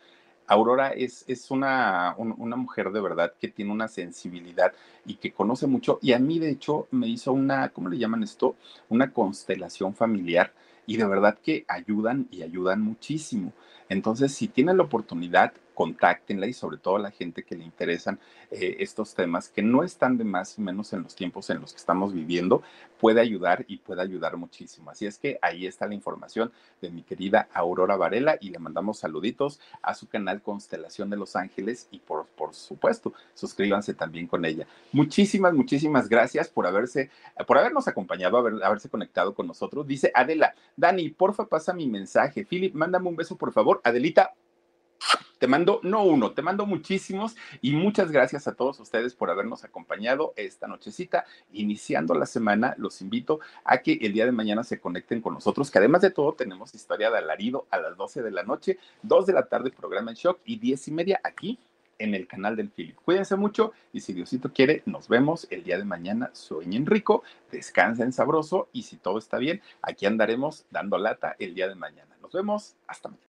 Aurora 0.51 0.89
es, 0.89 1.25
es 1.29 1.53
una, 1.53 2.17
una, 2.19 2.57
mujer 2.57 2.91
de 2.91 3.01
verdad 3.01 3.33
que 3.41 3.47
tiene 3.47 3.71
una 3.71 3.87
sensibilidad 3.87 4.73
y 5.07 5.15
que 5.15 5.31
conoce 5.31 5.69
mucho. 5.69 6.01
Y 6.03 6.13
a 6.13 6.19
mí, 6.19 6.41
de 6.41 6.51
hecho, 6.51 6.89
me 6.91 7.07
hizo 7.07 7.33
una, 7.33 7.69
¿cómo 7.69 7.89
le 7.89 7.99
llaman 7.99 8.25
esto? 8.25 8.57
Una 8.89 9.13
constelación 9.13 9.95
familiar. 9.95 10.53
Y 10.87 10.97
de 10.97 11.07
verdad 11.07 11.39
que 11.41 11.65
ayudan 11.69 12.27
y 12.33 12.43
ayudan 12.43 12.83
muchísimo. 12.83 13.53
Entonces, 13.91 14.33
si 14.33 14.49
tienen 14.49 14.79
la 14.79 14.85
oportunidad, 14.85 15.53
contáctenla 15.75 16.47
y 16.47 16.53
sobre 16.53 16.77
todo 16.77 16.97
a 16.97 16.99
la 16.99 17.11
gente 17.11 17.43
que 17.43 17.57
le 17.57 17.65
interesan 17.65 18.19
eh, 18.51 18.77
estos 18.81 19.15
temas, 19.15 19.49
que 19.49 19.63
no 19.63 19.83
están 19.83 20.19
de 20.19 20.25
más 20.25 20.59
y 20.59 20.61
menos 20.61 20.93
en 20.93 21.03
los 21.03 21.15
tiempos 21.15 21.49
en 21.49 21.61
los 21.61 21.73
que 21.73 21.79
estamos 21.79 22.13
viviendo, 22.13 22.63
puede 23.01 23.21
ayudar 23.21 23.65
y 23.67 23.79
puede 23.79 24.03
ayudar 24.03 24.37
muchísimo. 24.37 24.91
Así 24.91 25.07
es 25.07 25.17
que 25.17 25.39
ahí 25.41 25.67
está 25.67 25.87
la 25.87 25.95
información 25.95 26.53
de 26.83 26.91
mi 26.91 27.03
querida 27.03 27.49
Aurora 27.55 27.97
Varela 27.97 28.37
y 28.43 28.51
le 28.51 28.59
mandamos 28.59 28.99
saluditos 28.99 29.59
a 29.81 29.95
su 29.95 30.07
canal 30.07 30.43
Constelación 30.43 31.09
de 31.09 31.17
Los 31.17 31.35
Ángeles 31.35 31.89
y 31.91 31.99
por, 31.99 32.27
por 32.27 32.55
supuesto, 32.55 33.15
suscríbanse 33.35 33.95
también 33.95 34.27
con 34.27 34.45
ella. 34.45 34.67
Muchísimas, 34.93 35.55
muchísimas 35.55 36.11
gracias 36.11 36.49
por 36.49 36.67
haberse, 36.67 37.09
por 37.47 37.57
habernos 37.57 37.89
acompañado, 37.89 38.37
haber, 38.37 38.63
haberse 38.63 38.91
conectado 38.91 39.35
con 39.35 39.47
nosotros. 39.47 39.87
Dice 39.87 40.13
Adela, 40.15 40.55
Dani, 40.77 41.09
porfa, 41.09 41.47
pasa 41.47 41.73
mi 41.73 41.87
mensaje. 41.87 42.45
Philip, 42.45 42.75
mándame 42.75 43.09
un 43.09 43.17
beso, 43.17 43.37
por 43.37 43.51
favor. 43.53 43.80
Adelita, 43.85 44.35
te 45.39 45.47
mando, 45.47 45.81
no 45.83 46.05
uno, 46.05 46.33
te 46.33 46.43
mando 46.43 46.67
muchísimos 46.67 47.35
y 47.63 47.73
muchas 47.73 48.11
gracias 48.13 48.47
a 48.47 48.55
todos 48.55 48.79
ustedes 48.79 49.15
por 49.15 49.31
habernos 49.31 49.65
acompañado 49.65 50.35
esta 50.37 50.67
nochecita. 50.67 51.25
Iniciando 51.53 52.15
la 52.15 52.27
semana, 52.27 52.75
los 52.77 53.01
invito 53.01 53.41
a 53.65 53.79
que 53.79 53.95
el 54.03 54.13
día 54.13 54.27
de 54.27 54.33
mañana 54.33 54.65
se 54.65 54.81
conecten 54.81 55.23
con 55.23 55.33
nosotros, 55.33 55.71
que 55.71 55.79
además 55.79 56.03
de 56.03 56.11
todo 56.11 56.35
tenemos 56.35 56.75
historia 56.75 57.11
de 57.11 57.19
alarido 57.19 57.67
a 57.71 57.79
las 57.79 57.97
12 57.97 58.23
de 58.23 58.31
la 58.31 58.43
noche, 58.43 58.79
2 59.03 59.27
de 59.27 59.33
la 59.33 59.47
tarde 59.47 59.71
programa 59.71 60.11
en 60.11 60.17
shock 60.19 60.41
y 60.45 60.59
10 60.59 60.89
y 60.89 60.91
media 60.93 61.21
aquí 61.25 61.59
en 61.99 62.15
el 62.15 62.27
canal 62.27 62.55
del 62.55 62.69
Philip. 62.71 62.97
Cuídense 62.97 63.37
mucho 63.37 63.73
y 63.95 64.01
si 64.01 64.13
Diosito 64.13 64.53
quiere, 64.53 64.83
nos 64.85 65.09
vemos 65.09 65.47
el 65.51 65.65
día 65.65 65.79
de 65.79 65.85
mañana. 65.85 66.31
Sueñen 66.35 66.85
rico, 66.85 67.23
descansen 67.51 68.13
sabroso 68.13 68.69
y 68.73 68.83
si 68.83 68.99
todo 68.99 69.19
está 69.19 69.39
bien, 69.39 69.63
aquí 69.81 70.05
andaremos 70.05 70.67
dando 70.71 70.99
lata 70.99 71.35
el 71.39 71.55
día 71.55 71.67
de 71.69 71.77
mañana. 71.77 72.15
Nos 72.21 72.33
vemos, 72.33 72.77
hasta 72.87 73.09
mañana. 73.09 73.30